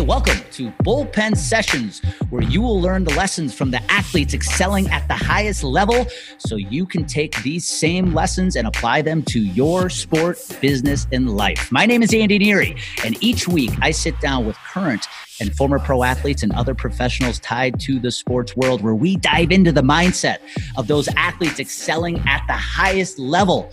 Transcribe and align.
Hey, 0.00 0.06
welcome 0.06 0.38
to 0.52 0.70
Bullpen 0.82 1.36
Sessions, 1.36 2.00
where 2.30 2.42
you 2.42 2.62
will 2.62 2.80
learn 2.80 3.04
the 3.04 3.12
lessons 3.16 3.52
from 3.52 3.70
the 3.70 3.82
athletes 3.92 4.32
excelling 4.32 4.88
at 4.88 5.06
the 5.08 5.14
highest 5.14 5.62
level 5.62 6.06
so 6.38 6.56
you 6.56 6.86
can 6.86 7.04
take 7.04 7.42
these 7.42 7.68
same 7.68 8.14
lessons 8.14 8.56
and 8.56 8.66
apply 8.66 9.02
them 9.02 9.22
to 9.24 9.38
your 9.38 9.90
sport, 9.90 10.38
business, 10.62 11.06
and 11.12 11.36
life. 11.36 11.70
My 11.70 11.84
name 11.84 12.02
is 12.02 12.14
Andy 12.14 12.38
Neary, 12.38 12.80
and 13.04 13.22
each 13.22 13.46
week 13.46 13.72
I 13.82 13.90
sit 13.90 14.18
down 14.22 14.46
with 14.46 14.56
current 14.72 15.06
and 15.38 15.54
former 15.54 15.78
pro 15.78 16.02
athletes 16.02 16.42
and 16.42 16.52
other 16.54 16.74
professionals 16.74 17.38
tied 17.38 17.78
to 17.80 18.00
the 18.00 18.10
sports 18.10 18.56
world 18.56 18.80
where 18.80 18.94
we 18.94 19.16
dive 19.16 19.52
into 19.52 19.70
the 19.70 19.82
mindset 19.82 20.38
of 20.78 20.86
those 20.86 21.08
athletes 21.08 21.60
excelling 21.60 22.18
at 22.26 22.42
the 22.46 22.54
highest 22.54 23.18
level, 23.18 23.70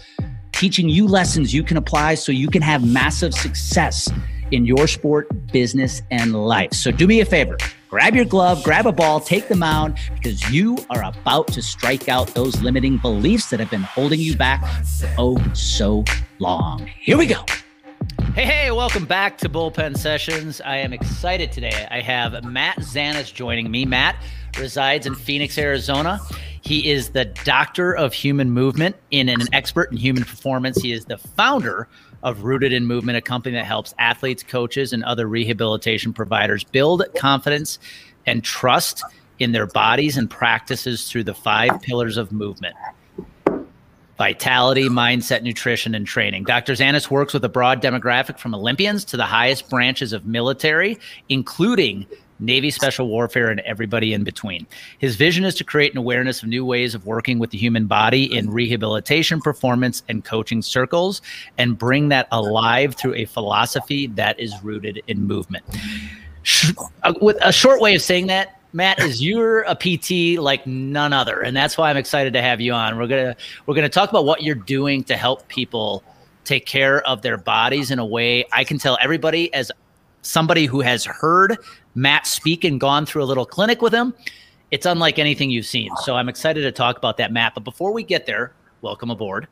teaching 0.52 0.90
you 0.90 1.08
lessons 1.08 1.54
you 1.54 1.64
can 1.64 1.78
apply 1.78 2.16
so 2.16 2.34
you 2.34 2.50
can 2.50 2.62
have 2.62 2.86
massive 2.86 3.34
success 3.34 4.12
in 4.52 4.66
your 4.66 4.88
sport, 4.88 5.28
business, 5.52 6.02
and 6.12 6.34
life. 6.34 6.74
So 6.74 6.92
do 6.92 7.08
me 7.08 7.22
a 7.22 7.26
favor 7.26 7.58
grab 7.90 8.16
your 8.16 8.26
glove, 8.26 8.64
grab 8.64 8.86
a 8.86 8.92
ball, 8.92 9.20
take 9.20 9.48
the 9.48 9.56
mound 9.56 9.98
because 10.16 10.52
you 10.52 10.78
are 10.90 11.04
about 11.04 11.48
to 11.48 11.62
strike 11.62 12.10
out 12.10 12.28
those 12.30 12.62
limiting 12.62 12.98
beliefs 12.98 13.50
that 13.50 13.60
have 13.60 13.72
been 13.72 13.82
holding 13.82 14.20
you 14.20 14.36
back 14.36 14.62
for 14.84 15.10
oh 15.18 15.54
so 15.54 16.04
long. 16.40 16.86
Here 17.00 17.18
we 17.18 17.26
go. 17.26 17.44
Hey, 18.36 18.46
hey, 18.46 18.72
welcome 18.72 19.06
back 19.06 19.38
to 19.40 19.50
Bullpen 19.50 19.98
Sessions. 19.98 20.62
I 20.62 20.78
am 20.78 20.94
excited 20.94 21.52
today. 21.52 21.88
I 21.90 22.02
have 22.02 22.44
Matt 22.44 22.78
Zanis 22.78 23.34
joining 23.34 23.72
me. 23.72 23.86
Matt 23.86 24.16
resides 24.60 25.08
in 25.08 25.16
Phoenix, 25.16 25.58
Arizona. 25.58 26.20
He 26.62 26.92
is 26.92 27.10
the 27.10 27.26
doctor 27.26 27.96
of 27.96 28.14
human 28.14 28.52
movement 28.52 28.96
and 29.12 29.30
an 29.30 29.42
expert 29.54 29.92
in 29.92 29.98
human 29.98 30.24
performance. 30.24 30.80
He 30.80 30.92
is 30.92 31.06
the 31.06 31.18
founder 31.18 31.88
of 32.24 32.44
Rooted 32.44 32.74
in 32.74 32.86
Movement, 32.86 33.18
a 33.18 33.22
company 33.22 33.56
that 33.56 33.66
helps 33.66 33.94
athletes, 34.00 34.44
coaches, 34.44 34.94
and 34.94 35.04
other 35.04 35.28
rehabilitation 35.28 36.14
providers 36.14 36.64
build 36.64 37.04
confidence 37.18 37.80
and 38.26 38.44
trust 38.44 39.04
in 39.40 39.52
their 39.52 39.68
bodies 39.68 40.18
and 40.18 40.30
practices 40.30 41.10
through 41.10 41.24
the 41.24 41.34
five 41.34 41.82
pillars 41.82 42.18
of 42.18 42.32
movement 42.32 42.76
vitality, 44.18 44.90
mindset, 44.90 45.44
nutrition, 45.44 45.94
and 45.94 46.08
training. 46.08 46.44
Dr. 46.44 46.74
Zanis 46.74 47.12
works 47.12 47.34
with 47.34 47.46
a 47.46 47.50
broad 47.50 47.82
demographic 47.82 48.40
from 48.40 48.56
Olympians 48.56 49.06
to 49.06 49.16
the 49.16 49.24
highest 49.24 49.70
branches 49.70 50.12
of 50.12 50.26
military, 50.26 50.98
including 51.30 52.06
Navy 52.40 52.70
Special 52.70 53.08
Warfare, 53.08 53.50
and 53.50 53.60
everybody 53.62 54.14
in 54.14 54.24
between. 54.24 54.66
His 55.00 55.16
vision 55.16 55.46
is 55.46 55.56
to 55.56 55.64
create 55.64 55.92
an 55.92 55.98
awareness 55.98 56.44
of 56.44 56.50
new 56.50 56.66
ways 56.66 56.96
of 56.96 57.06
working 57.06 57.40
with 57.40 57.52
the 57.52 57.58
human 57.58 57.88
body 57.88 58.24
in 58.36 58.50
rehabilitation, 58.50 59.42
performance, 59.42 60.04
and 60.10 60.24
coaching 60.24 60.62
circles, 60.62 61.22
and 61.58 61.78
bring 61.78 62.10
that 62.10 62.28
alive 62.32 62.96
through 62.96 63.16
a 63.16 63.26
philosophy 63.26 64.08
that 64.08 64.40
is 64.40 64.54
rooted 64.64 65.02
in 65.08 65.26
movement. 65.26 65.66
Uh, 67.04 67.14
with 67.22 67.38
a 67.42 67.52
short 67.52 67.82
way 67.82 67.96
of 67.96 68.02
saying 68.02 68.28
that, 68.28 68.62
Matt, 68.74 69.00
is 69.00 69.22
you're 69.22 69.62
a 69.62 69.76
PT 69.76 70.40
like 70.40 70.68
none 70.68 71.14
other, 71.14 71.42
and 71.42 71.56
that's 71.56 71.78
why 71.78 71.90
I'm 71.90 71.98
excited 71.98 72.34
to 72.34 72.42
have 72.42 72.62
you 72.62 72.74
on. 72.74 72.98
We're 72.98 73.08
gonna 73.08 73.36
we're 73.66 73.76
gonna 73.76 73.90
talk 73.90 74.10
about 74.10 74.26
what 74.26 74.44
you're 74.44 74.56
doing 74.56 75.04
to 75.06 75.18
help 75.18 75.48
people 75.48 76.04
take 76.44 76.66
care 76.66 77.06
of 77.08 77.22
their 77.22 77.38
bodies 77.38 77.92
in 77.92 78.00
a 78.00 78.06
way 78.06 78.46
I 78.54 78.64
can 78.64 78.78
tell 78.78 78.98
everybody 79.02 79.54
as 79.54 79.72
somebody 80.22 80.66
who 80.66 80.82
has 80.82 81.06
heard 81.06 81.58
Matt 81.98 82.28
speak 82.28 82.64
and 82.64 82.80
gone 82.80 83.08
through 83.08 83.24
a 83.24 83.26
little 83.26 83.46
clinic 83.46 83.82
with 83.82 83.92
him. 83.92 84.14
It's 84.70 84.86
unlike 84.86 85.18
anything 85.18 85.50
you've 85.50 85.66
seen. 85.66 85.90
So 86.04 86.16
I'm 86.16 86.30
excited 86.30 86.62
to 86.62 86.72
talk 86.72 86.96
about 86.96 87.18
that, 87.18 87.34
Matt. 87.34 87.56
But 87.56 87.64
before 87.64 87.92
we 87.92 88.04
get 88.04 88.28
there, 88.28 88.54
welcome 88.84 89.10
aboard. 89.10 89.48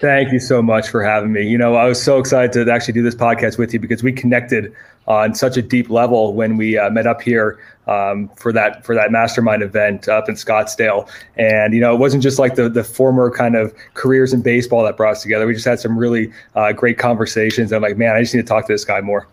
Thank 0.00 0.30
you 0.32 0.38
so 0.38 0.62
much 0.62 0.88
for 0.88 1.02
having 1.02 1.32
me. 1.32 1.42
You 1.42 1.58
know, 1.58 1.74
I 1.74 1.86
was 1.86 2.00
so 2.00 2.18
excited 2.18 2.52
to 2.52 2.70
actually 2.70 2.94
do 2.94 3.02
this 3.02 3.16
podcast 3.16 3.58
with 3.58 3.72
you 3.72 3.80
because 3.80 4.04
we 4.04 4.12
connected 4.12 4.72
on 5.08 5.34
such 5.34 5.56
a 5.56 5.62
deep 5.62 5.90
level 5.90 6.34
when 6.34 6.56
we 6.56 6.78
uh, 6.78 6.88
met 6.90 7.06
up 7.08 7.20
here 7.20 7.58
um, 7.88 8.28
for 8.36 8.52
that 8.52 8.84
for 8.84 8.94
that 8.94 9.10
mastermind 9.10 9.64
event 9.64 10.06
up 10.06 10.28
in 10.28 10.36
Scottsdale. 10.36 11.10
And 11.36 11.74
you 11.74 11.80
know, 11.80 11.92
it 11.92 11.98
wasn't 11.98 12.22
just 12.22 12.38
like 12.38 12.54
the 12.54 12.68
the 12.68 12.84
former 12.84 13.28
kind 13.28 13.56
of 13.56 13.74
careers 13.94 14.32
in 14.32 14.40
baseball 14.40 14.84
that 14.84 14.96
brought 14.96 15.12
us 15.12 15.22
together. 15.22 15.48
We 15.48 15.54
just 15.54 15.66
had 15.66 15.80
some 15.80 15.98
really 15.98 16.30
uh, 16.54 16.72
great 16.72 16.98
conversations. 16.98 17.72
I'm 17.72 17.82
like, 17.82 17.96
man, 17.96 18.14
I 18.14 18.20
just 18.20 18.34
need 18.34 18.42
to 18.42 18.46
talk 18.46 18.66
to 18.68 18.72
this 18.72 18.84
guy 18.84 19.00
more. 19.00 19.26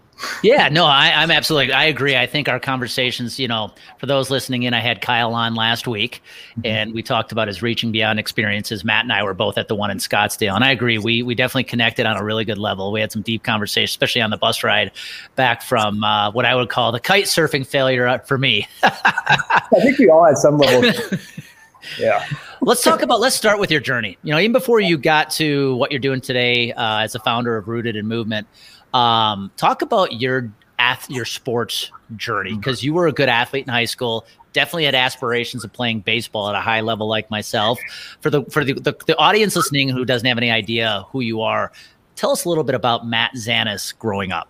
Yeah, 0.43 0.69
no, 0.69 0.85
I, 0.85 1.23
am 1.23 1.31
absolutely. 1.31 1.73
I 1.73 1.85
agree. 1.85 2.15
I 2.15 2.25
think 2.25 2.49
our 2.49 2.59
conversations, 2.59 3.39
you 3.39 3.47
know, 3.47 3.71
for 3.97 4.05
those 4.05 4.29
listening 4.29 4.63
in, 4.63 4.73
I 4.73 4.79
had 4.79 5.01
Kyle 5.01 5.33
on 5.33 5.55
last 5.55 5.87
week, 5.87 6.21
mm-hmm. 6.51 6.61
and 6.65 6.93
we 6.93 7.01
talked 7.01 7.31
about 7.31 7.47
his 7.47 7.61
reaching 7.61 7.91
beyond 7.91 8.19
experiences. 8.19 8.83
Matt 8.83 9.05
and 9.05 9.13
I 9.13 9.23
were 9.23 9.33
both 9.33 9.57
at 9.57 9.67
the 9.67 9.75
one 9.75 9.91
in 9.91 9.97
Scottsdale, 9.97 10.55
and 10.55 10.63
I 10.63 10.71
agree. 10.71 10.97
We 10.97 11.23
we 11.23 11.35
definitely 11.35 11.65
connected 11.65 12.05
on 12.05 12.17
a 12.17 12.23
really 12.23 12.45
good 12.45 12.57
level. 12.57 12.91
We 12.91 13.01
had 13.01 13.11
some 13.11 13.21
deep 13.21 13.43
conversations, 13.43 13.91
especially 13.91 14.21
on 14.21 14.29
the 14.29 14.37
bus 14.37 14.63
ride 14.63 14.91
back 15.35 15.61
from 15.61 16.03
uh, 16.03 16.31
what 16.31 16.45
I 16.45 16.55
would 16.55 16.69
call 16.69 16.91
the 16.91 16.99
kite 16.99 17.25
surfing 17.25 17.65
failure 17.65 18.19
for 18.25 18.37
me. 18.37 18.67
I 18.83 19.61
think 19.81 19.97
we 19.99 20.09
all 20.09 20.25
had 20.25 20.37
some 20.37 20.57
level. 20.57 20.91
yeah. 21.99 22.25
let's 22.61 22.83
talk 22.83 23.01
about. 23.01 23.19
Let's 23.19 23.35
start 23.35 23.59
with 23.59 23.71
your 23.71 23.81
journey. 23.81 24.17
You 24.23 24.33
know, 24.33 24.39
even 24.39 24.53
before 24.53 24.79
you 24.79 24.97
got 24.97 25.29
to 25.31 25.75
what 25.75 25.91
you're 25.91 25.99
doing 25.99 26.21
today 26.21 26.73
uh, 26.73 26.99
as 26.99 27.15
a 27.15 27.19
founder 27.19 27.57
of 27.57 27.67
Rooted 27.67 27.95
in 27.95 28.07
Movement 28.07 28.47
um, 28.93 29.51
talk 29.57 29.81
about 29.81 30.21
your 30.21 30.51
ath- 30.79 31.09
your 31.09 31.25
sports 31.25 31.91
journey 32.15 32.55
because 32.55 32.79
mm-hmm. 32.79 32.85
you 32.85 32.93
were 32.93 33.07
a 33.07 33.11
good 33.11 33.29
athlete 33.29 33.65
in 33.65 33.73
high 33.73 33.85
school. 33.85 34.25
Definitely 34.53 34.85
had 34.85 34.95
aspirations 34.95 35.63
of 35.63 35.73
playing 35.73 36.01
baseball 36.01 36.49
at 36.49 36.55
a 36.55 36.61
high 36.61 36.81
level 36.81 37.07
like 37.07 37.29
myself. 37.31 37.79
For 38.21 38.29
the 38.29 38.43
for 38.45 38.63
the, 38.63 38.73
the, 38.73 38.95
the 39.07 39.17
audience 39.17 39.55
listening 39.55 39.89
who 39.89 40.05
doesn't 40.05 40.27
have 40.27 40.37
any 40.37 40.51
idea 40.51 41.05
who 41.09 41.21
you 41.21 41.41
are, 41.41 41.71
tell 42.15 42.31
us 42.31 42.45
a 42.45 42.49
little 42.49 42.63
bit 42.63 42.75
about 42.75 43.07
Matt 43.07 43.33
Zanis 43.35 43.97
growing 43.97 44.31
up. 44.31 44.49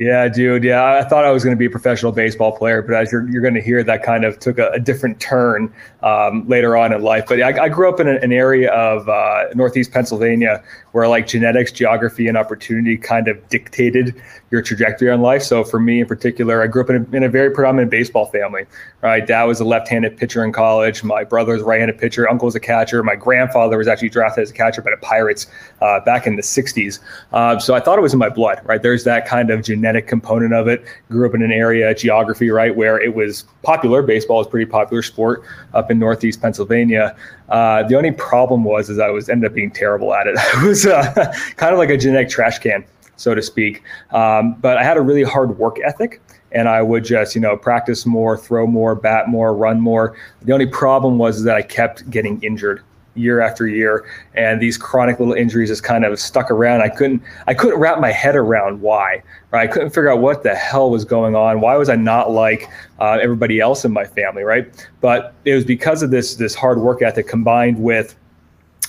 Yeah, 0.00 0.26
dude. 0.28 0.64
Yeah, 0.64 0.96
I 0.96 1.04
thought 1.04 1.24
I 1.24 1.30
was 1.30 1.44
going 1.44 1.54
to 1.54 1.58
be 1.58 1.66
a 1.66 1.70
professional 1.70 2.10
baseball 2.10 2.50
player, 2.56 2.82
but 2.82 2.94
as 2.94 3.12
you're, 3.12 3.28
you're 3.30 3.42
going 3.42 3.54
to 3.54 3.62
hear, 3.62 3.84
that 3.84 4.02
kind 4.02 4.24
of 4.24 4.40
took 4.40 4.58
a, 4.58 4.70
a 4.70 4.80
different 4.80 5.20
turn 5.20 5.72
um, 6.02 6.48
later 6.48 6.76
on 6.76 6.92
in 6.92 7.00
life. 7.02 7.26
But 7.28 7.40
I, 7.40 7.64
I 7.64 7.68
grew 7.68 7.88
up 7.88 8.00
in 8.00 8.08
an 8.08 8.32
area 8.32 8.72
of 8.72 9.08
uh, 9.08 9.44
Northeast 9.54 9.92
Pennsylvania 9.92 10.64
where 10.94 11.08
like 11.08 11.26
genetics, 11.26 11.72
geography, 11.72 12.28
and 12.28 12.38
opportunity 12.38 12.96
kind 12.96 13.26
of 13.26 13.48
dictated 13.48 14.14
your 14.52 14.62
trajectory 14.62 15.10
on 15.10 15.20
life. 15.20 15.42
So 15.42 15.64
for 15.64 15.80
me 15.80 16.00
in 16.00 16.06
particular, 16.06 16.62
I 16.62 16.68
grew 16.68 16.84
up 16.84 16.90
in 16.90 17.04
a, 17.12 17.16
in 17.16 17.24
a 17.24 17.28
very 17.28 17.50
predominant 17.50 17.90
baseball 17.90 18.26
family. 18.26 18.64
Right, 19.02 19.26
dad 19.26 19.42
was 19.42 19.58
a 19.58 19.64
left-handed 19.64 20.16
pitcher 20.16 20.44
in 20.44 20.52
college. 20.52 21.02
My 21.02 21.24
brother 21.24 21.54
was 21.54 21.62
a 21.62 21.64
right-handed 21.64 21.98
pitcher. 21.98 22.30
Uncle 22.30 22.46
was 22.46 22.54
a 22.54 22.60
catcher. 22.60 23.02
My 23.02 23.16
grandfather 23.16 23.76
was 23.76 23.88
actually 23.88 24.10
drafted 24.10 24.42
as 24.42 24.50
a 24.50 24.54
catcher 24.54 24.82
by 24.82 24.92
the 24.92 24.96
Pirates 24.98 25.48
uh, 25.82 25.98
back 25.98 26.28
in 26.28 26.36
the 26.36 26.42
'60s. 26.42 27.00
Uh, 27.32 27.58
so 27.58 27.74
I 27.74 27.80
thought 27.80 27.98
it 27.98 28.02
was 28.02 28.12
in 28.12 28.20
my 28.20 28.28
blood. 28.28 28.60
Right, 28.64 28.80
there's 28.80 29.02
that 29.02 29.26
kind 29.26 29.50
of 29.50 29.64
genetic 29.64 30.06
component 30.06 30.54
of 30.54 30.68
it. 30.68 30.84
Grew 31.10 31.28
up 31.28 31.34
in 31.34 31.42
an 31.42 31.50
area, 31.50 31.92
geography, 31.92 32.50
right, 32.50 32.74
where 32.74 33.00
it 33.00 33.16
was 33.16 33.46
popular. 33.64 34.00
Baseball 34.00 34.40
is 34.40 34.46
pretty 34.46 34.70
popular 34.70 35.02
sport 35.02 35.42
up 35.74 35.90
in 35.90 35.98
Northeast 35.98 36.40
Pennsylvania. 36.40 37.16
Uh, 37.54 37.84
the 37.84 37.96
only 37.96 38.10
problem 38.10 38.64
was, 38.64 38.90
is 38.90 38.98
I 38.98 39.10
was 39.10 39.28
ended 39.28 39.48
up 39.48 39.54
being 39.54 39.70
terrible 39.70 40.12
at 40.12 40.26
it. 40.26 40.36
I 40.54 40.66
was 40.66 40.86
uh, 40.86 41.32
kind 41.56 41.72
of 41.72 41.78
like 41.78 41.90
a 41.90 41.96
genetic 41.96 42.28
trash 42.28 42.58
can 42.58 42.84
so 43.16 43.34
to 43.34 43.42
speak. 43.42 43.82
Um, 44.10 44.54
but 44.54 44.76
I 44.76 44.82
had 44.82 44.96
a 44.96 45.00
really 45.00 45.22
hard 45.22 45.56
work 45.58 45.78
ethic 45.84 46.20
and 46.52 46.68
I 46.68 46.82
would 46.82 47.04
just, 47.04 47.34
you 47.34 47.40
know, 47.40 47.56
practice 47.56 48.06
more, 48.06 48.36
throw 48.36 48.66
more, 48.66 48.94
bat 48.94 49.28
more, 49.28 49.54
run 49.54 49.80
more. 49.80 50.16
The 50.42 50.52
only 50.52 50.66
problem 50.66 51.18
was 51.18 51.42
that 51.44 51.56
I 51.56 51.62
kept 51.62 52.08
getting 52.10 52.42
injured 52.42 52.82
year 53.14 53.40
after 53.40 53.66
year 53.66 54.04
and 54.34 54.60
these 54.60 54.76
chronic 54.76 55.18
little 55.18 55.34
injuries 55.34 55.68
just 55.68 55.82
kind 55.82 56.04
of 56.04 56.18
stuck 56.18 56.50
around. 56.50 56.82
I 56.82 56.88
couldn't 56.88 57.22
i 57.46 57.54
couldn't 57.54 57.78
wrap 57.78 58.00
my 58.00 58.10
head 58.10 58.36
around 58.36 58.80
why 58.80 59.22
right? 59.50 59.68
I 59.68 59.72
couldn't 59.72 59.90
figure 59.90 60.10
out 60.10 60.20
what 60.20 60.42
the 60.42 60.54
hell 60.54 60.90
was 60.90 61.04
going 61.04 61.36
on. 61.36 61.60
Why 61.60 61.76
was 61.76 61.88
i 61.88 61.96
not 61.96 62.30
like 62.30 62.68
uh, 62.98 63.18
everybody 63.22 63.60
else 63.60 63.84
in 63.84 63.92
my 63.92 64.04
family 64.04 64.42
right? 64.42 64.66
But 65.00 65.34
it 65.44 65.54
was 65.54 65.64
because 65.64 66.02
of 66.02 66.10
this 66.10 66.34
this 66.34 66.54
hard 66.54 66.78
work 66.80 67.02
ethic 67.02 67.28
combined 67.28 67.82
with 67.82 68.16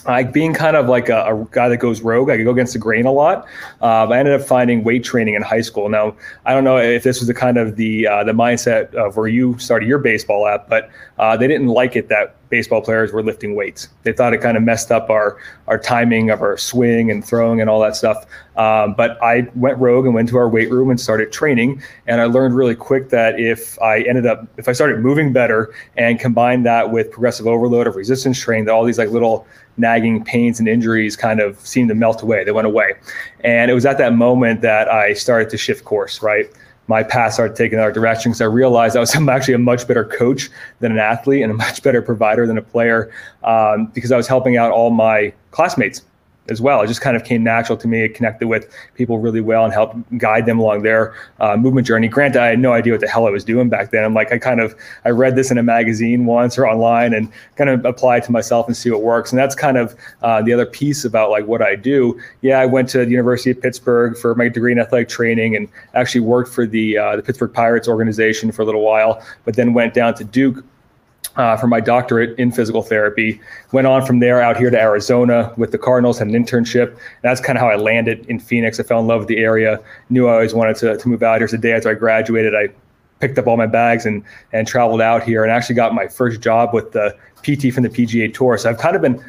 like 0.06 0.32
being 0.32 0.54
kind 0.54 0.76
of 0.76 0.88
like 0.88 1.10
a, 1.10 1.26
a, 1.26 1.48
guy 1.52 1.68
that 1.70 1.78
goes 1.78 2.02
rogue, 2.02 2.30
I 2.30 2.38
could 2.38 2.46
go 2.46 2.52
against 2.52 2.74
the 2.74 2.80
grain 2.80 3.06
a 3.06 3.12
lot. 3.12 3.48
Uh, 3.82 4.08
I 4.08 4.20
ended 4.20 4.40
up 4.40 4.48
finding 4.48 4.84
weight 4.84 5.04
training 5.04 5.34
in 5.34 5.42
high 5.42 5.62
school. 5.62 5.90
Now, 5.90 6.16
I 6.46 6.54
don't 6.54 6.64
know 6.64 6.78
if 6.78 7.04
this 7.04 7.20
was 7.20 7.28
the 7.28 7.34
kind 7.34 7.58
of 7.58 7.76
the 7.76 8.08
uh, 8.08 8.24
the 8.24 8.32
mindset 8.32 8.94
of 8.94 9.18
where 9.18 9.28
you 9.28 9.58
started 9.58 9.88
your 9.88 10.00
baseball 10.00 10.48
at, 10.48 10.70
but 10.70 10.90
uh, 11.18 11.38
they 11.38 11.48
didn't 11.48 11.68
like 11.68 11.96
it 11.96 12.08
that 12.10 12.36
baseball 12.56 12.80
players 12.80 13.12
were 13.12 13.22
lifting 13.22 13.54
weights. 13.54 13.90
They 14.04 14.14
thought 14.14 14.34
it 14.34 14.40
kind 14.40 14.56
of 14.56 14.64
messed 14.64 14.90
up 14.90 15.10
our 15.10 15.38
our 15.68 15.78
timing 15.78 16.30
of 16.30 16.42
our 16.42 16.58
swing 16.58 17.12
and 17.12 17.24
throwing 17.24 17.60
and 17.60 17.70
all 17.70 17.82
that 17.82 17.98
stuff. 17.98 18.26
Um, 18.56 18.94
but 18.94 19.22
I 19.22 19.50
went 19.56 19.78
rogue 19.78 20.06
and 20.06 20.16
went 20.16 20.30
to 20.30 20.38
our 20.38 20.48
weight 20.48 20.72
room 20.72 20.90
and 20.90 20.98
started 20.98 21.34
training. 21.34 21.84
And 22.08 22.22
I 22.22 22.26
learned 22.26 22.56
really 22.56 22.74
quick 22.76 23.10
that 23.10 23.38
if 23.38 23.78
I 23.82 24.04
ended 24.04 24.26
up 24.26 24.48
if 24.56 24.70
I 24.70 24.72
started 24.72 25.02
moving 25.02 25.34
better 25.34 25.74
and 25.98 26.18
combined 26.18 26.66
that 26.66 26.92
with 26.92 27.12
progressive 27.12 27.46
overload 27.46 27.88
of 27.88 27.98
resistance 27.98 28.40
training, 28.40 28.64
that 28.66 28.72
all 28.72 28.86
these 28.86 28.98
like 28.98 29.10
little 29.10 29.46
nagging 29.76 30.24
pains 30.24 30.58
and 30.58 30.70
injuries 30.70 31.18
kind 31.18 31.42
of 31.42 31.60
seemed 31.60 31.90
to 31.90 31.96
melt 31.96 32.22
away. 32.22 32.46
They 32.46 32.54
went 32.54 32.68
away. 32.68 32.94
And 33.42 33.70
it 33.70 33.74
was 33.74 33.86
at 33.86 33.98
that 33.98 34.14
moment 34.14 34.62
that 34.62 34.88
I 34.88 35.14
started 35.14 35.50
to 35.50 35.58
shift 35.58 35.84
course, 35.84 36.22
right? 36.22 36.50
My 36.88 37.04
path 37.04 37.34
started 37.34 37.56
taking 37.56 37.80
other 37.80 37.92
direction 37.92 38.32
because 38.32 38.42
I 38.42 38.46
realized 38.46 38.96
I 38.96 39.00
was 39.00 39.16
actually 39.30 39.54
a 39.54 39.60
much 39.60 39.88
better 39.88 40.06
coach 40.06 40.50
than 40.80 40.92
an 40.92 41.00
athlete 41.00 41.42
and 41.42 41.52
a 41.52 41.56
much 41.56 41.82
better 41.84 42.02
provider 42.02 42.46
than 42.46 42.58
a 42.58 42.62
player 42.62 43.12
um, 43.44 43.88
because 43.88 44.12
I 44.12 44.18
was 44.18 44.28
helping 44.28 44.58
out 44.58 44.72
all 44.72 44.92
my 44.92 45.34
classmates 45.52 46.02
as 46.50 46.62
well. 46.62 46.82
It 46.82 46.88
just 46.88 47.02
kind 47.02 47.16
of 47.16 47.24
came 47.24 47.44
natural 47.44 47.78
to 47.78 47.88
me. 47.88 48.04
It 48.04 48.14
connected 48.14 48.48
with 48.48 48.72
people 48.94 49.20
really 49.20 49.42
well 49.42 49.64
and 49.64 49.74
helped 49.74 49.98
guide 50.18 50.46
them 50.46 50.60
along 50.60 50.84
their 50.84 51.16
uh, 51.40 51.58
movement 51.58 51.88
journey. 51.88 52.08
Granted, 52.08 52.42
I 52.42 52.48
had 52.48 52.60
no 52.60 52.74
idea 52.74 52.94
what 52.94 53.02
the 53.02 53.08
hell 53.08 53.28
I 53.28 53.32
was 53.32 53.44
doing 53.44 53.70
back 53.70 53.92
then. 53.92 54.04
I'm 54.04 54.14
like, 54.14 54.32
I 54.32 54.38
kind 54.38 54.60
of, 54.60 54.76
I 55.06 55.10
read 55.10 55.36
this 55.36 55.52
in 55.52 55.58
a 55.58 55.64
magazine 55.64 56.26
once 56.26 56.58
or 56.58 56.68
online 56.68 57.14
and 57.14 57.32
kind 57.56 57.70
of 57.70 57.84
apply 57.86 58.18
it 58.18 58.24
to 58.26 58.32
myself 58.32 58.68
and 58.68 58.78
see 58.78 58.92
what 58.92 59.02
works. 59.02 59.32
And 59.32 59.40
that's 59.40 59.56
kind 59.56 59.78
of 59.78 59.96
uh, 60.22 60.42
the 60.42 60.54
other 60.54 60.66
piece 60.66 61.06
about 61.06 61.32
like 61.32 61.48
what 61.48 61.62
I 61.62 61.76
do. 61.76 62.20
Yeah, 62.42 62.60
I 62.60 62.66
went 62.66 62.90
to 62.90 63.00
the 63.00 63.12
University 63.12 63.52
of 63.52 63.62
Pittsburgh 63.62 64.18
for 64.18 64.36
my 64.36 64.50
degree 64.50 64.72
in 64.72 64.80
athletic 64.80 65.10
training 65.10 65.56
and 65.56 65.68
actually 65.94 66.22
worked 66.22 66.54
for 66.54 66.66
the 66.66 66.98
uh, 66.98 67.16
the 67.16 67.24
Pittsburgh 67.24 67.54
Pirates 67.54 67.88
organization 67.88 68.52
for 68.52 68.62
a 68.62 68.66
little 68.66 68.82
while, 68.82 69.24
but 69.46 69.56
then 69.56 69.74
went 69.74 69.94
down 69.94 70.14
to 70.16 70.24
Duke 70.24 70.64
uh, 71.36 71.58
for 71.58 71.68
my 71.68 71.80
doctorate 71.80 72.38
in 72.40 72.52
physical 72.52 72.82
therapy. 72.82 73.40
Went 73.72 73.88
on 73.88 74.06
from 74.06 74.20
there 74.20 74.42
out 74.42 74.58
here 74.58 74.70
to 74.70 74.80
Arizona 74.80 75.54
with 75.58 75.72
the 75.72 75.78
Cardinals, 75.78 76.20
had 76.20 76.28
an 76.28 76.34
internship. 76.34 76.98
That's 77.22 77.42
kind 77.42 77.58
of 77.58 77.62
how 77.62 77.70
I 77.70 77.76
landed 77.76 78.26
in 78.28 78.40
Phoenix. 78.40 78.80
I 78.80 78.84
fell 78.84 79.00
in 79.00 79.08
love 79.08 79.20
with 79.20 79.28
the 79.28 79.38
area, 79.38 79.80
knew 80.10 80.28
I 80.28 80.34
always 80.34 80.54
wanted 80.54 80.76
to, 80.78 80.98
to 80.98 81.08
move 81.08 81.24
out 81.24 81.40
here. 81.40 81.48
So 81.48 81.58
the 81.58 81.62
day 81.62 81.74
after 81.74 81.90
I 81.90 81.94
graduated, 81.94 82.56
I 82.56 82.70
picked 83.20 83.38
up 83.38 83.48
all 83.48 83.58
my 83.58 83.68
bags 83.68 84.06
and, 84.06 84.24
and 84.54 84.68
traveled 84.68 85.02
out 85.02 85.24
here 85.24 85.44
and 85.44 85.52
actually 85.52 85.76
got 85.76 85.94
my 85.94 86.08
first 86.08 86.42
job 86.42 86.74
with 86.74 86.92
the 86.92 87.16
PT 87.44 87.74
from 87.74 87.84
the 87.84 87.90
PGA 87.90 88.34
Tour. 88.34 88.58
So 88.58 88.70
I've 88.70 88.78
kind 88.78 88.96
of 88.96 89.02
been 89.02 89.24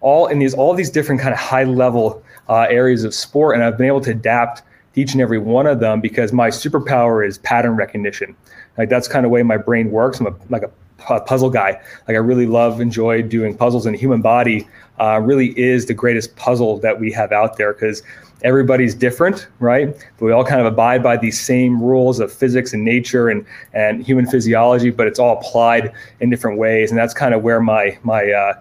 all 0.00 0.26
in 0.26 0.38
these 0.38 0.54
all 0.54 0.74
these 0.74 0.90
different 0.90 1.20
kind 1.20 1.32
of 1.32 1.38
high 1.38 1.64
level 1.64 2.22
uh, 2.48 2.66
areas 2.70 3.04
of 3.04 3.14
sport, 3.14 3.54
and 3.54 3.64
I've 3.64 3.76
been 3.76 3.86
able 3.86 4.00
to 4.02 4.10
adapt 4.10 4.62
each 4.96 5.12
and 5.12 5.20
every 5.20 5.38
one 5.38 5.66
of 5.66 5.78
them 5.80 6.00
because 6.00 6.32
my 6.32 6.48
superpower 6.48 7.26
is 7.26 7.38
pattern 7.38 7.76
recognition. 7.76 8.34
Like 8.76 8.88
that's 8.88 9.06
kind 9.06 9.24
of 9.24 9.30
way 9.30 9.42
my 9.42 9.56
brain 9.56 9.90
works. 9.90 10.20
I'm 10.20 10.26
a, 10.26 10.34
like 10.48 10.62
a 10.62 10.70
puzzle 11.00 11.50
guy. 11.50 11.80
Like 12.08 12.16
I 12.16 12.20
really 12.20 12.46
love, 12.46 12.80
enjoy 12.80 13.22
doing 13.22 13.56
puzzles, 13.56 13.86
and 13.86 13.94
the 13.94 13.98
human 13.98 14.22
body 14.22 14.68
uh, 14.98 15.20
really 15.20 15.58
is 15.58 15.86
the 15.86 15.94
greatest 15.94 16.36
puzzle 16.36 16.78
that 16.78 17.00
we 17.00 17.10
have 17.12 17.32
out 17.32 17.56
there 17.56 17.72
because 17.72 18.02
everybody's 18.42 18.94
different, 18.94 19.48
right? 19.58 19.94
But 20.18 20.24
we 20.24 20.32
all 20.32 20.44
kind 20.44 20.60
of 20.60 20.66
abide 20.66 21.02
by 21.02 21.16
these 21.16 21.40
same 21.40 21.82
rules 21.82 22.20
of 22.20 22.32
physics 22.32 22.72
and 22.72 22.84
nature 22.84 23.28
and 23.28 23.44
and 23.72 24.04
human 24.04 24.26
physiology, 24.26 24.90
but 24.90 25.06
it's 25.06 25.18
all 25.18 25.38
applied 25.38 25.92
in 26.20 26.30
different 26.30 26.58
ways, 26.58 26.90
and 26.90 26.98
that's 26.98 27.14
kind 27.14 27.34
of 27.34 27.42
where 27.42 27.60
my 27.60 27.98
my 28.02 28.30
uh, 28.30 28.54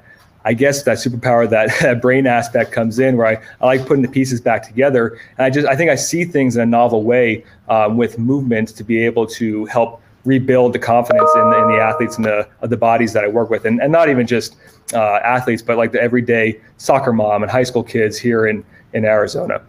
I 0.45 0.53
guess 0.53 0.83
that 0.83 0.97
superpower, 0.97 1.49
that, 1.81 2.01
brain 2.01 2.25
aspect 2.25 2.71
comes 2.71 2.99
in, 2.99 3.17
where 3.17 3.27
I, 3.27 3.41
I 3.61 3.65
like 3.65 3.85
putting 3.85 4.01
the 4.01 4.09
pieces 4.09 4.41
back 4.41 4.63
together, 4.63 5.19
and 5.37 5.45
I 5.45 5.49
just 5.49 5.67
I 5.67 5.75
think 5.75 5.89
I 5.89 5.95
see 5.95 6.25
things 6.25 6.55
in 6.55 6.61
a 6.61 6.65
novel 6.65 7.03
way 7.03 7.43
um, 7.67 7.97
with 7.97 8.17
movement 8.17 8.69
to 8.69 8.83
be 8.83 9.03
able 9.05 9.27
to 9.27 9.65
help 9.65 10.01
rebuild 10.29 10.73
the 10.73 10.79
confidence 10.79 11.29
in, 11.33 11.41
in 11.41 11.67
the 11.69 11.79
athletes 11.81 12.15
and 12.15 12.23
the 12.23 12.47
the 12.61 12.77
bodies 12.77 13.13
that 13.13 13.23
I 13.23 13.27
work 13.27 13.49
with, 13.49 13.65
and, 13.65 13.81
and 13.81 13.91
not 13.91 14.09
even 14.09 14.27
just 14.27 14.55
uh, 14.93 15.15
athletes, 15.23 15.63
but 15.63 15.75
like 15.77 15.91
the 15.91 16.01
everyday 16.01 16.61
soccer 16.77 17.11
mom 17.11 17.41
and 17.41 17.51
high 17.51 17.63
school 17.63 17.83
kids 17.83 18.17
here 18.17 18.45
in 18.45 18.63
in 18.93 19.05
Arizona. 19.05 19.61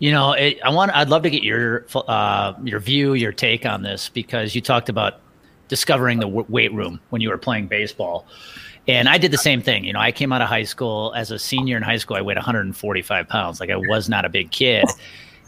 You 0.00 0.10
know, 0.10 0.32
it, 0.32 0.58
I 0.64 0.70
want 0.70 0.90
I'd 0.94 1.08
love 1.08 1.22
to 1.22 1.30
get 1.30 1.44
your 1.44 1.86
uh, 1.94 2.54
your 2.64 2.80
view, 2.80 3.14
your 3.14 3.32
take 3.32 3.64
on 3.64 3.82
this 3.82 4.08
because 4.08 4.54
you 4.54 4.60
talked 4.60 4.88
about 4.88 5.20
discovering 5.68 6.18
the 6.18 6.26
w- 6.26 6.46
weight 6.48 6.72
room 6.74 7.00
when 7.10 7.22
you 7.22 7.30
were 7.30 7.38
playing 7.38 7.68
baseball. 7.68 8.26
And 8.88 9.08
I 9.08 9.18
did 9.18 9.30
the 9.30 9.38
same 9.38 9.62
thing. 9.62 9.84
You 9.84 9.92
know, 9.92 10.00
I 10.00 10.10
came 10.10 10.32
out 10.32 10.42
of 10.42 10.48
high 10.48 10.64
school 10.64 11.12
as 11.14 11.30
a 11.30 11.38
senior 11.38 11.76
in 11.76 11.82
high 11.84 11.98
school. 11.98 12.16
I 12.16 12.22
weighed 12.22 12.38
145 12.38 13.28
pounds. 13.28 13.60
Like 13.60 13.70
I 13.70 13.76
was 13.76 14.08
not 14.08 14.24
a 14.24 14.28
big 14.28 14.50
kid. 14.50 14.84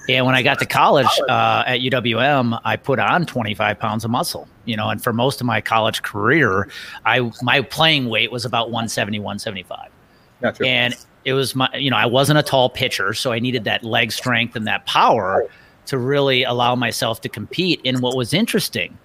And 0.08 0.26
when 0.26 0.34
I 0.34 0.42
got 0.42 0.58
to 0.58 0.66
college 0.66 1.06
uh, 1.28 1.64
at 1.66 1.80
UWM, 1.80 2.60
I 2.64 2.76
put 2.76 2.98
on 2.98 3.24
25 3.24 3.78
pounds 3.78 4.04
of 4.04 4.10
muscle, 4.10 4.48
you 4.64 4.76
know, 4.76 4.88
and 4.88 5.02
for 5.02 5.12
most 5.12 5.40
of 5.40 5.46
my 5.46 5.60
college 5.60 6.02
career, 6.02 6.68
I 7.06 7.30
my 7.42 7.60
playing 7.62 8.08
weight 8.08 8.32
was 8.32 8.44
about 8.44 8.70
170, 8.70 9.20
175. 9.20 9.90
Gotcha. 10.40 10.66
And 10.66 10.94
it 11.24 11.34
was 11.34 11.54
my, 11.54 11.68
you 11.74 11.90
know, 11.90 11.96
I 11.96 12.06
wasn't 12.06 12.40
a 12.40 12.42
tall 12.42 12.68
pitcher, 12.68 13.14
so 13.14 13.30
I 13.32 13.38
needed 13.38 13.64
that 13.64 13.84
leg 13.84 14.10
strength 14.10 14.56
and 14.56 14.66
that 14.66 14.84
power 14.86 15.46
to 15.86 15.98
really 15.98 16.42
allow 16.42 16.74
myself 16.74 17.20
to 17.20 17.28
compete. 17.28 17.80
And 17.84 18.00
what 18.00 18.16
was 18.16 18.34
interesting 18.34 18.98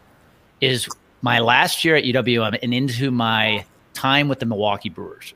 is 0.61 0.87
my 1.21 1.39
last 1.39 1.85
year 1.85 1.95
at 1.95 2.05
UWM 2.05 2.57
and 2.63 2.73
into 2.73 3.11
my 3.11 3.65
time 3.93 4.29
with 4.29 4.39
the 4.39 4.45
Milwaukee 4.45 4.89
Brewers. 4.89 5.33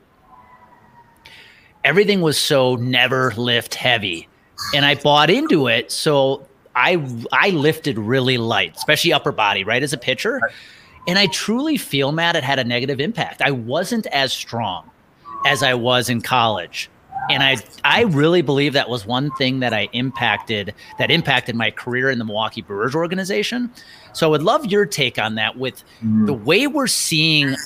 Everything 1.84 2.20
was 2.20 2.38
so 2.38 2.76
never 2.76 3.32
lift 3.36 3.74
heavy 3.74 4.28
and 4.74 4.84
I 4.84 4.94
bought 4.94 5.30
into 5.30 5.68
it. 5.68 5.90
So 5.90 6.46
I 6.74 7.04
I 7.32 7.50
lifted 7.50 7.98
really 7.98 8.38
light, 8.38 8.76
especially 8.76 9.12
upper 9.12 9.32
body, 9.32 9.64
right 9.64 9.82
as 9.82 9.92
a 9.92 9.98
pitcher. 9.98 10.40
And 11.08 11.18
I 11.18 11.26
truly 11.26 11.76
feel, 11.76 12.12
Matt, 12.12 12.36
it 12.36 12.44
had 12.44 12.58
a 12.58 12.64
negative 12.64 13.00
impact. 13.00 13.42
I 13.42 13.50
wasn't 13.50 14.06
as 14.06 14.32
strong 14.32 14.88
as 15.44 15.62
I 15.62 15.74
was 15.74 16.08
in 16.08 16.20
college. 16.20 16.88
And 17.30 17.42
I 17.42 17.56
I 17.84 18.02
really 18.02 18.42
believe 18.42 18.72
that 18.72 18.88
was 18.88 19.06
one 19.06 19.30
thing 19.32 19.60
that 19.60 19.72
I 19.72 19.88
impacted 19.92 20.74
that 20.98 21.10
impacted 21.10 21.54
my 21.54 21.70
career 21.70 22.10
in 22.10 22.18
the 22.18 22.24
Milwaukee 22.24 22.62
Brewers 22.62 22.94
organization. 22.94 23.70
So 24.12 24.26
I 24.26 24.30
would 24.30 24.42
love 24.42 24.66
your 24.66 24.86
take 24.86 25.18
on 25.18 25.36
that 25.36 25.56
with 25.56 25.84
mm. 26.04 26.26
the 26.26 26.32
way 26.32 26.66
we're 26.66 26.88
seeing 26.88 27.56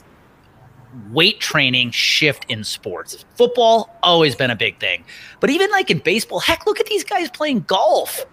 weight 1.11 1.41
training 1.41 1.91
shift 1.91 2.47
in 2.49 2.65
sports. 2.65 3.25
Football 3.35 3.95
always 4.03 4.35
been 4.35 4.51
a 4.51 4.57
big 4.57 4.79
thing, 4.79 5.05
but 5.41 5.51
even 5.51 5.71
like 5.71 5.91
in 5.91 5.99
baseball, 5.99 6.41
heck, 6.41 6.67
look 6.67 6.81
at 6.81 6.87
these 6.87 7.05
guys 7.05 7.31
playing 7.31 7.61
golf. 7.61 8.25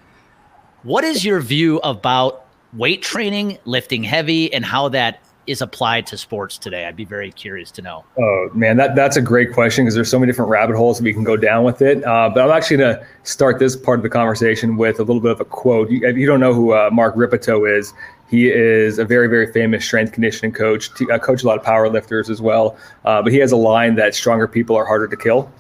What 0.84 1.04
is 1.04 1.24
your 1.24 1.40
view 1.40 1.80
about 1.80 2.46
weight 2.74 3.02
training, 3.02 3.58
lifting 3.66 4.04
heavy, 4.04 4.54
and 4.54 4.66
how 4.66 4.90
that 4.90 5.22
is 5.46 5.62
applied 5.62 6.06
to 6.08 6.18
sports 6.18 6.58
today? 6.58 6.86
I'd 6.86 6.96
be 6.96 7.06
very 7.06 7.32
curious 7.32 7.72
to 7.72 7.82
know. 7.82 8.04
Oh 8.18 8.50
man, 8.54 8.78
that 8.78 8.96
that's 8.96 9.16
a 9.16 9.22
great 9.22 9.54
question 9.54 9.86
because 9.86 9.96
there's 9.96 10.10
so 10.10 10.20
many 10.20 10.32
different 10.32 10.50
rabbit 10.50 10.76
holes 10.76 11.02
we 11.02 11.14
can 11.14 11.24
go 11.24 11.38
down 11.38 11.64
with 11.64 11.82
it. 11.82 12.04
Uh, 12.06 12.30
but 12.34 12.44
I'm 12.44 12.52
actually 12.52 12.78
going 12.78 12.96
to 12.96 13.08
start 13.24 13.60
this 13.60 13.76
part 13.76 14.00
of 14.00 14.04
the 14.04 14.10
conversation 14.10 14.78
with 14.78 15.00
a 15.00 15.04
little 15.04 15.22
bit 15.22 15.32
of 15.32 15.42
a 15.42 15.46
quote. 15.46 15.90
You, 15.90 16.06
if 16.08 16.18
you 16.18 16.28
don't 16.28 16.40
know 16.40 16.54
who 16.54 16.74
uh, 16.74 16.90
Mark 16.92 17.16
Rippetoe 17.16 17.66
is, 17.66 17.94
he 18.30 18.50
is 18.50 19.00
a 19.00 19.06
very, 19.06 19.28
very 19.28 19.52
famous 19.52 19.86
strength 19.86 20.14
conditioning 20.14 20.54
coach. 20.54 20.90
I 21.10 21.16
uh, 21.16 21.20
coach 21.20 21.44
a 21.44 21.48
lot 21.48 21.58
of 21.58 21.64
power 21.64 21.90
lifters 21.90 22.30
as 22.30 22.42
well. 22.42 22.78
Uh, 23.06 23.22
but 23.22 23.32
he 23.32 23.38
has 23.40 23.52
a 23.52 23.58
line 23.58 23.96
that 23.96 24.16
stronger 24.16 24.48
people 24.48 24.76
are 24.76 24.86
harder 24.86 25.08
to 25.08 25.18
kill, 25.18 25.52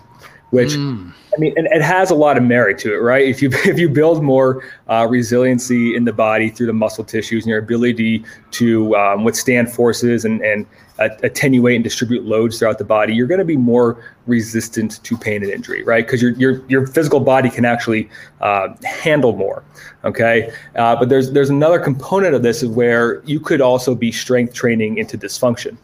which 0.53 0.73
mm. 0.73 1.11
I 1.35 1.39
mean, 1.39 1.53
and 1.57 1.65
it 1.65 1.81
has 1.81 2.11
a 2.11 2.15
lot 2.15 2.37
of 2.37 2.43
merit 2.43 2.77
to 2.79 2.93
it, 2.93 2.97
right? 2.97 3.27
If 3.27 3.41
you 3.41 3.49
if 3.65 3.79
you 3.79 3.89
build 3.89 4.23
more 4.23 4.63
uh, 4.87 5.07
resiliency 5.09 5.95
in 5.95 6.05
the 6.05 6.13
body 6.13 6.49
through 6.49 6.67
the 6.67 6.73
muscle 6.73 7.03
tissues 7.03 7.43
and 7.43 7.49
your 7.49 7.59
ability 7.59 8.23
to 8.51 8.95
um, 8.95 9.23
withstand 9.23 9.73
forces 9.73 10.25
and 10.25 10.41
and 10.41 10.67
attenuate 10.99 11.73
and 11.73 11.83
distribute 11.83 12.23
loads 12.23 12.59
throughout 12.59 12.77
the 12.77 12.85
body, 12.85 13.15
you're 13.15 13.25
going 13.25 13.39
to 13.39 13.45
be 13.45 13.57
more 13.57 14.13
resistant 14.27 15.03
to 15.03 15.17
pain 15.17 15.41
and 15.41 15.51
injury, 15.51 15.83
right? 15.83 16.05
Because 16.05 16.21
your 16.21 16.33
your 16.33 16.63
your 16.67 16.85
physical 16.85 17.19
body 17.19 17.49
can 17.49 17.65
actually 17.65 18.07
uh, 18.41 18.67
handle 18.83 19.35
more. 19.35 19.63
Okay, 20.05 20.53
uh, 20.75 20.95
but 20.95 21.09
there's 21.09 21.31
there's 21.31 21.49
another 21.49 21.79
component 21.79 22.35
of 22.35 22.43
this 22.43 22.61
is 22.61 22.69
where 22.69 23.23
you 23.23 23.39
could 23.39 23.59
also 23.59 23.95
be 23.95 24.11
strength 24.11 24.53
training 24.53 24.99
into 24.99 25.17
dysfunction, 25.17 25.77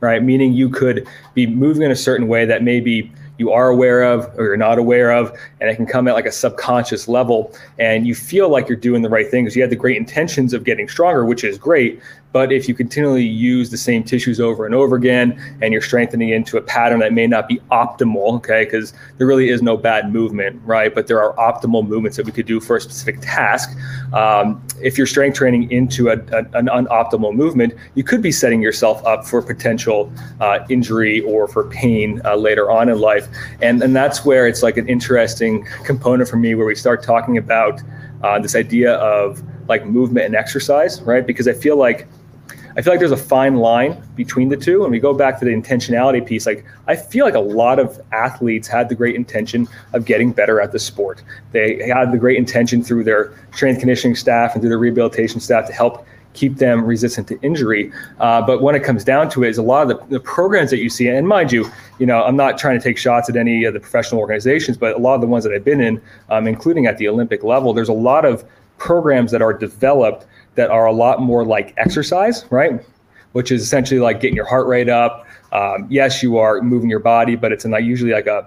right? 0.00 0.22
Meaning 0.22 0.52
you 0.52 0.68
could 0.68 1.08
be 1.32 1.46
moving 1.46 1.84
in 1.84 1.90
a 1.90 1.96
certain 1.96 2.28
way 2.28 2.44
that 2.44 2.62
maybe 2.62 3.10
you 3.40 3.50
are 3.50 3.70
aware 3.70 4.02
of 4.02 4.30
or 4.38 4.44
you're 4.44 4.56
not 4.58 4.78
aware 4.78 5.10
of, 5.10 5.36
and 5.60 5.70
it 5.70 5.76
can 5.76 5.86
come 5.86 6.08
at 6.08 6.14
like 6.14 6.26
a 6.26 6.32
subconscious 6.32 7.08
level, 7.08 7.54
and 7.78 8.06
you 8.06 8.14
feel 8.14 8.48
like 8.48 8.68
you're 8.68 8.76
doing 8.76 9.02
the 9.02 9.10
right 9.10 9.30
thing 9.30 9.44
because 9.44 9.56
you 9.56 9.62
had 9.62 9.70
the 9.70 9.76
great 9.76 9.96
intentions 9.96 10.52
of 10.52 10.64
getting 10.64 10.88
stronger, 10.88 11.24
which 11.24 11.44
is 11.44 11.58
great. 11.58 12.00
But 12.32 12.52
if 12.52 12.68
you 12.68 12.74
continually 12.76 13.24
use 13.24 13.70
the 13.70 13.76
same 13.76 14.04
tissues 14.04 14.38
over 14.38 14.64
and 14.64 14.72
over 14.72 14.94
again, 14.94 15.40
and 15.60 15.72
you're 15.72 15.82
strengthening 15.82 16.28
into 16.28 16.56
a 16.56 16.60
pattern 16.62 17.00
that 17.00 17.12
may 17.12 17.26
not 17.26 17.48
be 17.48 17.60
optimal, 17.72 18.34
okay, 18.36 18.64
because 18.64 18.92
there 19.18 19.26
really 19.26 19.48
is 19.48 19.62
no 19.62 19.76
bad 19.76 20.12
movement, 20.12 20.60
right? 20.64 20.94
But 20.94 21.08
there 21.08 21.20
are 21.20 21.34
optimal 21.34 21.84
movements 21.84 22.16
that 22.18 22.26
we 22.26 22.30
could 22.30 22.46
do 22.46 22.60
for 22.60 22.76
a 22.76 22.80
specific 22.80 23.18
task. 23.20 23.76
Um, 24.12 24.64
if 24.80 24.96
you're 24.96 25.08
strength 25.08 25.38
training 25.38 25.72
into 25.72 26.08
a, 26.08 26.18
a, 26.30 26.44
an 26.54 26.66
unoptimal 26.66 27.34
movement, 27.34 27.74
you 27.96 28.04
could 28.04 28.22
be 28.22 28.30
setting 28.30 28.62
yourself 28.62 29.04
up 29.04 29.26
for 29.26 29.42
potential 29.42 30.12
uh, 30.40 30.60
injury 30.68 31.22
or 31.22 31.48
for 31.48 31.64
pain 31.68 32.22
uh, 32.24 32.36
later 32.36 32.70
on 32.70 32.88
in 32.88 33.00
life. 33.00 33.26
And, 33.60 33.82
and 33.82 33.94
that's 33.94 34.24
where 34.24 34.46
it's 34.46 34.62
like 34.62 34.76
an 34.76 34.88
interesting 34.88 35.49
component 35.84 36.28
for 36.28 36.36
me 36.36 36.54
where 36.54 36.66
we 36.66 36.74
start 36.74 37.02
talking 37.02 37.36
about 37.36 37.80
uh, 38.22 38.38
this 38.38 38.54
idea 38.54 38.94
of 38.94 39.42
like 39.68 39.86
movement 39.86 40.26
and 40.26 40.34
exercise, 40.34 41.00
right? 41.02 41.26
Because 41.26 41.46
I 41.48 41.52
feel 41.52 41.76
like 41.76 42.06
I 42.76 42.82
feel 42.82 42.92
like 42.92 43.00
there's 43.00 43.10
a 43.10 43.16
fine 43.16 43.56
line 43.56 44.00
between 44.14 44.48
the 44.48 44.56
two. 44.56 44.82
And 44.84 44.92
we 44.92 45.00
go 45.00 45.12
back 45.12 45.38
to 45.40 45.44
the 45.44 45.50
intentionality 45.50 46.24
piece. 46.24 46.46
Like 46.46 46.64
I 46.86 46.96
feel 46.96 47.24
like 47.24 47.34
a 47.34 47.40
lot 47.40 47.78
of 47.78 48.00
athletes 48.12 48.68
had 48.68 48.88
the 48.88 48.94
great 48.94 49.16
intention 49.16 49.68
of 49.92 50.04
getting 50.04 50.32
better 50.32 50.60
at 50.60 50.72
the 50.72 50.78
sport. 50.78 51.22
They 51.52 51.88
had 51.88 52.12
the 52.12 52.18
great 52.18 52.38
intention 52.38 52.82
through 52.82 53.04
their 53.04 53.34
strength 53.52 53.80
conditioning 53.80 54.14
staff 54.14 54.54
and 54.54 54.62
through 54.62 54.70
their 54.70 54.78
rehabilitation 54.78 55.40
staff 55.40 55.66
to 55.66 55.72
help 55.72 56.06
keep 56.32 56.56
them 56.56 56.84
resistant 56.84 57.26
to 57.28 57.40
injury. 57.42 57.92
Uh, 58.20 58.40
but 58.40 58.62
when 58.62 58.74
it 58.74 58.84
comes 58.84 59.04
down 59.04 59.28
to 59.30 59.42
it, 59.42 59.48
is 59.48 59.58
a 59.58 59.62
lot 59.62 59.82
of 59.82 59.88
the, 59.88 60.06
the, 60.06 60.20
programs 60.20 60.70
that 60.70 60.78
you 60.78 60.88
see, 60.88 61.08
and 61.08 61.26
mind 61.26 61.50
you, 61.50 61.68
you 61.98 62.06
know, 62.06 62.22
I'm 62.22 62.36
not 62.36 62.56
trying 62.58 62.78
to 62.78 62.82
take 62.82 62.98
shots 62.98 63.28
at 63.28 63.36
any 63.36 63.64
of 63.64 63.74
the 63.74 63.80
professional 63.80 64.20
organizations, 64.20 64.76
but 64.76 64.94
a 64.94 64.98
lot 64.98 65.14
of 65.14 65.20
the 65.20 65.26
ones 65.26 65.44
that 65.44 65.52
I've 65.52 65.64
been 65.64 65.80
in, 65.80 66.00
um, 66.28 66.46
including 66.46 66.86
at 66.86 66.98
the 66.98 67.08
Olympic 67.08 67.42
level, 67.42 67.72
there's 67.72 67.88
a 67.88 67.94
lot 67.94 68.24
of 68.24 68.44
programs 68.78 69.30
that 69.32 69.42
are 69.42 69.52
developed 69.52 70.26
that 70.54 70.70
are 70.70 70.86
a 70.86 70.92
lot 70.92 71.20
more 71.20 71.44
like 71.44 71.74
exercise, 71.76 72.44
right? 72.50 72.84
Which 73.32 73.52
is 73.52 73.62
essentially 73.62 74.00
like 74.00 74.20
getting 74.20 74.36
your 74.36 74.46
heart 74.46 74.66
rate 74.66 74.88
up. 74.88 75.26
Um, 75.52 75.86
yes, 75.90 76.22
you 76.22 76.38
are 76.38 76.60
moving 76.62 76.88
your 76.88 77.00
body, 77.00 77.36
but 77.36 77.52
it's 77.52 77.64
not 77.64 77.84
usually 77.84 78.12
like 78.12 78.26
a 78.26 78.46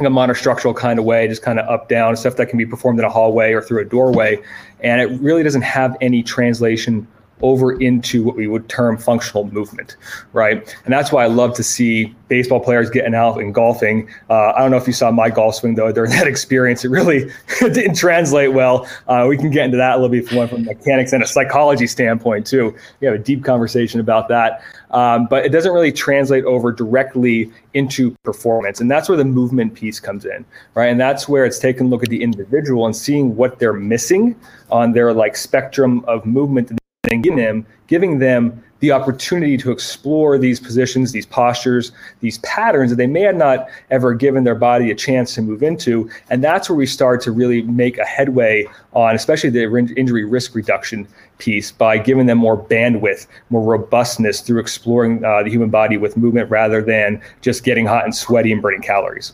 a 0.00 0.04
monostructural 0.04 0.74
kind 0.74 0.98
of 0.98 1.04
way, 1.04 1.28
just 1.28 1.42
kind 1.42 1.58
of 1.58 1.68
up 1.68 1.88
down 1.88 2.16
stuff 2.16 2.36
that 2.36 2.46
can 2.46 2.58
be 2.58 2.66
performed 2.66 2.98
in 2.98 3.04
a 3.04 3.10
hallway 3.10 3.52
or 3.52 3.62
through 3.62 3.80
a 3.80 3.84
doorway, 3.84 4.40
and 4.80 5.00
it 5.00 5.20
really 5.20 5.42
doesn't 5.42 5.62
have 5.62 5.96
any 6.00 6.22
translation 6.22 7.06
over 7.42 7.72
into 7.80 8.22
what 8.22 8.36
we 8.36 8.46
would 8.46 8.68
term 8.68 8.96
functional 8.96 9.50
movement, 9.50 9.96
right? 10.32 10.74
And 10.84 10.92
that's 10.92 11.12
why 11.12 11.24
I 11.24 11.26
love 11.26 11.54
to 11.54 11.62
see 11.62 12.14
baseball 12.28 12.60
players 12.60 12.88
getting 12.88 13.14
out 13.14 13.40
and 13.40 13.52
golfing. 13.52 14.08
Uh, 14.30 14.52
I 14.52 14.60
don't 14.60 14.70
know 14.70 14.76
if 14.76 14.86
you 14.86 14.92
saw 14.92 15.10
my 15.10 15.28
golf 15.28 15.56
swing 15.56 15.74
though 15.74 15.92
during 15.92 16.10
that 16.12 16.26
experience. 16.26 16.84
It 16.84 16.88
really 16.88 17.30
didn't 17.60 17.94
translate 17.94 18.52
well. 18.52 18.88
Uh, 19.08 19.26
we 19.28 19.36
can 19.36 19.50
get 19.50 19.64
into 19.64 19.76
that 19.76 19.98
a 19.98 20.00
little 20.00 20.08
bit 20.08 20.28
from, 20.28 20.64
mechanics 20.64 21.12
and 21.12 21.22
a 21.22 21.26
psychology 21.26 21.86
standpoint 21.86 22.46
too. 22.46 22.74
We 23.00 23.06
have 23.06 23.14
a 23.14 23.18
deep 23.18 23.44
conversation 23.44 24.00
about 24.00 24.28
that. 24.28 24.62
Um, 24.92 25.26
but 25.26 25.44
it 25.44 25.50
doesn't 25.50 25.72
really 25.72 25.92
translate 25.92 26.44
over 26.44 26.70
directly 26.70 27.50
into 27.74 28.14
performance. 28.24 28.80
And 28.80 28.90
that's 28.90 29.08
where 29.08 29.16
the 29.16 29.24
movement 29.24 29.74
piece 29.74 29.98
comes 29.98 30.24
in, 30.24 30.44
right? 30.74 30.86
And 30.86 31.00
that's 31.00 31.28
where 31.28 31.44
it's 31.44 31.58
taking 31.58 31.86
a 31.86 31.88
look 31.88 32.02
at 32.02 32.10
the 32.10 32.22
individual 32.22 32.86
and 32.86 32.94
seeing 32.94 33.34
what 33.34 33.58
they're 33.58 33.72
missing 33.72 34.38
on 34.70 34.92
their 34.92 35.12
like 35.12 35.36
spectrum 35.36 36.04
of 36.06 36.26
movement 36.26 36.72
and 37.12 37.22
giving 37.22 37.38
them 37.38 37.66
giving 37.86 38.18
them 38.18 38.62
the 38.80 38.90
opportunity 38.90 39.56
to 39.56 39.70
explore 39.70 40.36
these 40.38 40.58
positions, 40.58 41.12
these 41.12 41.24
postures, 41.24 41.92
these 42.18 42.38
patterns 42.38 42.90
that 42.90 42.96
they 42.96 43.06
may 43.06 43.20
have 43.20 43.36
not 43.36 43.68
ever 43.90 44.12
given 44.12 44.42
their 44.42 44.56
body 44.56 44.90
a 44.90 44.94
chance 44.94 45.34
to 45.36 45.40
move 45.40 45.62
into. 45.62 46.10
And 46.30 46.42
that's 46.42 46.68
where 46.68 46.76
we 46.76 46.86
start 46.86 47.20
to 47.22 47.30
really 47.30 47.62
make 47.62 47.96
a 47.98 48.04
headway 48.04 48.66
on, 48.92 49.14
especially 49.14 49.50
the 49.50 49.94
injury 49.96 50.24
risk 50.24 50.56
reduction 50.56 51.06
piece, 51.38 51.70
by 51.70 51.96
giving 51.96 52.26
them 52.26 52.38
more 52.38 52.60
bandwidth, 52.60 53.28
more 53.50 53.62
robustness 53.62 54.40
through 54.40 54.58
exploring 54.58 55.24
uh, 55.24 55.44
the 55.44 55.50
human 55.50 55.70
body 55.70 55.96
with 55.96 56.16
movement 56.16 56.50
rather 56.50 56.82
than 56.82 57.22
just 57.40 57.62
getting 57.62 57.86
hot 57.86 58.04
and 58.04 58.14
sweaty 58.14 58.50
and 58.50 58.60
burning 58.60 58.82
calories. 58.82 59.32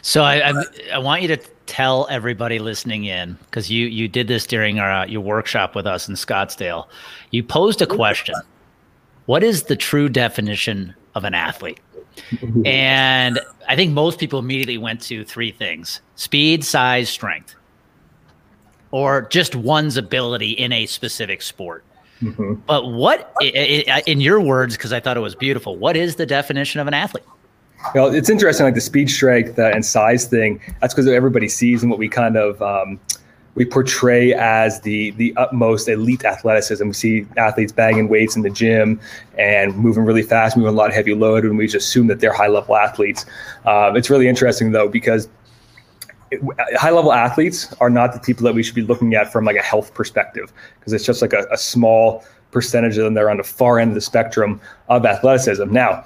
So 0.00 0.22
I, 0.22 0.50
I, 0.50 0.64
I 0.94 0.98
want 0.98 1.20
you 1.20 1.28
to 1.28 1.38
tell 1.66 2.06
everybody 2.10 2.58
listening 2.58 3.04
in 3.04 3.34
because 3.44 3.70
you 3.70 3.86
you 3.86 4.08
did 4.08 4.28
this 4.28 4.46
during 4.46 4.78
our 4.78 4.90
uh, 4.90 5.06
your 5.06 5.20
workshop 5.20 5.74
with 5.74 5.86
us 5.86 6.08
in 6.08 6.14
Scottsdale. 6.14 6.86
You 7.30 7.42
posed 7.42 7.82
a 7.82 7.86
question: 7.86 8.34
What 9.26 9.42
is 9.42 9.64
the 9.64 9.76
true 9.76 10.08
definition 10.08 10.94
of 11.14 11.24
an 11.24 11.34
athlete? 11.34 11.80
and 12.64 13.40
I 13.68 13.76
think 13.76 13.92
most 13.92 14.18
people 14.18 14.38
immediately 14.38 14.78
went 14.78 15.00
to 15.02 15.24
three 15.24 15.50
things: 15.50 16.00
speed, 16.14 16.64
size, 16.64 17.08
strength, 17.08 17.54
or 18.90 19.22
just 19.22 19.54
one's 19.54 19.96
ability 19.96 20.52
in 20.52 20.72
a 20.72 20.86
specific 20.86 21.42
sport. 21.42 21.84
Mm-hmm. 22.22 22.54
But 22.66 22.90
what, 22.92 23.34
in 23.42 24.20
your 24.20 24.40
words, 24.40 24.76
because 24.76 24.92
I 24.92 25.00
thought 25.00 25.18
it 25.18 25.20
was 25.20 25.34
beautiful, 25.34 25.76
what 25.76 25.96
is 25.96 26.16
the 26.16 26.24
definition 26.24 26.80
of 26.80 26.86
an 26.86 26.94
athlete? 26.94 27.24
Well, 27.94 28.14
it's 28.14 28.30
interesting, 28.30 28.64
like 28.64 28.74
the 28.74 28.80
speed, 28.80 29.10
strength, 29.10 29.58
uh, 29.58 29.70
and 29.74 29.84
size 29.84 30.26
thing. 30.26 30.60
That's 30.80 30.94
because 30.94 31.06
everybody 31.08 31.48
sees 31.48 31.82
and 31.82 31.90
what 31.90 31.98
we 31.98 32.08
kind 32.08 32.36
of 32.36 32.60
um, 32.62 33.00
we 33.56 33.64
portray 33.64 34.34
as 34.34 34.80
the 34.82 35.10
the 35.12 35.34
utmost 35.36 35.88
elite 35.88 36.24
athleticism. 36.24 36.86
We 36.86 36.92
see 36.92 37.26
athletes 37.36 37.72
banging 37.72 38.08
weights 38.08 38.36
in 38.36 38.42
the 38.42 38.50
gym 38.50 39.00
and 39.38 39.76
moving 39.76 40.04
really 40.04 40.22
fast, 40.22 40.56
moving 40.56 40.72
a 40.72 40.76
lot 40.76 40.88
of 40.88 40.94
heavy 40.94 41.14
load, 41.14 41.44
and 41.44 41.58
we 41.58 41.66
just 41.66 41.88
assume 41.88 42.06
that 42.08 42.20
they're 42.20 42.32
high 42.32 42.48
level 42.48 42.76
athletes. 42.76 43.24
Um, 43.64 43.96
it's 43.96 44.10
really 44.10 44.28
interesting 44.28 44.72
though 44.72 44.88
because 44.88 45.28
high 46.76 46.90
level 46.90 47.12
athletes 47.12 47.72
are 47.80 47.90
not 47.90 48.12
the 48.12 48.20
people 48.20 48.44
that 48.44 48.54
we 48.54 48.62
should 48.62 48.74
be 48.74 48.82
looking 48.82 49.14
at 49.14 49.32
from 49.32 49.44
like 49.44 49.56
a 49.56 49.62
health 49.62 49.94
perspective 49.94 50.52
because 50.78 50.92
it's 50.92 51.04
just 51.04 51.22
like 51.22 51.32
a, 51.32 51.46
a 51.50 51.56
small 51.56 52.24
percentage 52.50 52.98
of 52.98 53.04
them 53.04 53.14
that 53.14 53.22
are 53.22 53.30
on 53.30 53.36
the 53.36 53.44
far 53.44 53.78
end 53.78 53.90
of 53.90 53.94
the 53.94 54.00
spectrum 54.00 54.60
of 54.88 55.06
athleticism. 55.06 55.72
Now 55.72 56.04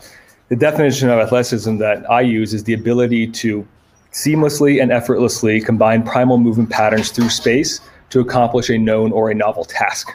the 0.50 0.56
definition 0.56 1.08
of 1.08 1.20
athleticism 1.20 1.76
that 1.78 2.08
I 2.10 2.20
use 2.20 2.52
is 2.52 2.64
the 2.64 2.74
ability 2.74 3.28
to 3.28 3.66
seamlessly 4.12 4.82
and 4.82 4.90
effortlessly 4.90 5.60
combine 5.60 6.02
primal 6.02 6.38
movement 6.38 6.70
patterns 6.70 7.10
through 7.10 7.28
space 7.28 7.80
to 8.10 8.18
accomplish 8.18 8.68
a 8.68 8.76
known 8.76 9.12
or 9.12 9.30
a 9.30 9.34
novel 9.34 9.64
task. 9.64 10.10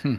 Hmm. 0.00 0.14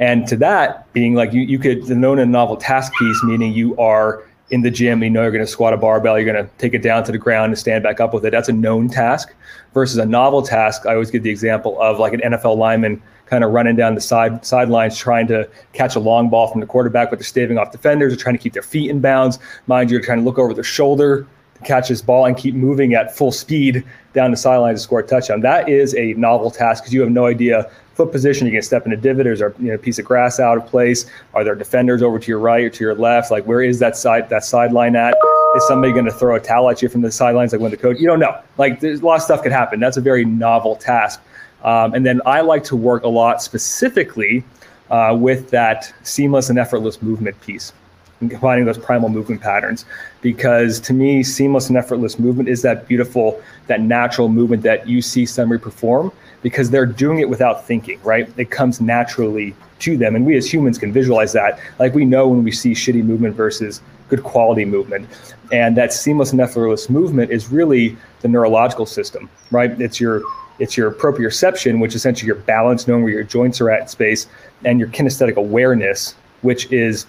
And 0.00 0.26
to 0.26 0.36
that 0.38 0.92
being 0.92 1.14
like 1.14 1.32
you, 1.32 1.42
you 1.42 1.60
could 1.60 1.86
the 1.86 1.94
known 1.94 2.18
and 2.18 2.32
novel 2.32 2.56
task 2.56 2.92
piece, 2.98 3.22
meaning 3.22 3.52
you 3.52 3.76
are 3.78 4.24
in 4.50 4.62
the 4.62 4.70
gym, 4.70 5.00
you 5.04 5.10
know 5.10 5.22
you're 5.22 5.30
going 5.30 5.44
to 5.44 5.50
squat 5.50 5.72
a 5.72 5.76
barbell, 5.76 6.18
you're 6.18 6.30
going 6.30 6.44
to 6.44 6.50
take 6.58 6.74
it 6.74 6.82
down 6.82 7.04
to 7.04 7.12
the 7.12 7.18
ground 7.18 7.50
and 7.50 7.58
stand 7.58 7.84
back 7.84 8.00
up 8.00 8.12
with 8.12 8.26
it. 8.26 8.30
That's 8.30 8.48
a 8.48 8.52
known 8.52 8.88
task 8.88 9.32
versus 9.74 9.96
a 9.98 10.04
novel 10.04 10.42
task. 10.42 10.86
I 10.86 10.94
always 10.94 11.12
give 11.12 11.22
the 11.22 11.30
example 11.30 11.80
of 11.80 12.00
like 12.00 12.14
an 12.14 12.20
NFL 12.20 12.56
lineman 12.56 13.00
kind 13.32 13.44
of 13.44 13.50
running 13.50 13.74
down 13.74 13.94
the 13.94 14.00
side 14.00 14.44
sidelines 14.44 14.94
trying 14.94 15.26
to 15.26 15.48
catch 15.72 15.96
a 15.96 15.98
long 15.98 16.28
ball 16.28 16.48
from 16.48 16.60
the 16.60 16.66
quarterback, 16.66 17.08
but 17.08 17.18
they're 17.18 17.24
staving 17.24 17.56
off 17.56 17.72
defenders, 17.72 18.12
or 18.12 18.16
trying 18.16 18.36
to 18.36 18.38
keep 18.38 18.52
their 18.52 18.62
feet 18.62 18.90
in 18.90 19.00
bounds. 19.00 19.38
Mind 19.66 19.90
you, 19.90 19.96
they're 19.96 20.04
trying 20.04 20.18
to 20.18 20.24
look 20.24 20.38
over 20.38 20.52
their 20.52 20.62
shoulder 20.62 21.26
to 21.54 21.62
catch 21.62 21.88
this 21.88 22.02
ball 22.02 22.26
and 22.26 22.36
keep 22.36 22.54
moving 22.54 22.92
at 22.92 23.16
full 23.16 23.32
speed 23.32 23.82
down 24.12 24.32
the 24.32 24.36
sideline 24.36 24.74
to 24.74 24.78
score 24.78 25.00
a 25.00 25.02
touchdown. 25.02 25.40
That 25.40 25.66
is 25.66 25.94
a 25.94 26.12
novel 26.12 26.50
task 26.50 26.82
because 26.82 26.92
you 26.92 27.00
have 27.00 27.10
no 27.10 27.24
idea 27.24 27.70
foot 27.94 28.12
position. 28.12 28.46
You 28.46 28.52
can 28.52 28.60
step 28.60 28.84
in 28.84 28.92
a 28.92 28.98
divot. 28.98 29.26
Or 29.26 29.32
is 29.32 29.38
there 29.38 29.54
you 29.58 29.68
know, 29.68 29.76
a 29.76 29.78
piece 29.78 29.98
of 29.98 30.04
grass 30.04 30.38
out 30.38 30.58
of 30.58 30.66
place? 30.66 31.06
Are 31.32 31.42
there 31.42 31.54
defenders 31.54 32.02
over 32.02 32.18
to 32.18 32.28
your 32.28 32.38
right 32.38 32.64
or 32.64 32.68
to 32.70 32.84
your 32.84 32.94
left? 32.94 33.30
Like 33.30 33.46
where 33.46 33.62
is 33.62 33.78
that 33.78 33.96
side 33.96 34.28
that 34.28 34.44
sideline 34.44 34.94
at? 34.94 35.16
Is 35.56 35.66
somebody 35.66 35.94
going 35.94 36.04
to 36.04 36.12
throw 36.12 36.36
a 36.36 36.40
towel 36.40 36.68
at 36.68 36.82
you 36.82 36.90
from 36.90 37.00
the 37.00 37.10
sidelines? 37.10 37.52
Like 37.52 37.62
when 37.62 37.70
the 37.70 37.78
coach, 37.78 37.98
you 37.98 38.06
don't 38.06 38.20
know. 38.20 38.38
Like 38.58 38.80
there's 38.80 39.00
a 39.00 39.06
lot 39.06 39.16
of 39.16 39.22
stuff 39.22 39.42
could 39.42 39.52
happen. 39.52 39.80
That's 39.80 39.96
a 39.96 40.02
very 40.02 40.26
novel 40.26 40.76
task. 40.76 41.22
Um, 41.62 41.94
and 41.94 42.04
then 42.04 42.20
I 42.26 42.40
like 42.40 42.64
to 42.64 42.76
work 42.76 43.04
a 43.04 43.08
lot 43.08 43.42
specifically 43.42 44.44
uh, 44.90 45.16
with 45.18 45.50
that 45.50 45.92
seamless 46.02 46.50
and 46.50 46.58
effortless 46.58 47.00
movement 47.00 47.40
piece 47.40 47.72
and 48.20 48.30
combining 48.30 48.64
those 48.64 48.78
primal 48.78 49.08
movement 49.08 49.40
patterns. 49.40 49.84
Because 50.20 50.80
to 50.80 50.92
me, 50.92 51.22
seamless 51.22 51.68
and 51.68 51.76
effortless 51.76 52.18
movement 52.18 52.48
is 52.48 52.62
that 52.62 52.86
beautiful, 52.88 53.42
that 53.66 53.80
natural 53.80 54.28
movement 54.28 54.62
that 54.62 54.88
you 54.88 55.02
see 55.02 55.26
somebody 55.26 55.60
perform 55.60 56.12
because 56.40 56.70
they're 56.70 56.86
doing 56.86 57.18
it 57.18 57.28
without 57.28 57.66
thinking, 57.66 58.00
right? 58.02 58.32
It 58.36 58.50
comes 58.50 58.80
naturally 58.80 59.54
to 59.80 59.96
them. 59.96 60.14
And 60.16 60.24
we 60.24 60.36
as 60.36 60.52
humans 60.52 60.78
can 60.78 60.92
visualize 60.92 61.32
that. 61.32 61.58
Like 61.78 61.94
we 61.94 62.04
know 62.04 62.28
when 62.28 62.44
we 62.44 62.52
see 62.52 62.72
shitty 62.72 63.04
movement 63.04 63.34
versus 63.34 63.82
good 64.08 64.22
quality 64.22 64.64
movement. 64.64 65.08
And 65.52 65.76
that 65.76 65.92
seamless 65.92 66.32
and 66.32 66.40
effortless 66.40 66.88
movement 66.88 67.30
is 67.30 67.50
really 67.50 67.96
the 68.20 68.28
neurological 68.28 68.86
system, 68.86 69.28
right? 69.50 69.80
It's 69.80 70.00
your 70.00 70.22
it's 70.62 70.76
your 70.76 70.92
proprioception, 70.92 71.80
which 71.80 71.90
is 71.90 71.96
essentially 71.96 72.28
your 72.28 72.36
balance, 72.36 72.86
knowing 72.86 73.02
where 73.02 73.12
your 73.12 73.24
joints 73.24 73.60
are 73.60 73.68
at 73.68 73.80
in 73.80 73.88
space, 73.88 74.28
and 74.64 74.78
your 74.78 74.88
kinesthetic 74.88 75.34
awareness, 75.34 76.14
which 76.42 76.70
is 76.72 77.04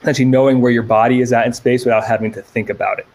essentially 0.00 0.24
knowing 0.24 0.60
where 0.60 0.72
your 0.72 0.82
body 0.82 1.20
is 1.20 1.32
at 1.32 1.46
in 1.46 1.52
space 1.52 1.84
without 1.84 2.04
having 2.04 2.32
to 2.32 2.42
think 2.42 2.68
about 2.68 2.98
it. 2.98 3.06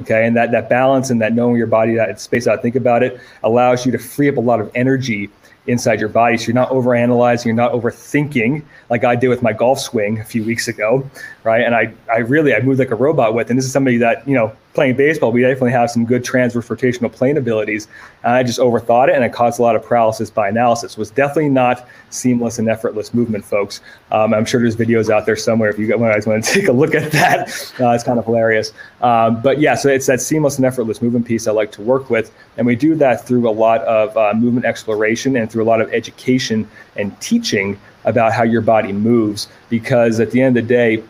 Okay, 0.00 0.26
and 0.26 0.36
that 0.36 0.50
that 0.50 0.68
balance 0.68 1.10
and 1.10 1.22
that 1.22 1.34
knowing 1.34 1.54
your 1.54 1.68
body 1.68 1.94
that 1.94 2.08
in 2.08 2.16
space 2.16 2.46
without 2.46 2.62
think 2.62 2.74
about 2.74 3.04
it 3.04 3.20
allows 3.44 3.86
you 3.86 3.92
to 3.92 3.98
free 3.98 4.28
up 4.28 4.38
a 4.38 4.40
lot 4.40 4.60
of 4.60 4.68
energy 4.74 5.30
inside 5.68 6.00
your 6.00 6.08
body. 6.08 6.36
So 6.36 6.46
you're 6.46 6.54
not 6.54 6.70
overanalyzing, 6.70 7.44
you're 7.44 7.54
not 7.54 7.72
overthinking 7.72 8.64
like 8.92 9.04
I 9.04 9.16
did 9.16 9.28
with 9.28 9.40
my 9.40 9.54
golf 9.54 9.80
swing 9.80 10.20
a 10.20 10.24
few 10.24 10.44
weeks 10.44 10.68
ago, 10.68 11.08
right? 11.44 11.62
And 11.62 11.74
I, 11.74 11.94
I 12.12 12.18
really, 12.18 12.54
I 12.54 12.60
moved 12.60 12.78
like 12.78 12.90
a 12.90 12.94
robot 12.94 13.32
with, 13.32 13.48
and 13.48 13.58
this 13.58 13.64
is 13.64 13.72
somebody 13.72 13.96
that, 13.96 14.28
you 14.28 14.34
know, 14.34 14.54
playing 14.74 14.96
baseball, 14.96 15.32
we 15.32 15.40
definitely 15.40 15.70
have 15.70 15.90
some 15.90 16.04
good 16.04 16.22
transverse 16.22 16.68
rotational 16.68 17.10
plane 17.10 17.38
abilities. 17.38 17.88
And 18.22 18.34
I 18.34 18.42
just 18.42 18.58
overthought 18.58 19.08
it 19.08 19.14
and 19.14 19.24
it 19.24 19.32
caused 19.32 19.58
a 19.58 19.62
lot 19.62 19.76
of 19.76 19.82
paralysis 19.82 20.28
by 20.28 20.46
analysis. 20.50 20.92
It 20.92 20.98
was 20.98 21.10
definitely 21.10 21.48
not 21.48 21.88
seamless 22.10 22.58
and 22.58 22.68
effortless 22.68 23.14
movement, 23.14 23.46
folks. 23.46 23.80
Um, 24.10 24.34
I'm 24.34 24.44
sure 24.44 24.60
there's 24.60 24.76
videos 24.76 25.08
out 25.08 25.24
there 25.24 25.36
somewhere 25.36 25.70
if 25.70 25.78
you 25.78 25.86
guys 25.86 26.26
want 26.26 26.44
to 26.44 26.52
take 26.60 26.68
a 26.68 26.72
look 26.72 26.94
at 26.94 27.10
that. 27.12 27.48
Uh, 27.80 27.92
it's 27.92 28.04
kind 28.04 28.18
of 28.18 28.26
hilarious. 28.26 28.74
Um, 29.00 29.40
but 29.40 29.58
yeah, 29.58 29.74
so 29.74 29.88
it's 29.88 30.06
that 30.06 30.20
seamless 30.20 30.58
and 30.58 30.66
effortless 30.66 31.00
movement 31.00 31.24
piece 31.24 31.46
I 31.46 31.52
like 31.52 31.72
to 31.72 31.82
work 31.82 32.10
with. 32.10 32.30
And 32.58 32.66
we 32.66 32.76
do 32.76 32.94
that 32.96 33.26
through 33.26 33.48
a 33.48 33.52
lot 33.52 33.80
of 33.82 34.14
uh, 34.18 34.34
movement 34.34 34.66
exploration 34.66 35.36
and 35.36 35.50
through 35.50 35.64
a 35.64 35.68
lot 35.68 35.80
of 35.80 35.90
education 35.94 36.68
and 36.96 37.18
teaching 37.22 37.78
about 38.04 38.32
how 38.32 38.42
your 38.42 38.60
body 38.60 38.92
moves. 38.92 39.48
Because 39.68 40.20
at 40.20 40.30
the 40.30 40.40
end 40.40 40.56
of 40.56 40.66
the 40.66 40.74
day, 40.74 41.02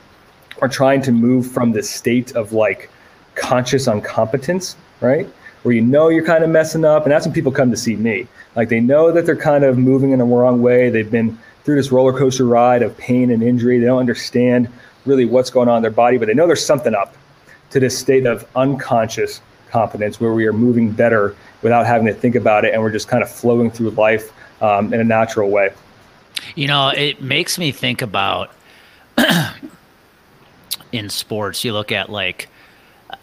we're 0.60 0.68
trying 0.68 1.02
to 1.02 1.12
move 1.12 1.50
from 1.50 1.72
the 1.72 1.82
state 1.82 2.34
of 2.36 2.52
like 2.52 2.90
conscious 3.34 3.86
incompetence, 3.86 4.76
right? 5.00 5.26
Where 5.62 5.74
you 5.74 5.80
know 5.80 6.08
you're 6.08 6.24
kind 6.24 6.44
of 6.44 6.50
messing 6.50 6.84
up. 6.84 7.04
And 7.04 7.12
that's 7.12 7.26
when 7.26 7.34
people 7.34 7.52
come 7.52 7.70
to 7.70 7.76
see 7.76 7.96
me. 7.96 8.26
Like 8.56 8.68
they 8.68 8.80
know 8.80 9.12
that 9.12 9.26
they're 9.26 9.36
kind 9.36 9.64
of 9.64 9.78
moving 9.78 10.10
in 10.10 10.18
the 10.18 10.24
wrong 10.24 10.62
way. 10.62 10.90
They've 10.90 11.10
been 11.10 11.38
through 11.64 11.76
this 11.76 11.92
roller 11.92 12.16
coaster 12.16 12.44
ride 12.44 12.82
of 12.82 12.96
pain 12.98 13.30
and 13.30 13.42
injury. 13.42 13.78
They 13.78 13.86
don't 13.86 14.00
understand 14.00 14.68
really 15.06 15.24
what's 15.24 15.50
going 15.50 15.68
on 15.68 15.76
in 15.78 15.82
their 15.82 15.90
body, 15.90 16.18
but 16.18 16.26
they 16.26 16.34
know 16.34 16.46
there's 16.46 16.64
something 16.64 16.94
up 16.94 17.14
to 17.70 17.80
this 17.80 17.96
state 17.96 18.26
of 18.26 18.46
unconscious 18.54 19.40
competence 19.70 20.20
where 20.20 20.34
we 20.34 20.46
are 20.46 20.52
moving 20.52 20.90
better 20.90 21.34
without 21.62 21.86
having 21.86 22.06
to 22.06 22.14
think 22.14 22.34
about 22.34 22.64
it 22.64 22.74
and 22.74 22.82
we're 22.82 22.90
just 22.90 23.08
kind 23.08 23.22
of 23.22 23.30
flowing 23.30 23.70
through 23.70 23.90
life 23.90 24.32
um, 24.62 24.92
in 24.92 25.00
a 25.00 25.04
natural 25.04 25.50
way. 25.50 25.70
You 26.54 26.66
know, 26.66 26.88
it 26.88 27.22
makes 27.22 27.58
me 27.58 27.72
think 27.72 28.02
about 28.02 28.50
in 30.92 31.08
sports, 31.10 31.64
you 31.64 31.72
look 31.72 31.92
at 31.92 32.10
like 32.10 32.48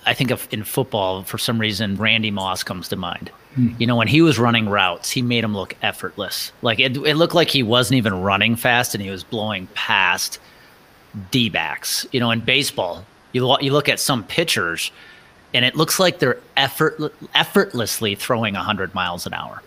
I 0.05 0.13
think 0.13 0.31
of 0.31 0.47
in 0.51 0.63
football, 0.63 1.23
for 1.23 1.37
some 1.37 1.59
reason, 1.59 1.95
Randy 1.95 2.31
Moss 2.31 2.63
comes 2.63 2.89
to 2.89 2.95
mind. 2.95 3.31
Hmm. 3.55 3.69
You 3.79 3.87
know, 3.87 3.95
when 3.95 4.07
he 4.07 4.21
was 4.21 4.39
running 4.39 4.69
routes, 4.69 5.09
he 5.09 5.21
made 5.21 5.43
them 5.43 5.55
look 5.55 5.75
effortless. 5.81 6.51
Like 6.61 6.79
it, 6.79 6.95
it 6.97 7.15
looked 7.15 7.35
like 7.35 7.49
he 7.49 7.63
wasn't 7.63 7.97
even 7.97 8.21
running 8.21 8.55
fast 8.55 8.93
and 8.93 9.03
he 9.03 9.09
was 9.09 9.23
blowing 9.23 9.67
past 9.73 10.39
D 11.31 11.49
backs. 11.49 12.05
You 12.11 12.19
know, 12.19 12.31
in 12.31 12.41
baseball, 12.41 13.05
you, 13.31 13.57
you 13.61 13.71
look 13.71 13.89
at 13.89 13.99
some 13.99 14.23
pitchers 14.23 14.91
and 15.53 15.65
it 15.65 15.75
looks 15.75 15.99
like 15.99 16.19
they're 16.19 16.39
effort 16.55 17.13
effortlessly 17.33 18.15
throwing 18.15 18.53
100 18.53 18.93
miles 18.93 19.25
an 19.25 19.33
hour. 19.33 19.61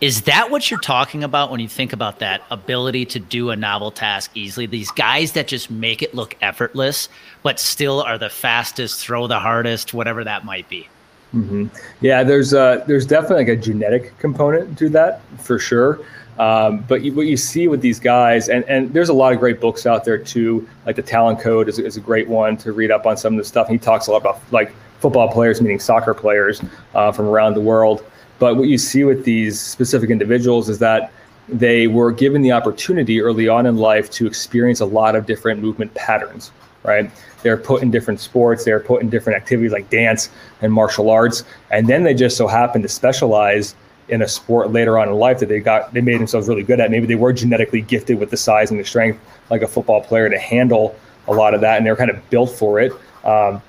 Is 0.00 0.22
that 0.22 0.50
what 0.50 0.70
you're 0.70 0.80
talking 0.80 1.22
about 1.24 1.50
when 1.50 1.60
you 1.60 1.68
think 1.68 1.92
about 1.92 2.20
that 2.20 2.42
ability 2.50 3.04
to 3.06 3.18
do 3.18 3.50
a 3.50 3.56
novel 3.56 3.90
task 3.90 4.30
easily? 4.34 4.64
These 4.64 4.90
guys 4.92 5.32
that 5.32 5.46
just 5.46 5.70
make 5.70 6.00
it 6.00 6.14
look 6.14 6.38
effortless, 6.40 7.10
but 7.42 7.60
still 7.60 8.00
are 8.00 8.16
the 8.16 8.30
fastest, 8.30 9.04
throw 9.04 9.26
the 9.26 9.38
hardest, 9.38 9.92
whatever 9.92 10.24
that 10.24 10.46
might 10.46 10.66
be. 10.70 10.88
Mm-hmm. 11.34 11.66
Yeah, 12.00 12.22
there's 12.24 12.54
uh, 12.54 12.82
there's 12.86 13.04
definitely 13.04 13.44
like 13.44 13.58
a 13.58 13.60
genetic 13.60 14.16
component 14.18 14.78
to 14.78 14.88
that 14.88 15.20
for 15.38 15.58
sure. 15.58 16.00
Um, 16.38 16.78
but 16.88 17.02
you, 17.02 17.12
what 17.12 17.26
you 17.26 17.36
see 17.36 17.68
with 17.68 17.82
these 17.82 18.00
guys, 18.00 18.48
and, 18.48 18.64
and 18.64 18.94
there's 18.94 19.10
a 19.10 19.12
lot 19.12 19.34
of 19.34 19.38
great 19.38 19.60
books 19.60 19.84
out 19.84 20.06
there 20.06 20.16
too, 20.16 20.66
like 20.86 20.96
the 20.96 21.02
Talent 21.02 21.40
Code 21.40 21.68
is, 21.68 21.78
is 21.78 21.98
a 21.98 22.00
great 22.00 22.26
one 22.26 22.56
to 22.56 22.72
read 22.72 22.90
up 22.90 23.04
on 23.04 23.18
some 23.18 23.34
of 23.34 23.38
the 23.38 23.44
stuff. 23.44 23.68
And 23.68 23.78
he 23.78 23.84
talks 23.84 24.06
a 24.06 24.12
lot 24.12 24.22
about 24.22 24.40
like 24.50 24.72
football 24.98 25.30
players, 25.30 25.60
meaning 25.60 25.78
soccer 25.78 26.14
players 26.14 26.62
uh, 26.94 27.12
from 27.12 27.26
around 27.26 27.52
the 27.52 27.60
world. 27.60 28.02
But 28.40 28.56
what 28.56 28.68
you 28.68 28.78
see 28.78 29.04
with 29.04 29.24
these 29.24 29.60
specific 29.60 30.10
individuals 30.10 30.68
is 30.68 30.78
that 30.80 31.12
they 31.48 31.86
were 31.86 32.10
given 32.10 32.42
the 32.42 32.52
opportunity 32.52 33.20
early 33.20 33.48
on 33.48 33.66
in 33.66 33.76
life 33.76 34.10
to 34.12 34.26
experience 34.26 34.80
a 34.80 34.86
lot 34.86 35.14
of 35.14 35.26
different 35.26 35.60
movement 35.60 35.92
patterns, 35.94 36.50
right? 36.82 37.10
They're 37.42 37.58
put 37.58 37.82
in 37.82 37.90
different 37.90 38.18
sports, 38.18 38.64
they're 38.64 38.80
put 38.80 39.02
in 39.02 39.10
different 39.10 39.36
activities 39.36 39.72
like 39.72 39.90
dance 39.90 40.30
and 40.62 40.72
martial 40.72 41.10
arts. 41.10 41.44
And 41.70 41.86
then 41.86 42.02
they 42.02 42.14
just 42.14 42.36
so 42.36 42.46
happen 42.46 42.80
to 42.82 42.88
specialize 42.88 43.74
in 44.08 44.22
a 44.22 44.28
sport 44.28 44.72
later 44.72 44.98
on 44.98 45.08
in 45.08 45.14
life 45.14 45.38
that 45.40 45.48
they 45.48 45.60
got 45.60 45.92
they 45.92 46.00
made 46.00 46.18
themselves 46.18 46.48
really 46.48 46.62
good 46.62 46.80
at. 46.80 46.90
Maybe 46.90 47.06
they 47.06 47.14
were 47.16 47.32
genetically 47.32 47.82
gifted 47.82 48.18
with 48.18 48.30
the 48.30 48.36
size 48.38 48.70
and 48.70 48.80
the 48.80 48.84
strength 48.84 49.20
like 49.50 49.62
a 49.62 49.68
football 49.68 50.00
player 50.00 50.28
to 50.30 50.38
handle 50.38 50.96
a 51.28 51.32
lot 51.32 51.54
of 51.54 51.60
that, 51.60 51.76
and 51.76 51.86
they're 51.86 51.96
kind 51.96 52.10
of 52.10 52.30
built 52.30 52.50
for 52.50 52.80
it. 52.80 52.92
Um, 53.22 53.62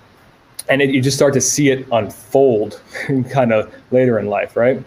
and 0.70 0.82
it, 0.82 0.90
you 0.90 1.02
just 1.02 1.18
start 1.18 1.34
to 1.34 1.42
see 1.42 1.70
it 1.70 1.88
unfold 1.92 2.82
kind 3.32 3.52
of 3.52 3.74
later 3.92 4.20
in 4.20 4.28
life, 4.28 4.56
right? 4.56 4.82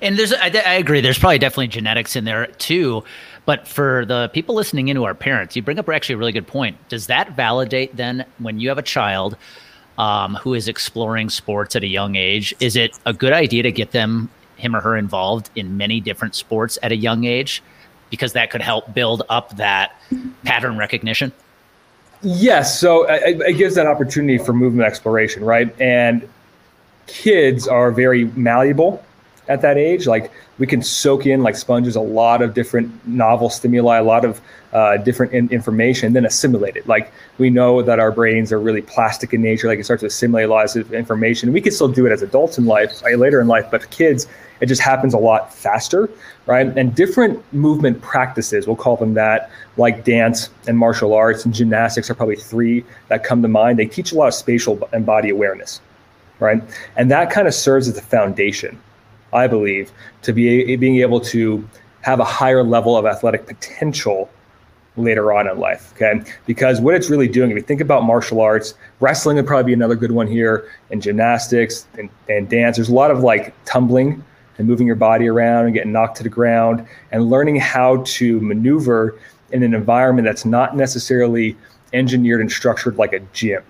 And 0.00 0.18
there's, 0.18 0.32
I, 0.32 0.46
I, 0.46 0.74
agree. 0.74 1.00
There's 1.00 1.18
probably 1.18 1.38
definitely 1.38 1.68
genetics 1.68 2.16
in 2.16 2.24
there 2.24 2.46
too. 2.46 3.04
But 3.44 3.66
for 3.66 4.04
the 4.04 4.30
people 4.32 4.54
listening 4.54 4.88
into 4.88 5.04
our 5.04 5.14
parents, 5.14 5.56
you 5.56 5.62
bring 5.62 5.78
up 5.78 5.88
actually 5.88 6.14
a 6.14 6.18
really 6.18 6.32
good 6.32 6.46
point. 6.46 6.76
Does 6.88 7.06
that 7.08 7.32
validate 7.32 7.96
then 7.96 8.24
when 8.38 8.60
you 8.60 8.68
have 8.68 8.78
a 8.78 8.82
child 8.82 9.36
um, 9.98 10.34
who 10.36 10.54
is 10.54 10.68
exploring 10.68 11.28
sports 11.28 11.76
at 11.76 11.82
a 11.82 11.86
young 11.86 12.16
age? 12.16 12.54
Is 12.60 12.76
it 12.76 12.98
a 13.04 13.12
good 13.12 13.32
idea 13.32 13.62
to 13.64 13.72
get 13.72 13.90
them, 13.92 14.30
him 14.56 14.76
or 14.76 14.80
her, 14.80 14.96
involved 14.96 15.50
in 15.56 15.76
many 15.76 16.00
different 16.00 16.34
sports 16.34 16.78
at 16.82 16.92
a 16.92 16.96
young 16.96 17.24
age? 17.24 17.62
Because 18.10 18.32
that 18.34 18.50
could 18.50 18.62
help 18.62 18.94
build 18.94 19.22
up 19.28 19.56
that 19.56 20.00
pattern 20.44 20.76
recognition. 20.76 21.32
Yes, 22.22 22.78
so 22.78 23.04
it, 23.08 23.40
it 23.40 23.54
gives 23.54 23.74
that 23.74 23.86
opportunity 23.86 24.38
for 24.38 24.52
movement 24.52 24.86
exploration, 24.86 25.44
right? 25.44 25.74
And 25.80 26.28
kids 27.08 27.66
are 27.66 27.90
very 27.90 28.26
malleable 28.36 29.04
at 29.48 29.60
that 29.62 29.76
age. 29.76 30.06
Like 30.06 30.30
we 30.58 30.66
can 30.66 30.82
soak 30.82 31.26
in 31.26 31.42
like 31.42 31.56
sponges 31.56 31.96
a 31.96 32.00
lot 32.00 32.40
of 32.40 32.54
different 32.54 33.06
novel 33.06 33.50
stimuli, 33.50 33.98
a 33.98 34.04
lot 34.04 34.24
of 34.24 34.40
uh, 34.72 34.98
different 34.98 35.32
in- 35.32 35.50
information, 35.50 36.12
then 36.12 36.24
assimilate 36.24 36.76
it. 36.76 36.86
Like 36.86 37.12
we 37.38 37.50
know 37.50 37.82
that 37.82 37.98
our 37.98 38.12
brains 38.12 38.52
are 38.52 38.60
really 38.60 38.82
plastic 38.82 39.34
in 39.34 39.42
nature. 39.42 39.66
Like 39.66 39.80
it 39.80 39.84
starts 39.84 40.00
to 40.02 40.06
assimilate 40.06 40.46
a 40.46 40.48
lot 40.48 40.76
of 40.76 40.94
information. 40.94 41.52
We 41.52 41.60
can 41.60 41.72
still 41.72 41.88
do 41.88 42.06
it 42.06 42.12
as 42.12 42.22
adults 42.22 42.56
in 42.56 42.66
life, 42.66 43.02
later 43.02 43.40
in 43.40 43.48
life, 43.48 43.66
but 43.70 43.90
kids, 43.90 44.28
it 44.62 44.66
just 44.66 44.80
happens 44.80 45.12
a 45.12 45.18
lot 45.18 45.52
faster, 45.52 46.08
right? 46.46 46.66
And 46.78 46.94
different 46.94 47.42
movement 47.52 48.00
practices, 48.00 48.68
we'll 48.68 48.76
call 48.76 48.96
them 48.96 49.14
that, 49.14 49.50
like 49.76 50.04
dance 50.04 50.50
and 50.68 50.78
martial 50.78 51.14
arts 51.14 51.44
and 51.44 51.52
gymnastics 51.52 52.08
are 52.08 52.14
probably 52.14 52.36
three 52.36 52.84
that 53.08 53.24
come 53.24 53.42
to 53.42 53.48
mind. 53.48 53.78
They 53.80 53.86
teach 53.86 54.12
a 54.12 54.14
lot 54.14 54.28
of 54.28 54.34
spatial 54.34 54.88
and 54.92 55.04
body 55.04 55.30
awareness, 55.30 55.80
right? 56.38 56.62
And 56.96 57.10
that 57.10 57.30
kind 57.30 57.48
of 57.48 57.54
serves 57.54 57.88
as 57.88 57.94
the 57.96 58.02
foundation, 58.02 58.80
I 59.32 59.48
believe, 59.48 59.90
to 60.22 60.32
be 60.32 60.76
being 60.76 61.00
able 61.00 61.20
to 61.20 61.68
have 62.02 62.20
a 62.20 62.24
higher 62.24 62.62
level 62.62 62.96
of 62.96 63.04
athletic 63.04 63.46
potential 63.46 64.30
later 64.96 65.32
on 65.32 65.48
in 65.48 65.58
life. 65.58 65.92
Okay. 65.96 66.22
Because 66.46 66.80
what 66.80 66.94
it's 66.94 67.10
really 67.10 67.26
doing, 67.26 67.50
if 67.50 67.56
you 67.56 67.62
think 67.62 67.80
about 67.80 68.04
martial 68.04 68.40
arts, 68.40 68.74
wrestling 69.00 69.36
would 69.38 69.46
probably 69.46 69.70
be 69.70 69.72
another 69.72 69.96
good 69.96 70.12
one 70.12 70.28
here, 70.28 70.70
and 70.92 71.02
gymnastics 71.02 71.88
and, 71.98 72.08
and 72.28 72.48
dance. 72.48 72.76
There's 72.76 72.90
a 72.90 72.94
lot 72.94 73.10
of 73.10 73.20
like 73.24 73.54
tumbling 73.64 74.22
and 74.58 74.66
moving 74.66 74.86
your 74.86 74.96
body 74.96 75.28
around 75.28 75.64
and 75.64 75.74
getting 75.74 75.92
knocked 75.92 76.16
to 76.18 76.22
the 76.22 76.28
ground 76.28 76.86
and 77.10 77.30
learning 77.30 77.56
how 77.56 78.02
to 78.04 78.40
maneuver 78.40 79.18
in 79.50 79.62
an 79.62 79.74
environment 79.74 80.26
that's 80.26 80.44
not 80.44 80.76
necessarily 80.76 81.56
engineered 81.92 82.40
and 82.40 82.50
structured 82.50 82.96
like 82.96 83.12
a 83.12 83.20
gym 83.32 83.62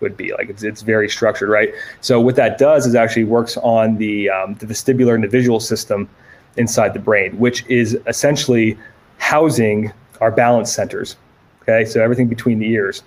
would 0.00 0.16
be. 0.16 0.32
Like 0.32 0.48
it's, 0.48 0.62
it's 0.62 0.82
very 0.82 1.08
structured 1.08 1.48
right? 1.48 1.72
So 2.00 2.20
what 2.20 2.36
that 2.36 2.58
does 2.58 2.86
is 2.86 2.94
actually 2.94 3.24
works 3.24 3.56
on 3.58 3.96
the 3.98 4.30
um, 4.30 4.54
the 4.54 4.66
vestibular 4.66 5.14
and 5.14 5.24
the 5.24 5.28
visual 5.28 5.60
system 5.60 6.08
inside 6.56 6.92
the 6.92 6.98
brain 6.98 7.38
which 7.38 7.64
is 7.66 7.96
essentially 8.06 8.76
housing 9.18 9.92
our 10.20 10.30
balance 10.30 10.72
centers 10.72 11.16
okay? 11.68 11.84
So 11.84 12.02
everything 12.02 12.28
between 12.28 12.58
the 12.58 12.68
ears. 12.68 13.02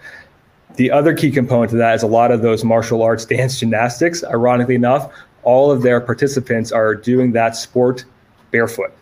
The 0.76 0.92
other 0.92 1.14
key 1.14 1.32
component 1.32 1.72
to 1.72 1.78
that 1.78 1.96
is 1.96 2.04
a 2.04 2.08
lot 2.08 2.32
of 2.32 2.42
those 2.42 2.64
martial 2.64 3.02
arts 3.02 3.26
dance 3.36 3.60
gymnastics 3.60 4.24
ironically 4.24 4.76
enough 4.76 5.12
all 5.44 5.72
of 5.72 5.82
their 5.82 6.00
participants 6.00 6.72
are 6.72 6.96
doing 6.96 7.32
that 7.32 7.56
sport 7.56 8.06
barefoot 8.52 8.94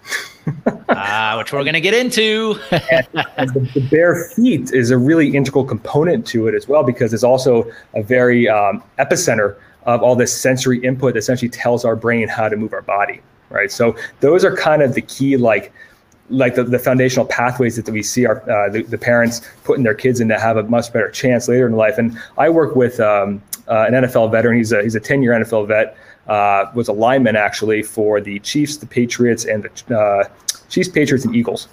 uh, 0.89 1.36
which 1.38 1.52
we're 1.52 1.63
going 1.63 1.73
to 1.73 1.82
get 1.82 1.93
into. 1.93 2.60
and, 2.71 3.08
and 3.38 3.49
the, 3.54 3.71
the, 3.73 3.88
bare 3.89 4.25
feet 4.36 4.71
is 4.73 4.91
a 4.91 4.97
really 4.97 5.36
integral 5.36 5.63
component 5.63 6.25
to 6.28 6.47
it 6.47 6.56
as 6.56 6.67
well, 6.67 6.84
because 6.84 7.13
it's 7.13 7.23
also 7.23 7.69
a 7.93 8.04
very 8.04 8.47
um, 8.47 8.84
epicenter 8.97 9.58
of 9.84 10.02
all 10.04 10.15
this 10.15 10.36
sensory 10.36 10.84
input 10.84 11.13
that 11.13 11.19
essentially 11.19 11.49
tells 11.49 11.86
our 11.86 11.95
brain 11.95 12.28
how 12.28 12.49
to 12.49 12.56
move 12.56 12.73
our 12.73 12.82
body, 12.82 13.21
right? 13.49 13.71
So 13.71 13.95
those 14.19 14.43
are 14.43 14.56
kind 14.56 14.82
of 14.82 14.93
the 14.93 15.02
key, 15.02 15.38
like, 15.38 15.71
like 16.30 16.56
the, 16.56 16.63
the 16.63 16.78
foundational 16.78 17.25
pathways 17.25 17.75
that 17.75 17.89
we 17.89 18.04
see 18.04 18.25
our 18.28 18.47
uh, 18.49 18.69
the, 18.69 18.84
the, 18.84 18.99
parents 18.99 19.41
putting 19.63 19.84
their 19.84 19.95
kids 19.95 20.19
in 20.19 20.28
to 20.28 20.38
have 20.38 20.58
a 20.58 20.63
much 20.63 20.93
better 20.93 21.10
chance 21.10 21.47
later 21.47 21.65
in 21.65 21.73
life. 21.73 21.97
And 21.97 22.19
I 22.38 22.49
work 22.49 22.75
with 22.75 22.99
um, 22.99 23.41
uh, 23.67 23.86
an 23.88 23.93
NFL 23.93 24.32
veteran. 24.32 24.58
He's 24.58 24.71
a 24.71 24.84
he's 24.84 24.93
a 24.93 24.99
10 24.99 25.23
year 25.23 25.32
NFL 25.32 25.67
vet 25.67 25.97
uh, 26.30 26.72
was 26.74 26.88
a 26.88 26.94
lineman 26.94 27.36
actually 27.36 27.84
for 27.84 28.22
the 28.22 28.39
Chiefs, 28.39 28.78
the 28.78 28.86
Patriots, 28.86 29.46
and 29.46 29.63
the 29.88 29.98
uh, 29.98 30.24
Chiefs, 30.70 30.89
Patriots, 30.89 31.26
and 31.26 31.36
Eagles. 31.36 31.68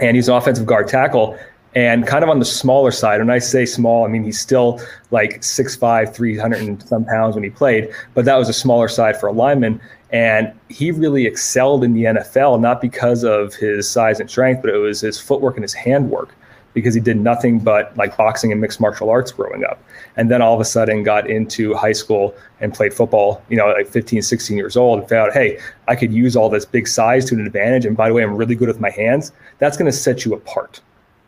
And 0.00 0.16
he's 0.16 0.28
an 0.28 0.34
offensive 0.34 0.64
guard 0.64 0.88
tackle 0.88 1.38
and 1.74 2.06
kind 2.06 2.22
of 2.22 2.30
on 2.30 2.38
the 2.38 2.44
smaller 2.44 2.90
side. 2.90 3.18
When 3.18 3.30
I 3.30 3.38
say 3.38 3.64
small, 3.66 4.04
I 4.04 4.08
mean 4.08 4.24
he's 4.24 4.40
still 4.40 4.80
like 5.10 5.40
6'5, 5.40 6.14
300 6.14 6.60
and 6.60 6.82
some 6.82 7.04
pounds 7.04 7.34
when 7.34 7.44
he 7.44 7.50
played, 7.50 7.90
but 8.14 8.24
that 8.24 8.36
was 8.36 8.48
a 8.48 8.52
smaller 8.52 8.88
side 8.88 9.18
for 9.18 9.26
a 9.26 9.32
lineman. 9.32 9.80
And 10.10 10.52
he 10.68 10.90
really 10.90 11.26
excelled 11.26 11.82
in 11.84 11.94
the 11.94 12.04
NFL, 12.04 12.60
not 12.60 12.82
because 12.82 13.24
of 13.24 13.54
his 13.54 13.88
size 13.88 14.20
and 14.20 14.28
strength, 14.28 14.60
but 14.62 14.70
it 14.74 14.76
was 14.76 15.00
his 15.00 15.18
footwork 15.18 15.56
and 15.56 15.64
his 15.64 15.72
handwork 15.72 16.34
because 16.74 16.94
he 16.94 17.00
did 17.00 17.16
nothing 17.18 17.58
but 17.58 17.96
like 17.96 18.16
boxing 18.16 18.52
and 18.52 18.60
mixed 18.60 18.80
martial 18.80 19.10
arts 19.10 19.30
growing 19.30 19.64
up. 19.64 19.82
And 20.16 20.30
then 20.30 20.42
all 20.42 20.54
of 20.54 20.60
a 20.60 20.64
sudden 20.64 21.02
got 21.02 21.28
into 21.28 21.74
high 21.74 21.92
school 21.92 22.34
and 22.60 22.72
played 22.72 22.94
football, 22.94 23.42
you 23.48 23.56
know, 23.56 23.68
like 23.68 23.88
15, 23.88 24.22
16 24.22 24.56
years 24.56 24.76
old 24.76 25.00
and 25.00 25.08
found, 25.08 25.32
hey, 25.32 25.58
I 25.88 25.96
could 25.96 26.12
use 26.12 26.36
all 26.36 26.48
this 26.48 26.64
big 26.64 26.88
size 26.88 27.24
to 27.26 27.34
an 27.34 27.46
advantage. 27.46 27.84
And 27.84 27.96
by 27.96 28.08
the 28.08 28.14
way, 28.14 28.22
I'm 28.22 28.36
really 28.36 28.54
good 28.54 28.68
with 28.68 28.80
my 28.80 28.90
hands. 28.90 29.32
That's 29.58 29.76
going 29.76 29.90
to 29.90 29.96
set 29.96 30.24
you 30.24 30.34
apart. 30.34 30.80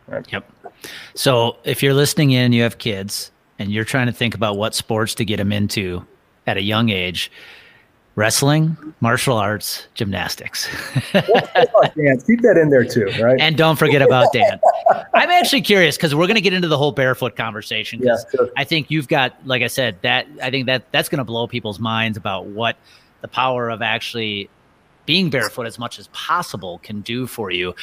Right? 0.07 0.25
Yep. 0.31 0.51
So 1.15 1.57
if 1.63 1.81
you're 1.81 1.93
listening 1.93 2.31
in, 2.31 2.53
you 2.53 2.63
have 2.63 2.77
kids 2.77 3.31
and 3.57 3.71
you're 3.71 3.85
trying 3.85 4.07
to 4.07 4.13
think 4.13 4.35
about 4.35 4.57
what 4.57 4.75
sports 4.75 5.15
to 5.15 5.25
get 5.25 5.37
them 5.37 5.51
into 5.51 6.05
at 6.47 6.57
a 6.57 6.61
young 6.61 6.89
age, 6.89 7.31
wrestling, 8.15 8.77
martial 9.01 9.37
arts, 9.37 9.87
gymnastics. 9.93 10.69
dance. 11.11 12.23
Keep 12.23 12.41
that 12.41 12.57
in 12.57 12.69
there 12.69 12.85
too, 12.85 13.11
right? 13.21 13.39
And 13.39 13.57
don't 13.57 13.77
forget 13.77 14.01
about 14.01 14.31
dance. 14.33 14.61
I'm 15.13 15.29
actually 15.29 15.61
curious 15.61 15.97
because 15.97 16.15
we're 16.15 16.27
going 16.27 16.35
to 16.35 16.41
get 16.41 16.53
into 16.53 16.67
the 16.67 16.77
whole 16.77 16.91
barefoot 16.91 17.35
conversation. 17.35 18.01
Yeah, 18.01 18.17
sure. 18.31 18.49
I 18.55 18.63
think 18.63 18.89
you've 18.89 19.07
got, 19.07 19.35
like 19.45 19.61
I 19.61 19.67
said, 19.67 19.97
that 20.01 20.27
I 20.41 20.49
think 20.49 20.65
that 20.67 20.91
that's 20.91 21.09
going 21.09 21.19
to 21.19 21.25
blow 21.25 21.47
people's 21.47 21.79
minds 21.79 22.17
about 22.17 22.45
what 22.47 22.77
the 23.21 23.27
power 23.27 23.69
of 23.69 23.81
actually 23.81 24.49
being 25.05 25.29
barefoot 25.29 25.67
as 25.67 25.77
much 25.77 25.99
as 25.99 26.07
possible 26.07 26.79
can 26.79 27.01
do 27.01 27.27
for 27.27 27.51
you. 27.51 27.75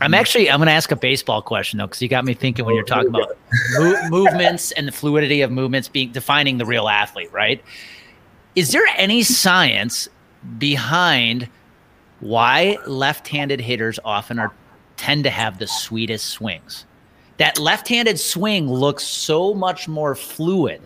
I'm 0.00 0.08
mm-hmm. 0.08 0.14
actually 0.14 0.50
I'm 0.50 0.58
going 0.58 0.68
to 0.68 0.72
ask 0.72 0.90
a 0.92 0.96
baseball 0.96 1.42
question 1.42 1.78
though 1.78 1.86
because 1.86 2.00
you 2.00 2.08
got 2.08 2.24
me 2.24 2.34
thinking 2.34 2.64
when 2.64 2.74
you're 2.74 2.84
talking 2.84 3.08
about 3.08 3.36
mo- 3.78 4.08
movements 4.10 4.70
and 4.72 4.86
the 4.86 4.92
fluidity 4.92 5.40
of 5.40 5.50
movements 5.50 5.88
being 5.88 6.12
defining 6.12 6.58
the 6.58 6.66
real 6.66 6.88
athlete, 6.88 7.32
right? 7.32 7.62
Is 8.58 8.72
there 8.72 8.86
any 8.96 9.22
science 9.22 10.08
behind 10.58 11.48
why 12.18 12.76
left-handed 12.88 13.60
hitters 13.60 14.00
often 14.04 14.40
are 14.40 14.52
tend 14.96 15.22
to 15.22 15.30
have 15.30 15.60
the 15.60 15.68
sweetest 15.68 16.26
swings? 16.26 16.84
That 17.36 17.60
left-handed 17.60 18.18
swing 18.18 18.68
looks 18.68 19.04
so 19.04 19.54
much 19.54 19.86
more 19.86 20.16
fluid 20.16 20.82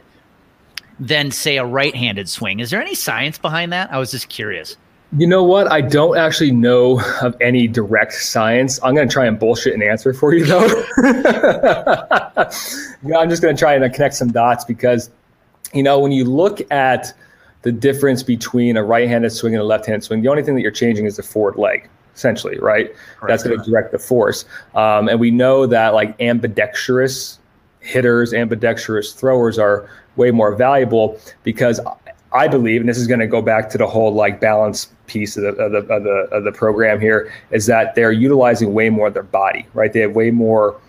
than 1.00 1.30
say 1.30 1.56
a 1.56 1.64
right-handed 1.64 2.28
swing. 2.28 2.60
Is 2.60 2.68
there 2.68 2.78
any 2.78 2.94
science 2.94 3.38
behind 3.38 3.72
that? 3.72 3.90
I 3.90 3.96
was 3.96 4.10
just 4.10 4.28
curious. 4.28 4.76
You 5.16 5.26
know 5.26 5.42
what? 5.42 5.72
I 5.72 5.80
don't 5.80 6.18
actually 6.18 6.50
know 6.50 7.00
of 7.22 7.34
any 7.40 7.68
direct 7.68 8.12
science. 8.12 8.80
I'm 8.82 8.94
going 8.94 9.08
to 9.08 9.12
try 9.12 9.24
and 9.24 9.38
bullshit 9.38 9.72
an 9.72 9.82
answer 9.82 10.12
for 10.12 10.34
you, 10.34 10.44
though. 10.44 10.84
I'm 13.16 13.30
just 13.30 13.40
going 13.40 13.56
to 13.56 13.58
try 13.58 13.76
and 13.76 13.94
connect 13.94 14.14
some 14.14 14.30
dots 14.30 14.62
because 14.66 15.08
you 15.72 15.82
know, 15.82 15.98
when 15.98 16.12
you 16.12 16.24
look 16.24 16.60
at 16.70 17.14
the 17.62 17.72
difference 17.72 18.22
between 18.22 18.76
a 18.76 18.84
right-handed 18.84 19.30
swing 19.30 19.54
and 19.54 19.60
a 19.60 19.64
left-handed 19.64 20.04
swing, 20.04 20.22
the 20.22 20.28
only 20.28 20.42
thing 20.42 20.54
that 20.54 20.62
you're 20.62 20.70
changing 20.70 21.06
is 21.06 21.16
the 21.16 21.22
forward 21.22 21.56
leg, 21.56 21.88
essentially, 22.14 22.58
right? 22.58 22.94
That's 23.26 23.42
going 23.42 23.58
to 23.58 23.64
direct 23.64 23.92
the 23.92 23.98
force. 23.98 24.44
Um, 24.74 25.08
and 25.08 25.20
we 25.20 25.30
know 25.30 25.66
that 25.66 25.94
like 25.94 26.20
ambidextrous 26.20 27.38
hitters, 27.80 28.32
ambidextrous 28.34 29.12
throwers 29.12 29.58
are 29.58 29.88
way 30.16 30.30
more 30.30 30.54
valuable 30.54 31.18
because 31.42 31.80
I 32.32 32.48
believe, 32.48 32.80
and 32.80 32.88
this 32.88 32.98
is 32.98 33.06
going 33.06 33.20
to 33.20 33.26
go 33.26 33.42
back 33.42 33.68
to 33.70 33.78
the 33.78 33.86
whole 33.86 34.12
like 34.12 34.40
balance 34.40 34.88
piece 35.06 35.36
of 35.36 35.42
the, 35.42 35.48
of 35.50 35.72
the, 35.72 35.78
of 35.92 36.02
the, 36.04 36.10
of 36.32 36.44
the 36.44 36.52
program 36.52 37.00
here, 37.00 37.32
is 37.50 37.66
that 37.66 37.94
they're 37.94 38.12
utilizing 38.12 38.72
way 38.72 38.88
more 38.88 39.08
of 39.08 39.14
their 39.14 39.22
body, 39.22 39.66
right? 39.74 39.92
They 39.92 40.00
have 40.00 40.16
way 40.16 40.30
more 40.30 40.80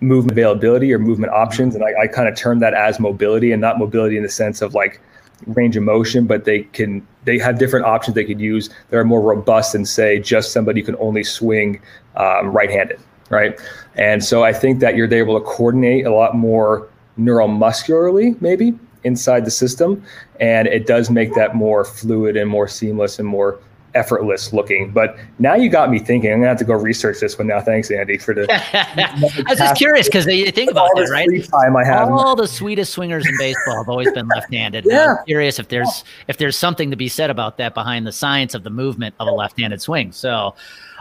movement 0.00 0.32
availability 0.32 0.92
or 0.92 0.98
movement 0.98 1.32
options. 1.32 1.74
And 1.74 1.84
I, 1.84 2.02
I 2.02 2.06
kind 2.06 2.28
of 2.28 2.36
term 2.36 2.60
that 2.60 2.72
as 2.74 3.00
mobility 3.00 3.52
and 3.52 3.60
not 3.60 3.78
mobility 3.78 4.16
in 4.16 4.22
the 4.22 4.28
sense 4.28 4.62
of 4.62 4.74
like 4.74 5.00
range 5.46 5.76
of 5.76 5.82
motion, 5.82 6.26
but 6.26 6.44
they 6.44 6.62
can 6.62 7.06
they 7.24 7.38
have 7.38 7.58
different 7.58 7.86
options 7.86 8.14
they 8.14 8.24
could 8.24 8.40
use 8.40 8.70
that 8.88 8.96
are 8.96 9.04
more 9.04 9.20
robust 9.20 9.72
than 9.72 9.84
say 9.84 10.18
just 10.18 10.52
somebody 10.52 10.80
who 10.80 10.86
can 10.86 10.96
only 10.98 11.22
swing 11.22 11.80
um, 12.16 12.48
right-handed, 12.48 12.98
right? 13.28 13.60
And 13.96 14.24
so 14.24 14.42
I 14.42 14.52
think 14.52 14.80
that 14.80 14.96
you're 14.96 15.12
able 15.12 15.38
to 15.38 15.44
coordinate 15.44 16.06
a 16.06 16.12
lot 16.12 16.34
more 16.34 16.88
neuromuscularly, 17.18 18.40
maybe 18.40 18.78
inside 19.04 19.44
the 19.44 19.50
system, 19.50 20.02
and 20.40 20.66
it 20.68 20.86
does 20.86 21.10
make 21.10 21.34
that 21.34 21.54
more 21.54 21.84
fluid 21.84 22.36
and 22.36 22.48
more 22.48 22.68
seamless 22.68 23.18
and 23.18 23.28
more 23.28 23.58
effortless 23.94 24.52
looking. 24.52 24.90
But 24.90 25.16
now 25.38 25.54
you 25.54 25.68
got 25.68 25.90
me 25.90 25.98
thinking. 25.98 26.32
I'm 26.32 26.38
gonna 26.38 26.48
have 26.48 26.58
to 26.58 26.64
go 26.64 26.74
research 26.74 27.20
this 27.20 27.38
one 27.38 27.48
now. 27.48 27.60
Thanks, 27.60 27.90
Andy, 27.90 28.18
for 28.18 28.34
the. 28.34 28.46
I 28.50 29.44
was 29.48 29.58
just 29.58 29.76
curious 29.76 30.06
because 30.06 30.26
you 30.26 30.50
think 30.50 30.70
about 30.70 30.90
it, 30.96 31.08
right? 31.10 31.28
Time 31.50 31.76
I 31.76 31.84
have. 31.84 32.10
All 32.10 32.36
the 32.36 32.48
sweetest 32.48 32.92
swingers 32.92 33.26
in 33.26 33.34
baseball 33.38 33.78
have 33.78 33.88
always 33.88 34.10
been 34.12 34.28
left-handed. 34.28 34.84
yeah. 34.86 35.16
I'm 35.18 35.24
curious 35.26 35.58
if 35.58 35.68
there's 35.68 36.04
if 36.28 36.38
there's 36.38 36.56
something 36.56 36.90
to 36.90 36.96
be 36.96 37.08
said 37.08 37.30
about 37.30 37.56
that 37.58 37.74
behind 37.74 38.06
the 38.06 38.12
science 38.12 38.54
of 38.54 38.62
the 38.62 38.70
movement 38.70 39.14
of 39.20 39.28
a 39.28 39.32
left-handed 39.32 39.80
swing. 39.80 40.12
So, 40.12 40.54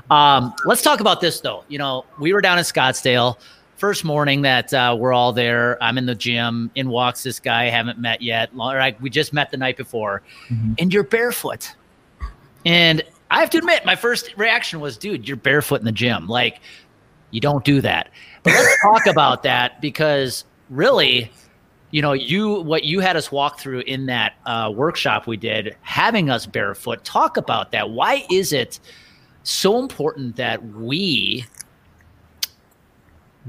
um, 0.10 0.54
let's 0.65 0.82
talk 0.82 0.99
about 0.99 1.21
this 1.21 1.39
though. 1.41 1.63
You 1.67 1.78
know, 1.78 2.06
we 2.19 2.34
were 2.34 2.41
down 2.41 2.58
in 2.58 2.63
Scottsdale. 2.63 3.38
First 3.78 4.04
morning 4.04 4.41
that 4.41 4.73
uh, 4.73 4.93
we're 4.99 5.13
all 5.13 5.32
there, 5.32 5.82
I'm 5.82 5.97
in 5.97 6.06
the 6.06 6.15
gym. 6.15 6.69
In 6.75 6.89
walks 6.89 7.23
this 7.23 7.39
guy 7.39 7.63
I 7.63 7.69
haven't 7.69 7.97
met 7.97 8.21
yet. 8.21 8.54
Like 8.54 8.99
we 9.02 9.10
just 9.10 9.32
met 9.32 9.52
the 9.52 9.58
night 9.58 9.78
before, 9.78 10.21
mm-hmm. 10.49 10.73
and 10.80 10.93
you're 10.93 11.04
barefoot 11.04 11.73
and 12.65 13.04
I 13.32 13.39
have 13.39 13.50
to 13.52 13.58
admit, 13.58 13.86
my 13.86 13.95
first 13.95 14.36
reaction 14.38 14.80
was, 14.80 14.98
dude, 14.98 15.28
you're 15.28 15.38
barefoot 15.38 15.80
in 15.80 15.86
the 15.86 15.91
gym. 15.91 16.28
Like, 16.28 16.60
you 17.32 17.39
don't 17.39 17.63
do 17.63 17.82
that. 17.82 18.10
But 18.43 18.54
let's 18.54 18.76
talk 18.82 19.06
about 19.06 19.43
that 19.43 19.82
because 19.82 20.45
really, 20.69 21.32
you 21.91 22.02
know, 22.02 22.13
you 22.13 22.62
what 22.62 22.84
you 22.84 23.00
had 23.00 23.15
us 23.15 23.32
walk 23.32 23.60
through 23.60 23.82
in 23.82 24.08
that 24.08 24.34
uh, 24.45 24.72
workshop 24.74 25.28
we 25.28 25.38
did, 25.38 25.76
having 25.82 26.30
us 26.30 26.45
barefoot. 26.45 27.04
Talk 27.04 27.38
about 27.38 27.72
that. 27.72 27.89
Why 27.91 28.26
is 28.32 28.54
it 28.54 28.80
so 29.43 29.80
important 29.80 30.36
that 30.36 30.63
we 30.65 31.45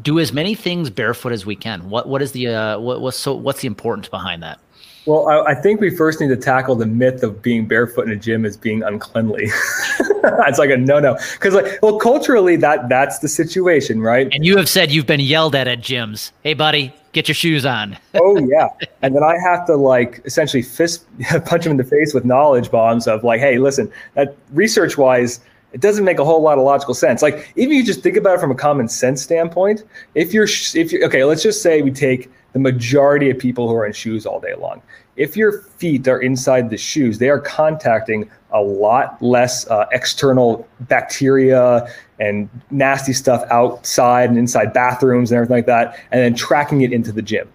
do 0.03 0.19
as 0.19 0.33
many 0.33 0.55
things 0.55 0.91
barefoot 0.91 1.33
as 1.33 1.45
we 1.45 1.57
can? 1.57 1.89
What 1.89 2.09
what 2.09 2.23
is 2.23 2.33
the 2.33 2.49
uh, 2.49 2.79
what 2.79 3.01
what's 3.01 3.19
so 3.19 3.35
what's 3.35 3.61
the 3.61 3.67
importance 3.67 4.09
behind 4.09 4.43
that? 4.43 4.61
Well, 5.07 5.29
I, 5.29 5.53
I, 5.53 5.55
think 5.55 5.81
we 5.81 5.89
first 5.89 6.21
need 6.21 6.29
to 6.29 6.37
tackle 6.37 6.75
the 6.75 6.87
myth 6.87 7.23
of 7.23 7.41
being 7.41 7.67
barefoot 7.67 8.07
in 8.07 8.13
a 8.13 8.17
gym 8.17 8.45
as 8.45 8.57
being 8.57 8.83
uncleanly. 8.83 9.45
it's 10.45 10.59
like 10.59 10.71
a 10.71 10.77
no-no 10.77 11.17
because, 11.33 11.55
like, 11.55 11.81
well, 11.83 11.99
culturally, 11.99 12.57
that 12.57 12.89
that's 12.89 13.21
the 13.21 13.29
situation, 13.29 14.03
right? 14.03 14.29
And 14.33 14.45
you 14.45 14.57
have 14.59 14.69
said 14.69 14.91
you've 14.91 15.07
been 15.07 15.21
yelled 15.21 15.55
at 15.55 15.67
at 15.67 15.81
gyms. 15.81 16.33
Hey, 16.43 16.53
buddy, 16.53 16.95
get 17.13 17.29
your 17.29 17.35
shoes 17.35 17.65
on. 17.65 17.97
oh 18.15 18.39
yeah, 18.47 18.69
and 19.01 19.17
then 19.17 19.23
I 19.23 19.39
have 19.39 19.67
to 19.67 19.77
like 19.77 20.21
essentially 20.27 20.63
fist 20.63 21.07
punch 21.47 21.65
him 21.65 21.73
in 21.73 21.79
the 21.79 21.85
face 21.85 22.13
with 22.13 22.27
knowledge 22.27 22.71
bombs 22.71 23.07
of 23.07 23.25
like, 23.25 23.41
hey, 23.41 23.59
listen, 23.59 23.91
that 24.15 24.37
research-wise 24.53 25.41
it 25.73 25.81
doesn't 25.81 26.05
make 26.05 26.19
a 26.19 26.25
whole 26.25 26.43
lot 26.43 26.59
of 26.59 26.65
logical 26.65 26.95
sense. 26.95 27.23
Like 27.23 27.53
even 27.57 27.77
you 27.77 27.85
just 27.85 28.03
think 28.03 28.17
about 28.17 28.35
it 28.35 28.41
from 28.41 28.51
a 28.51 28.57
common 28.57 28.89
sense 28.89 29.23
standpoint, 29.23 29.85
if 30.15 30.35
you're 30.35 30.49
if 30.75 30.93
you're 30.93 31.05
okay, 31.07 31.25
let's 31.25 31.43
just 31.43 31.63
say 31.63 31.81
we 31.81 31.91
take 31.91 32.31
the 32.53 32.59
majority 32.59 33.31
of 33.31 33.39
people 33.39 33.69
who 33.69 33.75
are 33.75 33.87
in 33.87 33.93
shoes 33.93 34.27
all 34.27 34.41
day 34.41 34.55
long. 34.55 34.83
If 35.17 35.37
your 35.37 35.63
feet 35.63 36.09
are 36.09 36.21
inside 36.21 36.71
the 36.71 36.77
shoes, 36.77 37.19
they 37.19 37.29
are 37.29 37.41
contacting 37.41 38.31
a 38.53 38.61
lot 38.61 39.21
less 39.23 39.69
uh, 39.69 39.87
external 39.93 40.67
bacteria 40.81 41.87
and 42.19 42.49
nasty 42.71 43.13
stuff 43.13 43.45
outside 43.51 44.29
and 44.29 44.39
inside 44.39 44.73
bathrooms 44.73 45.31
and 45.31 45.37
everything 45.37 45.57
like 45.57 45.67
that, 45.67 45.99
and 46.11 46.21
then 46.21 46.35
tracking 46.35 46.81
it 46.83 46.93
into 46.93 47.13
the 47.13 47.23
gym. 47.23 47.49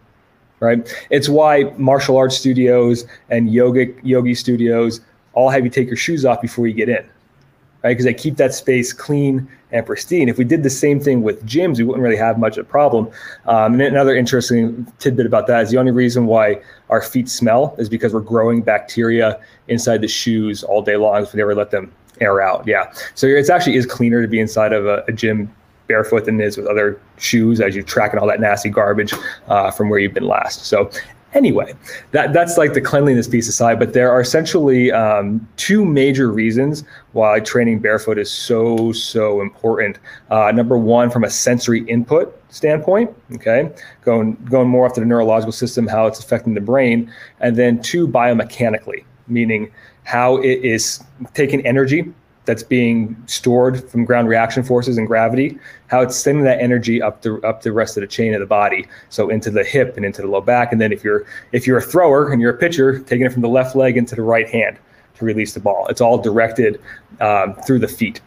Right? 0.61 0.87
It's 1.09 1.27
why 1.27 1.73
martial 1.77 2.17
arts 2.17 2.37
studios 2.37 3.05
and 3.29 3.49
yogic 3.49 3.99
yogi 4.03 4.33
studios 4.33 5.01
all 5.33 5.49
have 5.49 5.65
you 5.65 5.69
take 5.69 5.87
your 5.87 5.97
shoes 5.97 6.23
off 6.23 6.41
before 6.41 6.65
you 6.65 6.73
get 6.73 6.87
in 6.87 7.05
right? 7.85 7.91
Because 7.91 8.05
they 8.05 8.15
keep 8.15 8.37
that 8.37 8.53
space 8.53 8.91
clean 8.91 9.47
and 9.75 9.85
pristine. 9.85 10.29
If 10.29 10.37
we 10.37 10.45
did 10.45 10.63
the 10.63 10.69
same 10.69 10.99
thing 10.99 11.21
with 11.21 11.45
gyms, 11.45 11.77
we 11.77 11.83
wouldn't 11.83 12.01
really 12.01 12.15
have 12.15 12.39
much 12.39 12.57
of 12.57 12.65
a 12.65 12.69
problem. 12.69 13.11
Um, 13.45 13.73
and 13.73 13.81
another 13.81 14.15
interesting 14.15 14.87
tidbit 14.99 15.25
about 15.25 15.47
that 15.47 15.63
is 15.63 15.69
the 15.69 15.77
only 15.77 15.91
reason 15.91 16.27
why 16.27 16.61
our 16.89 17.01
feet 17.01 17.27
smell 17.27 17.75
is 17.77 17.89
because 17.89 18.13
we're 18.13 18.21
growing 18.21 18.61
bacteria 18.61 19.39
inside 19.67 19.99
the 19.99 20.07
shoes 20.07 20.63
all 20.63 20.81
day 20.81 20.95
long. 20.95 21.23
If 21.23 21.33
we 21.33 21.37
never 21.37 21.53
let 21.53 21.71
them 21.71 21.91
air 22.21 22.41
out. 22.41 22.65
Yeah. 22.65 22.91
So 23.15 23.27
it's 23.27 23.49
actually 23.49 23.75
is 23.75 23.85
cleaner 23.85 24.21
to 24.21 24.27
be 24.27 24.39
inside 24.39 24.71
of 24.71 24.85
a, 24.85 25.03
a 25.09 25.11
gym 25.11 25.53
barefoot 25.87 26.25
than 26.25 26.39
it 26.39 26.45
is 26.45 26.57
with 26.57 26.67
other 26.67 26.99
shoes 27.17 27.59
as 27.59 27.75
you're 27.75 27.83
tracking 27.83 28.17
all 28.17 28.27
that 28.27 28.39
nasty 28.39 28.69
garbage 28.69 29.13
uh, 29.49 29.69
from 29.71 29.89
where 29.89 29.99
you've 29.99 30.13
been 30.13 30.25
last. 30.25 30.65
So 30.65 30.89
Anyway, 31.35 31.73
that 32.11 32.31
that's 32.31 32.57
like 32.57 32.73
the 32.73 32.79
cleanliness 32.79 33.27
piece 33.27 33.49
aside, 33.49 33.77
but 33.77 33.91
there 33.91 34.09
are 34.09 34.21
essentially 34.21 34.89
um, 34.93 35.45
two 35.57 35.83
major 35.83 36.31
reasons 36.31 36.85
why 37.11 37.41
training 37.41 37.79
barefoot 37.79 38.17
is 38.17 38.31
so 38.31 38.93
so 38.93 39.41
important. 39.41 39.99
Uh, 40.31 40.49
number 40.53 40.77
one, 40.77 41.09
from 41.09 41.25
a 41.25 41.29
sensory 41.29 41.81
input 41.87 42.41
standpoint, 42.53 43.13
okay, 43.33 43.69
going 44.01 44.35
going 44.49 44.69
more 44.69 44.85
after 44.85 45.01
the 45.01 45.05
neurological 45.05 45.51
system, 45.51 45.85
how 45.87 46.07
it's 46.07 46.19
affecting 46.19 46.53
the 46.53 46.61
brain, 46.61 47.11
and 47.41 47.57
then 47.57 47.81
two, 47.81 48.07
biomechanically, 48.07 49.03
meaning 49.27 49.69
how 50.05 50.37
it 50.37 50.63
is 50.63 51.03
taking 51.33 51.65
energy 51.65 52.13
that's 52.45 52.63
being 52.63 53.15
stored 53.27 53.89
from 53.89 54.05
ground 54.05 54.27
reaction 54.27 54.63
forces 54.63 54.97
and 54.97 55.07
gravity, 55.07 55.57
how 55.87 56.01
it's 56.01 56.15
sending 56.15 56.43
that 56.43 56.59
energy 56.59 57.01
up 57.01 57.21
the 57.21 57.35
up 57.41 57.63
the 57.63 57.71
rest 57.71 57.97
of 57.97 58.01
the 58.01 58.07
chain 58.07 58.33
of 58.33 58.39
the 58.39 58.45
body, 58.45 58.87
so 59.09 59.29
into 59.29 59.49
the 59.49 59.63
hip 59.63 59.97
and 59.97 60.05
into 60.05 60.21
the 60.21 60.27
low 60.27 60.41
back, 60.41 60.71
and 60.71 60.79
then 60.79 60.91
if 60.91 61.03
you're 61.03 61.25
if 61.51 61.67
you're 61.67 61.77
a 61.77 61.81
thrower 61.81 62.31
and 62.31 62.41
you're 62.41 62.53
a 62.53 62.57
pitcher, 62.57 62.99
taking 62.99 63.25
it 63.25 63.33
from 63.33 63.41
the 63.41 63.49
left 63.49 63.75
leg 63.75 63.97
into 63.97 64.15
the 64.15 64.21
right 64.21 64.49
hand 64.49 64.77
to 65.17 65.25
release 65.25 65.53
the 65.53 65.59
ball. 65.59 65.87
It's 65.87 66.01
all 66.01 66.17
directed 66.17 66.79
um, 67.21 67.53
through 67.65 67.79
the 67.79 67.87
feet. 67.87 68.21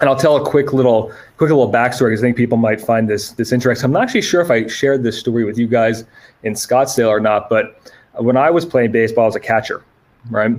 And 0.00 0.08
I'll 0.08 0.16
tell 0.16 0.36
a 0.36 0.44
quick 0.44 0.72
little 0.72 1.12
quick 1.36 1.50
little 1.50 1.70
backstory 1.70 2.10
because 2.10 2.20
I 2.20 2.26
think 2.26 2.36
people 2.36 2.58
might 2.58 2.80
find 2.80 3.08
this 3.08 3.32
this 3.32 3.52
interesting. 3.52 3.84
I'm 3.84 3.92
not 3.92 4.02
actually 4.04 4.22
sure 4.22 4.40
if 4.40 4.50
I 4.50 4.66
shared 4.66 5.02
this 5.02 5.18
story 5.18 5.44
with 5.44 5.58
you 5.58 5.66
guys 5.66 6.04
in 6.42 6.54
Scottsdale 6.54 7.08
or 7.08 7.20
not, 7.20 7.48
but 7.48 7.80
when 8.14 8.36
I 8.36 8.50
was 8.50 8.66
playing 8.66 8.92
baseball 8.92 9.26
as 9.26 9.36
a 9.36 9.40
catcher, 9.40 9.84
right, 10.30 10.56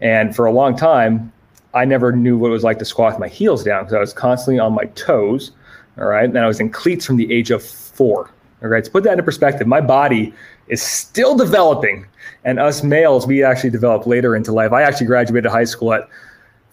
and 0.00 0.34
for 0.34 0.46
a 0.46 0.52
long 0.52 0.76
time 0.76 1.32
I 1.74 1.84
never 1.84 2.12
knew 2.12 2.36
what 2.36 2.48
it 2.48 2.52
was 2.52 2.64
like 2.64 2.78
to 2.80 2.84
squat 2.84 3.12
with 3.12 3.20
my 3.20 3.28
heels 3.28 3.62
down 3.62 3.84
because 3.84 3.94
I 3.94 4.00
was 4.00 4.12
constantly 4.12 4.58
on 4.58 4.72
my 4.72 4.84
toes. 4.86 5.52
All 5.98 6.06
right. 6.06 6.24
And 6.28 6.38
I 6.38 6.46
was 6.46 6.60
in 6.60 6.70
cleats 6.70 7.06
from 7.06 7.16
the 7.16 7.32
age 7.32 7.50
of 7.50 7.62
four. 7.62 8.30
All 8.62 8.68
right. 8.68 8.84
To 8.84 8.90
put 8.90 9.04
that 9.04 9.12
into 9.12 9.22
perspective, 9.22 9.66
my 9.66 9.80
body 9.80 10.34
is 10.68 10.82
still 10.82 11.36
developing. 11.36 12.06
And 12.44 12.58
us 12.58 12.82
males, 12.82 13.26
we 13.26 13.44
actually 13.44 13.70
develop 13.70 14.06
later 14.06 14.34
into 14.34 14.52
life. 14.52 14.72
I 14.72 14.82
actually 14.82 15.06
graduated 15.06 15.50
high 15.50 15.64
school 15.64 15.92
at 15.92 16.08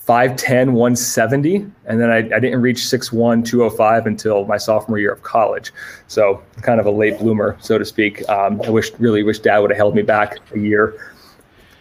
5'10, 0.07 0.71
170. 0.71 1.55
And 1.85 1.99
then 1.99 2.09
I, 2.09 2.17
I 2.17 2.39
didn't 2.39 2.61
reach 2.61 2.77
6'1, 2.77 3.45
205 3.45 4.05
until 4.07 4.45
my 4.45 4.57
sophomore 4.57 4.99
year 4.99 5.11
of 5.11 5.23
college. 5.23 5.73
So 6.07 6.41
kind 6.61 6.79
of 6.79 6.85
a 6.85 6.91
late 6.91 7.19
bloomer, 7.19 7.57
so 7.59 7.77
to 7.77 7.85
speak. 7.85 8.27
Um, 8.29 8.61
I 8.63 8.69
wish, 8.69 8.91
really 8.99 9.23
wish 9.23 9.39
dad 9.39 9.59
would 9.59 9.71
have 9.71 9.77
held 9.77 9.95
me 9.95 10.03
back 10.03 10.37
a 10.55 10.59
year 10.59 11.11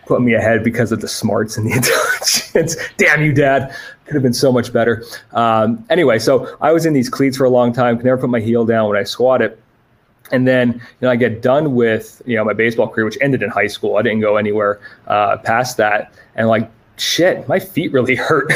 put 0.07 0.23
me 0.23 0.35
ahead 0.35 0.65
because 0.65 0.93
of 0.93 1.01
the 1.01 1.09
smarts 1.09 1.57
and 1.57 1.67
the 1.67 1.73
intelligence. 1.77 2.77
Damn 2.97 3.23
you, 3.23 3.33
Dad. 3.33 3.75
Could 4.07 4.15
have 4.15 4.23
been 4.23 4.33
so 4.33 4.53
much 4.53 4.73
better. 4.73 5.05
Um, 5.33 5.85
anyway, 5.91 6.19
so 6.19 6.57
I 6.61 6.73
was 6.73 6.87
in 6.87 6.93
these 6.93 7.11
cleats 7.11 7.37
for 7.37 7.45
a 7.45 7.51
long 7.51 7.73
time. 7.73 7.97
Could 7.97 8.07
never 8.07 8.21
put 8.21 8.31
my 8.31 8.41
heel 8.41 8.65
down 8.65 8.89
when 8.89 8.97
I 8.97 9.03
squatted. 9.03 9.59
And 10.33 10.47
then 10.47 10.75
you 10.75 10.81
know 11.03 11.11
I 11.11 11.17
get 11.17 11.43
done 11.43 11.75
with 11.75 12.23
you 12.25 12.37
know 12.37 12.45
my 12.45 12.53
baseball 12.53 12.89
career, 12.89 13.05
which 13.05 13.19
ended 13.21 13.43
in 13.43 13.51
high 13.51 13.67
school. 13.67 13.97
I 13.97 14.03
didn't 14.03 14.21
go 14.21 14.37
anywhere 14.37 14.81
uh, 15.07 15.37
past 15.39 15.77
that. 15.77 16.13
And 16.35 16.49
like 16.49 16.71
shit, 16.97 17.49
my 17.49 17.59
feet 17.59 17.93
really 17.93 18.15
hurt. 18.17 18.53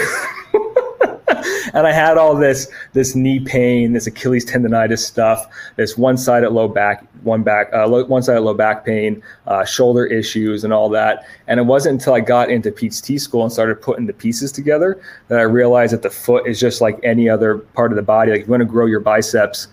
and 1.75 1.87
I 1.87 1.93
had 1.93 2.19
all 2.19 2.37
this 2.37 2.69
this 2.93 3.15
knee 3.15 3.41
pain, 3.41 3.93
this 3.93 4.07
Achilles 4.07 4.45
tendonitis 4.45 4.99
stuff, 4.99 5.47
this 5.77 5.97
one 5.97 6.17
side 6.17 6.45
at 6.45 6.53
low 6.53 6.69
back, 6.69 7.05
one 7.23 7.43
back, 7.43 7.73
uh, 7.73 7.89
one 7.89 8.23
side 8.23 8.37
at 8.37 8.43
low 8.43 8.55
back 8.55 8.85
pain, 8.85 9.23
uh, 9.47 9.65
shoulder 9.65 10.07
issues, 10.07 10.65
and 10.65 10.73
all 10.73 10.89
that. 10.91 11.27
And 11.47 11.61
it 11.61 11.65
wasn't 11.65 12.01
until 12.01 12.15
I 12.15 12.21
got 12.21 12.51
into 12.51 12.71
PT 12.71 13.21
school 13.21 13.43
and 13.43 13.53
started 13.53 13.81
putting 13.81 14.07
the 14.07 14.13
pieces 14.13 14.53
together 14.53 15.01
that 15.29 15.39
I 15.39 15.43
realized 15.43 15.93
that 15.93 16.03
the 16.03 16.11
foot 16.11 16.47
is 16.47 16.61
just 16.61 16.81
like 16.81 16.99
any 17.03 17.29
other 17.29 17.59
part 17.59 17.93
of 17.93 17.97
the 17.97 18.03
body. 18.03 18.31
Like 18.31 18.41
if 18.41 18.47
you 18.47 18.51
want 18.51 18.63
to 18.63 18.67
grow 18.67 18.87
your 18.87 19.01
biceps, 19.01 19.69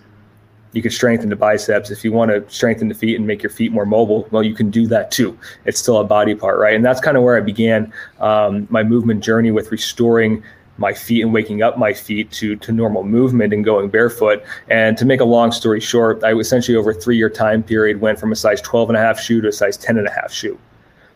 you 0.72 0.82
can 0.82 0.90
strengthen 0.90 1.30
the 1.30 1.36
biceps. 1.36 1.90
If 1.90 2.04
you 2.04 2.12
want 2.12 2.30
to 2.30 2.44
strengthen 2.52 2.88
the 2.88 2.94
feet 2.94 3.16
and 3.16 3.26
make 3.26 3.42
your 3.42 3.50
feet 3.50 3.72
more 3.72 3.86
mobile, 3.86 4.28
well, 4.30 4.42
you 4.42 4.54
can 4.54 4.70
do 4.70 4.86
that 4.88 5.10
too. 5.10 5.38
It's 5.64 5.78
still 5.78 5.98
a 5.98 6.04
body 6.04 6.34
part, 6.34 6.58
right? 6.58 6.74
And 6.74 6.84
that's 6.84 7.00
kind 7.00 7.16
of 7.16 7.22
where 7.22 7.36
I 7.36 7.40
began 7.40 7.92
um, 8.20 8.66
my 8.70 8.82
movement 8.82 9.24
journey 9.24 9.50
with 9.50 9.72
restoring 9.72 10.42
my 10.78 10.94
feet 10.94 11.22
and 11.22 11.32
waking 11.34 11.62
up 11.62 11.76
my 11.76 11.92
feet 11.92 12.30
to 12.32 12.56
to 12.56 12.72
normal 12.72 13.04
movement 13.04 13.52
and 13.52 13.64
going 13.64 13.88
barefoot. 13.88 14.42
And 14.68 14.96
to 14.96 15.04
make 15.04 15.20
a 15.20 15.24
long 15.24 15.52
story 15.52 15.80
short, 15.80 16.24
I 16.24 16.32
essentially 16.34 16.76
over 16.76 16.90
a 16.90 16.94
three 16.94 17.16
year 17.16 17.28
time 17.28 17.62
period 17.62 18.00
went 18.00 18.18
from 18.18 18.32
a 18.32 18.36
size 18.36 18.60
12 18.62 18.90
and 18.90 18.96
a 18.96 19.00
half 19.00 19.20
shoe 19.20 19.40
to 19.40 19.48
a 19.48 19.52
size 19.52 19.76
10 19.76 19.98
and 19.98 20.06
a 20.06 20.12
half 20.12 20.32
shoe 20.32 20.58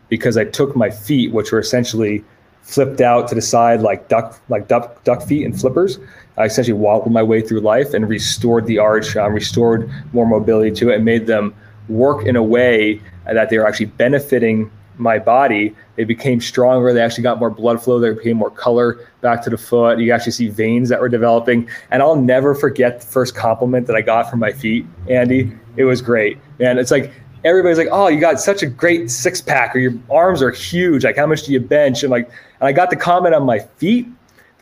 because 0.08 0.36
I 0.36 0.44
took 0.44 0.76
my 0.76 0.90
feet, 0.90 1.32
which 1.32 1.52
were 1.52 1.58
essentially 1.58 2.24
flipped 2.62 3.00
out 3.00 3.26
to 3.28 3.34
the 3.34 3.42
side 3.42 3.80
like 3.80 4.08
duck 4.08 4.40
like 4.48 4.68
duck 4.68 5.02
duck 5.04 5.22
feet 5.22 5.44
and 5.44 5.58
flippers. 5.58 5.98
I 6.36 6.44
essentially 6.44 6.78
wobbled 6.78 7.12
my 7.12 7.22
way 7.22 7.40
through 7.40 7.60
life 7.60 7.94
and 7.94 8.08
restored 8.08 8.66
the 8.66 8.78
arch, 8.78 9.16
um, 9.16 9.32
restored 9.32 9.90
more 10.12 10.26
mobility 10.26 10.70
to 10.72 10.90
it, 10.90 10.96
and 10.96 11.04
made 11.04 11.26
them 11.26 11.54
work 11.88 12.24
in 12.24 12.36
a 12.36 12.42
way 12.42 13.00
that 13.26 13.50
they 13.50 13.58
were 13.58 13.66
actually 13.66 13.86
benefiting 13.86 14.70
my 14.98 15.18
body. 15.18 15.74
They 15.96 16.04
became 16.04 16.40
stronger. 16.40 16.92
They 16.92 17.00
actually 17.00 17.22
got 17.22 17.38
more 17.38 17.50
blood 17.50 17.82
flow. 17.82 17.98
They 17.98 18.12
became 18.12 18.36
more 18.36 18.50
color 18.50 19.08
back 19.20 19.42
to 19.42 19.50
the 19.50 19.58
foot. 19.58 19.98
You 19.98 20.12
actually 20.12 20.32
see 20.32 20.48
veins 20.48 20.88
that 20.88 21.00
were 21.00 21.08
developing. 21.08 21.68
And 21.90 22.02
I'll 22.02 22.16
never 22.16 22.54
forget 22.54 23.00
the 23.00 23.06
first 23.06 23.34
compliment 23.34 23.86
that 23.86 23.96
I 23.96 24.02
got 24.02 24.30
from 24.30 24.38
my 24.38 24.52
feet, 24.52 24.86
Andy. 25.08 25.52
It 25.76 25.84
was 25.84 26.02
great. 26.02 26.38
And 26.60 26.78
it's 26.78 26.90
like 26.90 27.12
everybody's 27.44 27.78
like, 27.78 27.88
"Oh, 27.90 28.08
you 28.08 28.20
got 28.20 28.40
such 28.40 28.62
a 28.62 28.66
great 28.66 29.10
six 29.10 29.40
pack, 29.40 29.74
or 29.74 29.78
your 29.78 29.94
arms 30.10 30.42
are 30.42 30.50
huge. 30.50 31.04
Like, 31.04 31.16
how 31.16 31.26
much 31.26 31.44
do 31.44 31.52
you 31.52 31.60
bench?" 31.60 32.02
And 32.02 32.10
like, 32.10 32.28
and 32.60 32.68
I 32.68 32.72
got 32.72 32.90
the 32.90 32.96
comment 32.96 33.34
on 33.34 33.44
my 33.44 33.58
feet 33.58 34.08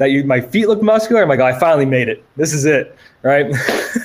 that 0.00 0.10
you, 0.10 0.24
my 0.24 0.40
feet 0.40 0.66
look 0.66 0.82
muscular. 0.82 1.22
I'm 1.22 1.28
like, 1.28 1.40
oh, 1.40 1.44
I 1.44 1.58
finally 1.58 1.84
made 1.84 2.08
it. 2.08 2.24
This 2.36 2.54
is 2.54 2.64
it, 2.64 2.96
right? 3.22 3.54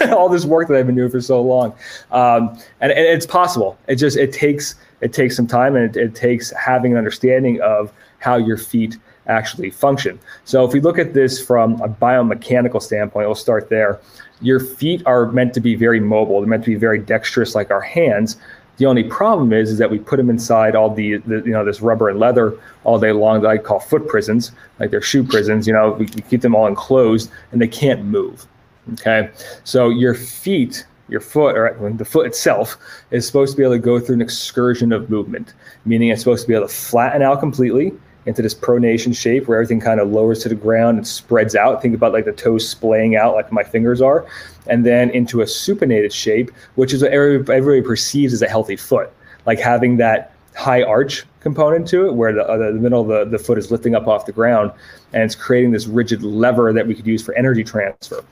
All 0.09 0.27
this 0.27 0.43
work 0.43 0.67
that 0.67 0.75
I've 0.77 0.85
been 0.85 0.95
doing 0.95 1.09
for 1.09 1.21
so 1.21 1.41
long, 1.41 1.73
um, 2.11 2.49
and, 2.81 2.91
and, 2.91 3.07
it's 3.07 3.25
possible. 3.25 3.77
It 3.87 3.95
just 3.95 4.17
it 4.17 4.33
takes 4.33 4.75
it 5.01 5.13
takes 5.13 5.35
some 5.35 5.47
time, 5.47 5.75
and 5.75 5.95
it, 5.95 5.99
it 5.99 6.15
takes 6.15 6.51
having 6.51 6.91
an 6.91 6.97
understanding 6.97 7.61
of 7.61 7.91
how 8.19 8.37
your 8.37 8.57
feet 8.57 8.97
actually 9.27 9.69
function. 9.69 10.19
So 10.43 10.65
if 10.65 10.73
we 10.73 10.79
look 10.79 10.99
at 10.99 11.13
this 11.13 11.43
from 11.43 11.81
a 11.81 11.89
biomechanical 11.89 12.81
standpoint, 12.81 13.27
we'll 13.27 13.35
start 13.35 13.69
there. 13.69 13.99
Your 14.41 14.59
feet 14.59 15.01
are 15.05 15.31
meant 15.31 15.53
to 15.55 15.59
be 15.59 15.75
very 15.75 15.99
mobile. 15.99 16.41
They're 16.41 16.49
meant 16.49 16.63
to 16.65 16.71
be 16.71 16.75
very 16.75 16.99
dexterous, 16.99 17.55
like 17.55 17.71
our 17.71 17.81
hands. 17.81 18.37
The 18.77 18.85
only 18.85 19.03
problem 19.03 19.53
is, 19.53 19.71
is 19.71 19.77
that 19.77 19.89
we 19.89 19.99
put 19.99 20.17
them 20.17 20.29
inside 20.29 20.75
all 20.75 20.93
the, 20.93 21.17
the, 21.17 21.37
you 21.45 21.51
know 21.51 21.63
this 21.63 21.81
rubber 21.81 22.09
and 22.09 22.19
leather 22.19 22.59
all 22.83 22.99
day 22.99 23.13
long 23.13 23.41
that 23.41 23.47
I 23.47 23.57
call 23.57 23.79
foot 23.79 24.07
prisons, 24.07 24.51
like 24.79 24.91
they're 24.91 25.01
shoe 25.01 25.23
prisons. 25.23 25.65
You 25.65 25.73
know, 25.73 25.91
we, 25.93 26.05
we 26.13 26.21
keep 26.21 26.41
them 26.41 26.55
all 26.55 26.67
enclosed 26.67 27.31
and 27.51 27.61
they 27.61 27.67
can't 27.67 28.03
move. 28.03 28.45
Okay, 28.93 29.31
so 29.63 29.89
your 29.89 30.13
feet, 30.13 30.85
your 31.09 31.21
foot, 31.21 31.55
or 31.55 31.93
the 31.97 32.05
foot 32.05 32.25
itself, 32.25 32.77
is 33.11 33.25
supposed 33.25 33.51
to 33.53 33.57
be 33.57 33.63
able 33.63 33.75
to 33.75 33.79
go 33.79 33.99
through 33.99 34.15
an 34.15 34.21
excursion 34.21 34.91
of 34.91 35.09
movement, 35.09 35.53
meaning 35.85 36.09
it's 36.09 36.21
supposed 36.21 36.43
to 36.43 36.47
be 36.47 36.53
able 36.53 36.67
to 36.67 36.73
flatten 36.73 37.21
out 37.21 37.39
completely 37.39 37.93
into 38.25 38.41
this 38.41 38.55
pronation 38.55 39.15
shape 39.15 39.47
where 39.47 39.57
everything 39.57 39.79
kind 39.79 39.99
of 39.99 40.09
lowers 40.09 40.41
to 40.41 40.49
the 40.49 40.55
ground 40.55 40.97
and 40.97 41.07
spreads 41.07 41.55
out. 41.55 41.81
Think 41.81 41.93
about 41.93 42.11
like 42.11 42.25
the 42.25 42.31
toes 42.31 42.67
splaying 42.67 43.15
out 43.15 43.35
like 43.35 43.51
my 43.51 43.63
fingers 43.63 44.01
are, 44.01 44.25
and 44.67 44.85
then 44.85 45.11
into 45.11 45.41
a 45.41 45.45
supinated 45.45 46.11
shape, 46.11 46.49
which 46.75 46.93
is 46.93 47.03
what 47.03 47.11
everybody 47.11 47.81
perceives 47.81 48.33
as 48.33 48.41
a 48.41 48.47
healthy 48.47 48.75
foot, 48.75 49.11
like 49.45 49.59
having 49.59 49.97
that 49.97 50.33
high 50.55 50.81
arch 50.81 51.25
component 51.41 51.87
to 51.87 52.07
it 52.07 52.13
where 52.13 52.33
the, 52.33 52.47
uh, 52.47 52.57
the 52.57 52.71
middle 52.73 53.01
of 53.01 53.07
the, 53.07 53.37
the 53.37 53.43
foot 53.43 53.57
is 53.57 53.69
lifting 53.69 53.93
up 53.93 54.07
off 54.07 54.25
the 54.25 54.31
ground 54.31 54.71
and 55.13 55.21
it's 55.21 55.35
creating 55.35 55.71
this 55.71 55.85
rigid 55.85 56.23
lever 56.23 56.73
that 56.73 56.87
we 56.87 56.95
could 56.95 57.05
use 57.05 57.21
for 57.21 57.33
energy 57.35 57.63
transfer. 57.63 58.23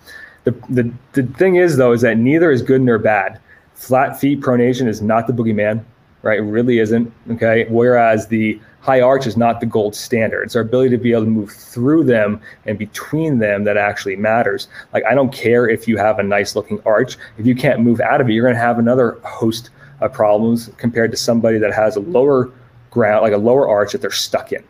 The, 0.44 0.52
the, 0.70 0.92
the 1.14 1.24
thing 1.38 1.56
is, 1.56 1.78
though, 1.78 1.94
is 1.94 2.02
that 2.02 2.18
neither 2.18 2.52
is 2.52 2.62
good 2.62 2.82
nor 2.82 2.98
bad. 2.98 3.40
Flat 3.76 4.20
feet 4.20 4.42
pronation 4.42 4.88
is 4.88 5.02
not 5.02 5.28
the 5.28 5.34
boogeyman, 5.34 5.84
right? 6.22 6.40
It 6.40 6.44
really 6.44 6.80
isn't. 6.80 7.12
Okay. 7.32 7.66
Whereas 7.70 8.28
the 8.28 8.60
high 8.82 9.00
arch 9.00 9.26
is 9.26 9.38
not 9.38 9.62
the 9.62 9.66
gold 9.66 9.96
standard. 9.96 10.44
It's 10.44 10.56
our 10.58 10.62
ability 10.62 10.90
to 10.90 10.98
be 10.98 11.14
able 11.14 11.24
to 11.24 11.30
move 11.30 11.52
through 11.52 12.04
them 12.04 12.42
and 12.66 12.78
between 12.78 13.40
them 13.40 13.64
that 13.64 13.78
actually 13.78 14.18
matters. 14.18 14.68
Like, 14.92 15.06
I 15.06 15.16
don't 15.16 15.32
care 15.32 15.70
if 15.70 15.88
you 15.88 15.98
have 15.98 16.20
a 16.20 16.24
nice 16.24 16.56
looking 16.56 16.82
arch. 16.86 17.18
If 17.38 17.46
you 17.46 17.56
can't 17.56 17.80
move 17.80 18.02
out 18.02 18.20
of 18.20 18.30
it, 18.30 18.34
you're 18.34 18.44
going 18.44 18.56
to 18.56 18.62
have 18.62 18.80
another 18.80 19.20
host 19.24 19.70
of 20.02 20.12
problems 20.12 20.70
compared 20.76 21.12
to 21.12 21.18
somebody 21.18 21.58
that 21.60 21.74
has 21.74 21.96
a 21.96 22.02
lower 22.02 22.52
ground, 22.92 23.24
like 23.24 23.32
a 23.32 23.38
lower 23.38 23.70
arch 23.70 23.94
that 23.94 24.02
they're 24.02 24.12
stuck 24.12 24.52
in. 24.52 24.64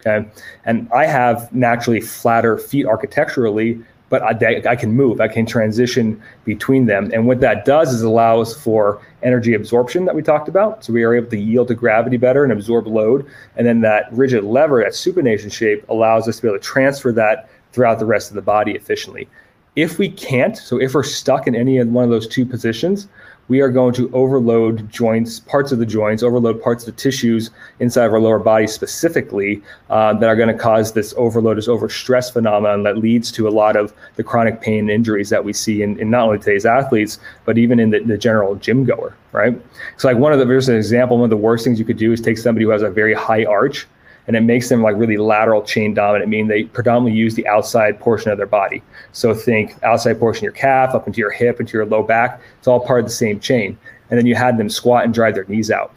Okay. 0.00 0.26
And 0.64 0.88
I 0.90 1.04
have 1.04 1.52
naturally 1.52 2.00
flatter 2.00 2.56
feet 2.56 2.86
architecturally 2.86 3.82
but 4.08 4.22
I, 4.22 4.62
I, 4.68 4.76
can 4.76 4.92
move. 4.92 5.20
I 5.20 5.28
can 5.28 5.44
transition 5.44 6.22
between 6.44 6.86
them. 6.86 7.10
And 7.12 7.26
what 7.26 7.40
that 7.40 7.64
does 7.64 7.92
is 7.92 8.02
allows 8.02 8.56
for 8.56 9.02
energy 9.22 9.54
absorption 9.54 10.04
that 10.06 10.14
we 10.14 10.22
talked 10.22 10.48
about. 10.48 10.84
So 10.84 10.92
we 10.92 11.02
are 11.04 11.14
able 11.14 11.30
to 11.30 11.38
yield 11.38 11.68
to 11.68 11.74
gravity 11.74 12.16
better 12.16 12.42
and 12.42 12.52
absorb 12.52 12.86
load. 12.86 13.26
And 13.56 13.66
then 13.66 13.80
that 13.82 14.10
rigid 14.12 14.44
lever, 14.44 14.82
that 14.82 14.92
supination 14.92 15.52
shape, 15.52 15.86
allows 15.88 16.26
us 16.26 16.36
to 16.36 16.42
be 16.42 16.48
able 16.48 16.58
to 16.58 16.64
transfer 16.64 17.12
that 17.12 17.50
throughout 17.72 17.98
the 17.98 18.06
rest 18.06 18.30
of 18.30 18.34
the 18.34 18.42
body 18.42 18.72
efficiently. 18.72 19.28
If 19.76 19.98
we 19.98 20.10
can't, 20.10 20.56
so 20.56 20.80
if 20.80 20.94
we're 20.94 21.02
stuck 21.02 21.46
in 21.46 21.54
any 21.54 21.82
one 21.84 22.04
of 22.04 22.10
those 22.10 22.26
two 22.26 22.46
positions, 22.46 23.08
we 23.48 23.60
are 23.60 23.70
going 23.70 23.94
to 23.94 24.10
overload 24.12 24.90
joints, 24.90 25.40
parts 25.40 25.72
of 25.72 25.78
the 25.78 25.86
joints, 25.86 26.22
overload 26.22 26.62
parts 26.62 26.86
of 26.86 26.94
the 26.94 27.00
tissues 27.00 27.50
inside 27.80 28.04
of 28.04 28.12
our 28.12 28.20
lower 28.20 28.38
body 28.38 28.66
specifically 28.66 29.62
uh, 29.90 30.12
that 30.14 30.28
are 30.28 30.36
going 30.36 30.48
to 30.48 30.54
cause 30.54 30.92
this 30.92 31.14
overload, 31.16 31.56
this 31.56 31.66
overstress 31.66 32.32
phenomenon 32.32 32.82
that 32.82 32.98
leads 32.98 33.32
to 33.32 33.48
a 33.48 33.50
lot 33.50 33.74
of 33.74 33.92
the 34.16 34.22
chronic 34.22 34.60
pain 34.60 34.80
and 34.80 34.90
injuries 34.90 35.30
that 35.30 35.44
we 35.44 35.52
see 35.52 35.82
in, 35.82 35.98
in 35.98 36.10
not 36.10 36.26
only 36.26 36.38
today's 36.38 36.66
athletes, 36.66 37.18
but 37.46 37.56
even 37.56 37.80
in 37.80 37.90
the, 37.90 38.00
the 38.00 38.18
general 38.18 38.54
gym 38.56 38.84
goer, 38.84 39.16
right? 39.32 39.58
So, 39.96 40.08
like 40.08 40.18
one 40.18 40.32
of 40.32 40.38
the, 40.38 40.44
there's 40.44 40.68
an 40.68 40.76
example, 40.76 41.16
one 41.16 41.24
of 41.24 41.30
the 41.30 41.36
worst 41.36 41.64
things 41.64 41.78
you 41.78 41.84
could 41.84 41.98
do 41.98 42.12
is 42.12 42.20
take 42.20 42.38
somebody 42.38 42.64
who 42.64 42.70
has 42.70 42.82
a 42.82 42.90
very 42.90 43.14
high 43.14 43.44
arch 43.44 43.86
and 44.28 44.36
it 44.36 44.42
makes 44.42 44.68
them 44.68 44.82
like 44.82 44.94
really 44.96 45.16
lateral 45.16 45.62
chain 45.62 45.94
dominant, 45.94 46.28
meaning 46.28 46.46
they 46.48 46.64
predominantly 46.64 47.18
use 47.18 47.34
the 47.34 47.48
outside 47.48 47.98
portion 47.98 48.30
of 48.30 48.36
their 48.36 48.46
body. 48.46 48.82
So 49.12 49.34
think 49.34 49.82
outside 49.82 50.20
portion 50.20 50.40
of 50.40 50.42
your 50.44 50.52
calf, 50.52 50.94
up 50.94 51.06
into 51.06 51.18
your 51.18 51.30
hip, 51.30 51.60
into 51.60 51.72
your 51.72 51.86
low 51.86 52.02
back. 52.02 52.40
It's 52.58 52.68
all 52.68 52.78
part 52.78 53.00
of 53.00 53.06
the 53.06 53.12
same 53.12 53.40
chain. 53.40 53.78
And 54.10 54.18
then 54.18 54.26
you 54.26 54.34
had 54.34 54.58
them 54.58 54.68
squat 54.68 55.04
and 55.04 55.14
drive 55.14 55.34
their 55.34 55.46
knees 55.46 55.70
out. 55.70 55.92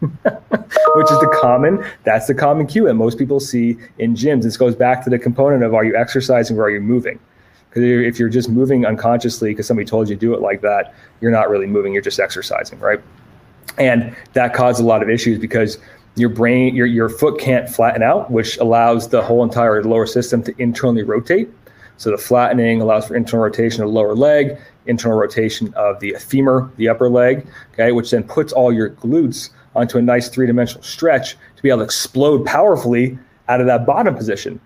which 0.00 1.10
is 1.10 1.18
the 1.18 1.38
common 1.42 1.84
that's 2.04 2.28
the 2.28 2.34
common 2.34 2.68
cue 2.68 2.84
that 2.84 2.94
most 2.94 3.18
people 3.18 3.40
see 3.40 3.76
in 3.98 4.14
gyms 4.14 4.44
this 4.44 4.56
goes 4.56 4.76
back 4.76 5.02
to 5.02 5.10
the 5.10 5.18
component 5.18 5.64
of 5.64 5.74
are 5.74 5.84
you 5.84 5.96
exercising 5.96 6.56
or 6.56 6.62
are 6.62 6.70
you 6.70 6.80
moving 6.80 7.18
because 7.68 7.82
if 7.82 8.16
you're 8.16 8.28
just 8.28 8.48
moving 8.48 8.86
unconsciously 8.86 9.50
because 9.50 9.66
somebody 9.66 9.84
told 9.84 10.08
you 10.08 10.14
to 10.14 10.20
do 10.20 10.32
it 10.34 10.40
like 10.40 10.60
that 10.60 10.94
you're 11.20 11.32
not 11.32 11.50
really 11.50 11.66
moving 11.66 11.92
you're 11.92 12.00
just 12.00 12.20
exercising 12.20 12.78
right 12.78 13.00
and 13.76 14.14
that 14.34 14.54
caused 14.54 14.80
a 14.80 14.84
lot 14.84 15.02
of 15.02 15.10
issues 15.10 15.36
because 15.36 15.78
your 16.16 16.28
brain, 16.28 16.74
your, 16.74 16.86
your 16.86 17.08
foot 17.08 17.38
can't 17.38 17.68
flatten 17.68 18.02
out, 18.02 18.30
which 18.30 18.56
allows 18.58 19.08
the 19.08 19.22
whole 19.22 19.44
entire 19.44 19.82
lower 19.84 20.06
system 20.06 20.42
to 20.42 20.54
internally 20.60 21.02
rotate. 21.02 21.48
So 21.96 22.10
the 22.10 22.18
flattening 22.18 22.80
allows 22.80 23.06
for 23.06 23.16
internal 23.16 23.44
rotation 23.44 23.82
of 23.82 23.88
the 23.88 23.94
lower 23.94 24.14
leg, 24.14 24.58
internal 24.86 25.18
rotation 25.18 25.72
of 25.74 25.98
the 26.00 26.14
femur, 26.14 26.70
the 26.76 26.88
upper 26.88 27.08
leg, 27.08 27.46
okay, 27.72 27.92
which 27.92 28.10
then 28.10 28.22
puts 28.22 28.52
all 28.52 28.72
your 28.72 28.90
glutes 28.90 29.50
onto 29.74 29.98
a 29.98 30.02
nice 30.02 30.28
three-dimensional 30.28 30.82
stretch 30.82 31.36
to 31.56 31.62
be 31.62 31.68
able 31.68 31.78
to 31.78 31.84
explode 31.84 32.46
powerfully 32.46 33.18
out 33.48 33.60
of 33.60 33.66
that 33.66 33.84
bottom 33.84 34.14
position. 34.14 34.60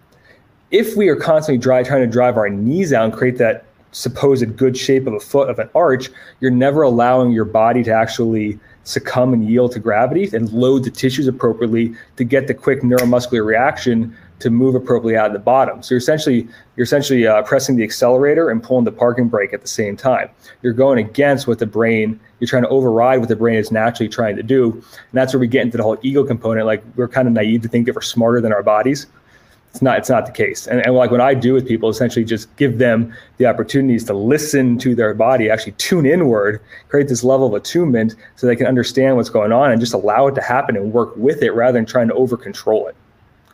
If 0.70 0.96
we 0.96 1.08
are 1.08 1.16
constantly 1.16 1.58
dry, 1.58 1.82
trying 1.82 2.02
to 2.02 2.06
drive 2.06 2.36
our 2.36 2.48
knees 2.48 2.92
out 2.92 3.04
and 3.04 3.12
create 3.12 3.38
that 3.38 3.64
supposed 3.92 4.56
good 4.56 4.76
shape 4.76 5.06
of 5.06 5.12
a 5.12 5.20
foot 5.20 5.50
of 5.50 5.58
an 5.58 5.68
arch, 5.74 6.08
you're 6.40 6.50
never 6.50 6.82
allowing 6.82 7.30
your 7.30 7.44
body 7.44 7.82
to 7.84 7.92
actually 7.92 8.58
succumb 8.84 9.32
and 9.32 9.48
yield 9.48 9.72
to 9.72 9.78
gravity 9.78 10.28
and 10.32 10.52
load 10.52 10.84
the 10.84 10.90
tissues 10.90 11.28
appropriately 11.28 11.94
to 12.16 12.24
get 12.24 12.46
the 12.46 12.54
quick 12.54 12.82
neuromuscular 12.82 13.44
reaction 13.44 14.16
to 14.40 14.50
move 14.50 14.74
appropriately 14.74 15.16
out 15.16 15.26
of 15.26 15.32
the 15.32 15.38
bottom. 15.38 15.82
So 15.82 15.94
you're 15.94 16.00
essentially 16.00 16.48
you're 16.76 16.84
essentially 16.84 17.26
uh, 17.26 17.42
pressing 17.42 17.76
the 17.76 17.84
accelerator 17.84 18.50
and 18.50 18.62
pulling 18.62 18.84
the 18.84 18.90
parking 18.92 19.28
brake 19.28 19.52
at 19.52 19.62
the 19.62 19.68
same 19.68 19.96
time. 19.96 20.28
You're 20.62 20.72
going 20.72 20.98
against 20.98 21.46
what 21.46 21.60
the 21.60 21.66
brain 21.66 22.18
you're 22.40 22.48
trying 22.48 22.64
to 22.64 22.68
override 22.68 23.20
what 23.20 23.28
the 23.28 23.36
brain 23.36 23.56
is 23.56 23.70
naturally 23.70 24.08
trying 24.08 24.34
to 24.36 24.42
do, 24.42 24.72
and 24.72 24.82
that's 25.12 25.32
where 25.32 25.40
we 25.40 25.46
get 25.46 25.62
into 25.62 25.76
the 25.76 25.84
whole 25.84 25.98
ego 26.02 26.24
component. 26.24 26.66
Like 26.66 26.82
we're 26.96 27.08
kind 27.08 27.28
of 27.28 27.34
naive 27.34 27.62
to 27.62 27.68
think 27.68 27.86
that 27.86 27.94
we're 27.94 28.02
smarter 28.02 28.40
than 28.40 28.52
our 28.52 28.64
bodies 28.64 29.06
it's 29.72 29.80
not 29.80 29.96
it's 29.96 30.10
not 30.10 30.26
the 30.26 30.32
case. 30.32 30.66
And, 30.66 30.84
and 30.84 30.94
like 30.94 31.10
what 31.10 31.22
i 31.22 31.32
do 31.32 31.54
with 31.54 31.66
people 31.66 31.88
essentially 31.88 32.26
just 32.26 32.54
give 32.56 32.76
them 32.76 33.14
the 33.38 33.46
opportunities 33.46 34.04
to 34.04 34.12
listen 34.12 34.76
to 34.78 34.94
their 34.94 35.14
body 35.14 35.48
actually 35.48 35.72
tune 35.72 36.04
inward 36.04 36.60
create 36.88 37.08
this 37.08 37.24
level 37.24 37.46
of 37.46 37.54
attunement 37.54 38.14
so 38.36 38.46
they 38.46 38.54
can 38.54 38.66
understand 38.66 39.16
what's 39.16 39.30
going 39.30 39.50
on 39.50 39.70
and 39.70 39.80
just 39.80 39.94
allow 39.94 40.26
it 40.26 40.34
to 40.34 40.42
happen 40.42 40.76
and 40.76 40.92
work 40.92 41.16
with 41.16 41.42
it 41.42 41.52
rather 41.52 41.78
than 41.78 41.86
trying 41.86 42.08
to 42.08 42.14
over 42.14 42.36
control 42.36 42.86
it. 42.86 42.94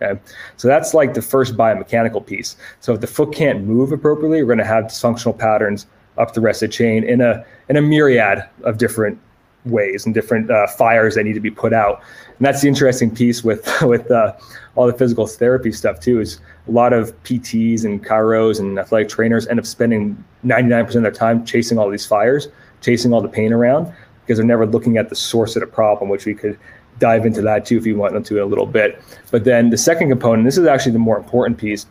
Okay? 0.02 0.20
So 0.57 0.66
that's 0.66 0.92
like 0.92 1.14
the 1.14 1.22
first 1.22 1.57
biomechanical 1.57 2.26
piece. 2.26 2.57
So 2.81 2.94
if 2.94 3.00
the 3.00 3.07
foot 3.07 3.33
can't 3.33 3.62
move 3.62 3.92
appropriately 3.92 4.42
we're 4.42 4.48
going 4.48 4.59
to 4.59 4.64
have 4.64 4.85
dysfunctional 4.87 5.38
patterns 5.38 5.87
up 6.16 6.35
the 6.35 6.40
rest 6.40 6.64
of 6.64 6.70
the 6.70 6.72
chain 6.72 7.04
in 7.04 7.20
a 7.20 7.44
in 7.68 7.76
a 7.76 7.83
myriad 7.83 8.44
of 8.64 8.76
different 8.76 9.20
ways 9.64 10.04
and 10.04 10.14
different 10.14 10.50
uh, 10.50 10.66
fires 10.66 11.14
that 11.14 11.24
need 11.24 11.35
to 11.35 11.40
be 11.40 11.50
put 11.50 11.72
out. 11.72 12.02
And 12.38 12.46
that's 12.46 12.62
the 12.62 12.68
interesting 12.68 13.14
piece 13.14 13.42
with 13.42 13.68
with 13.83 14.11
uh, 14.11 14.35
all 14.77 14.87
the 14.87 14.92
physical 14.92 15.27
therapy 15.27 15.72
stuff 15.72 16.01
too. 16.01 16.20
Is 16.20 16.40
a 16.68 16.70
lot 16.70 16.92
of 16.92 17.20
PTs 17.24 17.85
and 17.85 18.05
chiros 18.05 18.61
and 18.61 18.79
athletic 18.79 19.09
trainers 19.09 19.46
end 19.48 19.59
up 19.59 19.66
spending 19.66 20.22
99% 20.44 20.94
of 20.94 21.03
their 21.03 21.11
time 21.11 21.44
chasing 21.44 21.79
all 21.79 21.90
these 21.90 22.07
fires, 22.07 22.48
chasing 22.81 23.12
all 23.12 23.20
the 23.20 23.29
pain 23.29 23.53
around 23.53 23.92
because 24.29 24.38
they're 24.38 24.46
never 24.46 24.66
looking 24.66 24.98
at 24.98 25.09
the 25.09 25.16
source 25.16 25.57
of 25.57 25.61
the 25.61 25.66
problem, 25.66 26.11
which 26.11 26.27
we 26.27 26.35
could 26.35 26.59
dive 26.98 27.24
into 27.24 27.40
that 27.40 27.64
too 27.64 27.79
if 27.79 27.87
you 27.87 27.96
want 27.96 28.24
to 28.24 28.37
in 28.37 28.42
a 28.42 28.46
little 28.46 28.66
bit. 28.66 29.01
But 29.31 29.44
then 29.44 29.70
the 29.70 29.79
second 29.79 30.11
component, 30.11 30.44
this 30.44 30.59
is 30.59 30.66
actually 30.66 30.92
the 30.92 30.98
more 30.98 31.16
important 31.16 31.59
piece, 31.59 31.87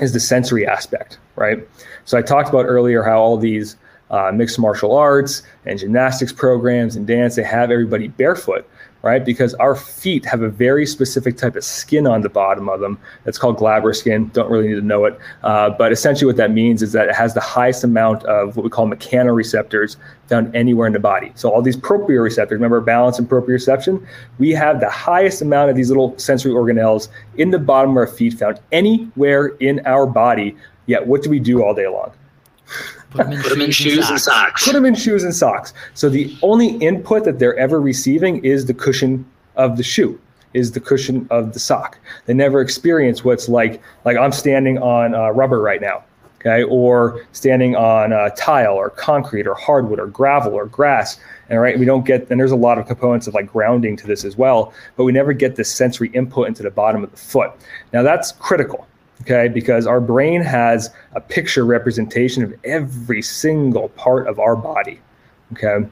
is 0.00 0.12
the 0.12 0.20
sensory 0.20 0.66
aspect, 0.66 1.18
right? 1.36 1.66
So 2.04 2.18
I 2.18 2.22
talked 2.22 2.48
about 2.48 2.66
earlier 2.66 3.02
how 3.02 3.18
all 3.18 3.38
these 3.38 3.76
uh, 4.10 4.30
mixed 4.34 4.58
martial 4.58 4.94
arts 4.94 5.42
and 5.64 5.78
gymnastics 5.78 6.32
programs 6.32 6.96
and 6.96 7.06
dance, 7.06 7.36
they 7.36 7.42
have 7.44 7.70
everybody 7.70 8.08
barefoot 8.08 8.68
right? 9.04 9.24
Because 9.24 9.52
our 9.54 9.76
feet 9.76 10.24
have 10.24 10.40
a 10.40 10.48
very 10.48 10.86
specific 10.86 11.36
type 11.36 11.56
of 11.56 11.62
skin 11.62 12.06
on 12.06 12.22
the 12.22 12.30
bottom 12.30 12.70
of 12.70 12.80
them. 12.80 12.98
It's 13.26 13.36
called 13.36 13.58
glabrous 13.58 14.00
skin. 14.00 14.30
Don't 14.32 14.50
really 14.50 14.68
need 14.68 14.76
to 14.76 14.80
know 14.80 15.04
it. 15.04 15.18
Uh, 15.42 15.70
but 15.70 15.92
essentially, 15.92 16.26
what 16.26 16.36
that 16.36 16.52
means 16.52 16.82
is 16.82 16.92
that 16.92 17.08
it 17.08 17.14
has 17.14 17.34
the 17.34 17.40
highest 17.40 17.84
amount 17.84 18.24
of 18.24 18.56
what 18.56 18.64
we 18.64 18.70
call 18.70 18.88
mechanoreceptors 18.88 19.96
found 20.28 20.54
anywhere 20.56 20.86
in 20.86 20.94
the 20.94 20.98
body. 20.98 21.32
So, 21.34 21.50
all 21.50 21.60
these 21.60 21.76
proprioceptors, 21.76 22.52
remember 22.52 22.80
balance 22.80 23.18
and 23.18 23.28
proprioception? 23.28 24.04
We 24.38 24.50
have 24.52 24.80
the 24.80 24.90
highest 24.90 25.42
amount 25.42 25.68
of 25.70 25.76
these 25.76 25.90
little 25.90 26.18
sensory 26.18 26.52
organelles 26.52 27.08
in 27.36 27.50
the 27.50 27.58
bottom 27.58 27.90
of 27.90 27.96
our 27.98 28.06
feet 28.06 28.34
found 28.34 28.58
anywhere 28.72 29.48
in 29.60 29.82
our 29.84 30.06
body. 30.06 30.56
Yet, 30.86 31.06
what 31.06 31.22
do 31.22 31.28
we 31.28 31.40
do 31.40 31.62
all 31.62 31.74
day 31.74 31.88
long? 31.88 32.12
Put 33.14 33.26
them 33.26 33.32
in, 33.32 33.42
Put 33.42 33.50
them 33.50 33.60
in 33.60 33.70
shoes, 33.70 34.10
and, 34.10 34.20
socks. 34.20 34.64
Put 34.64 34.72
them 34.72 34.84
in 34.84 34.96
shoes 34.96 35.22
and 35.22 35.32
socks. 35.32 35.72
So 35.94 36.08
the 36.08 36.36
only 36.42 36.70
input 36.78 37.22
that 37.24 37.38
they're 37.38 37.56
ever 37.56 37.80
receiving 37.80 38.44
is 38.44 38.66
the 38.66 38.74
cushion 38.74 39.24
of 39.54 39.76
the 39.76 39.84
shoe, 39.84 40.18
is 40.52 40.72
the 40.72 40.80
cushion 40.80 41.28
of 41.30 41.52
the 41.52 41.60
sock. 41.60 41.96
They 42.26 42.34
never 42.34 42.60
experience 42.60 43.24
what's 43.24 43.48
like, 43.48 43.80
like 44.04 44.16
I'm 44.16 44.32
standing 44.32 44.78
on 44.78 45.14
uh, 45.14 45.30
rubber 45.30 45.60
right 45.60 45.80
now, 45.80 46.02
okay, 46.40 46.64
or 46.64 47.24
standing 47.30 47.76
on 47.76 48.12
uh, 48.12 48.30
tile 48.30 48.74
or 48.74 48.90
concrete 48.90 49.46
or 49.46 49.54
hardwood 49.54 50.00
or 50.00 50.08
gravel 50.08 50.52
or 50.52 50.66
grass. 50.66 51.20
And 51.50 51.60
right, 51.60 51.78
we 51.78 51.84
don't 51.84 52.04
get, 52.04 52.28
and 52.30 52.40
there's 52.40 52.50
a 52.50 52.56
lot 52.56 52.78
of 52.78 52.88
components 52.88 53.28
of 53.28 53.34
like 53.34 53.46
grounding 53.46 53.96
to 53.98 54.08
this 54.08 54.24
as 54.24 54.36
well, 54.36 54.74
but 54.96 55.04
we 55.04 55.12
never 55.12 55.32
get 55.32 55.54
this 55.54 55.70
sensory 55.70 56.08
input 56.14 56.48
into 56.48 56.64
the 56.64 56.70
bottom 56.70 57.04
of 57.04 57.12
the 57.12 57.16
foot. 57.16 57.52
Now 57.92 58.02
that's 58.02 58.32
critical 58.32 58.88
okay 59.22 59.48
because 59.48 59.86
our 59.86 60.00
brain 60.00 60.40
has 60.40 60.90
a 61.14 61.20
picture 61.20 61.64
representation 61.64 62.42
of 62.42 62.54
every 62.64 63.22
single 63.22 63.88
part 63.90 64.26
of 64.26 64.38
our 64.38 64.56
body 64.56 65.00
okay? 65.52 65.86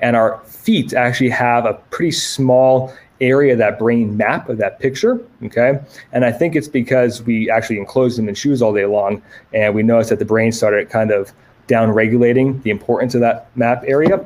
And 0.00 0.14
our 0.14 0.40
feet 0.44 0.92
actually 0.92 1.30
have 1.30 1.64
a 1.64 1.74
pretty 1.90 2.12
small 2.12 2.92
area 3.20 3.56
that 3.56 3.78
brain 3.78 4.14
map 4.16 4.48
of 4.48 4.58
that 4.58 4.78
picture 4.78 5.20
okay? 5.44 5.80
And 6.12 6.24
i 6.24 6.32
think 6.32 6.54
it's 6.54 6.68
because 6.68 7.22
we 7.22 7.50
actually 7.50 7.78
enclose 7.78 8.16
them 8.16 8.28
in 8.28 8.34
shoes 8.34 8.60
all 8.60 8.74
day 8.74 8.84
long 8.84 9.22
and 9.54 9.74
we 9.74 9.82
noticed 9.82 10.10
that 10.10 10.18
the 10.18 10.24
brain 10.24 10.52
started 10.52 10.90
kind 10.90 11.10
of 11.10 11.32
down 11.66 11.90
regulating 11.90 12.60
the 12.62 12.70
importance 12.70 13.14
of 13.14 13.20
that 13.20 13.54
map 13.56 13.82
area. 13.86 14.24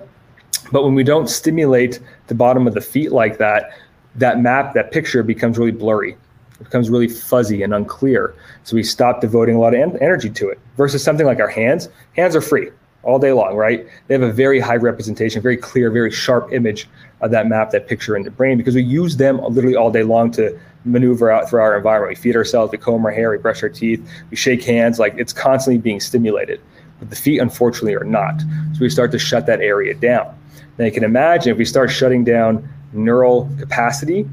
But 0.72 0.84
when 0.84 0.94
we 0.94 1.02
don't 1.02 1.28
stimulate 1.28 2.00
the 2.26 2.34
bottom 2.34 2.66
of 2.66 2.74
the 2.74 2.80
feet 2.80 3.12
like 3.12 3.38
that 3.38 3.72
that 4.16 4.40
map 4.40 4.74
that 4.74 4.90
picture 4.90 5.22
becomes 5.22 5.56
really 5.56 5.70
blurry 5.70 6.16
becomes 6.64 6.90
really 6.90 7.08
fuzzy 7.08 7.62
and 7.62 7.74
unclear. 7.74 8.34
So 8.64 8.76
we 8.76 8.82
stop 8.82 9.20
devoting 9.20 9.56
a 9.56 9.58
lot 9.58 9.74
of 9.74 9.80
en- 9.80 9.98
energy 10.00 10.30
to 10.30 10.48
it. 10.48 10.58
Versus 10.76 11.02
something 11.02 11.26
like 11.26 11.40
our 11.40 11.48
hands. 11.48 11.88
Hands 12.16 12.34
are 12.36 12.40
free 12.40 12.70
all 13.02 13.18
day 13.18 13.32
long, 13.32 13.56
right? 13.56 13.86
They 14.06 14.14
have 14.14 14.22
a 14.22 14.32
very 14.32 14.60
high 14.60 14.76
representation, 14.76 15.40
very 15.40 15.56
clear, 15.56 15.90
very 15.90 16.10
sharp 16.10 16.52
image 16.52 16.88
of 17.22 17.30
that 17.30 17.46
map, 17.46 17.70
that 17.70 17.86
picture 17.86 18.16
in 18.16 18.22
the 18.22 18.30
brain, 18.30 18.58
because 18.58 18.74
we 18.74 18.82
use 18.82 19.16
them 19.16 19.40
literally 19.42 19.76
all 19.76 19.90
day 19.90 20.02
long 20.02 20.30
to 20.32 20.58
maneuver 20.84 21.30
out 21.30 21.48
through 21.48 21.60
our 21.60 21.76
environment. 21.76 22.10
We 22.10 22.22
feed 22.22 22.36
ourselves, 22.36 22.72
we 22.72 22.78
comb 22.78 23.04
our 23.04 23.10
hair, 23.10 23.30
we 23.30 23.38
brush 23.38 23.62
our 23.62 23.68
teeth, 23.68 24.06
we 24.30 24.36
shake 24.36 24.62
hands. 24.64 24.98
Like 24.98 25.14
it's 25.16 25.32
constantly 25.32 25.80
being 25.80 26.00
stimulated. 26.00 26.60
But 26.98 27.08
the 27.08 27.16
feet, 27.16 27.38
unfortunately, 27.38 27.94
are 27.94 28.04
not. 28.04 28.40
So 28.74 28.80
we 28.80 28.90
start 28.90 29.10
to 29.12 29.18
shut 29.18 29.46
that 29.46 29.60
area 29.60 29.94
down. 29.94 30.36
Now 30.78 30.84
you 30.84 30.92
can 30.92 31.04
imagine 31.04 31.52
if 31.52 31.58
we 31.58 31.64
start 31.64 31.90
shutting 31.90 32.24
down 32.24 32.68
neural 32.92 33.48
capacity, 33.58 34.28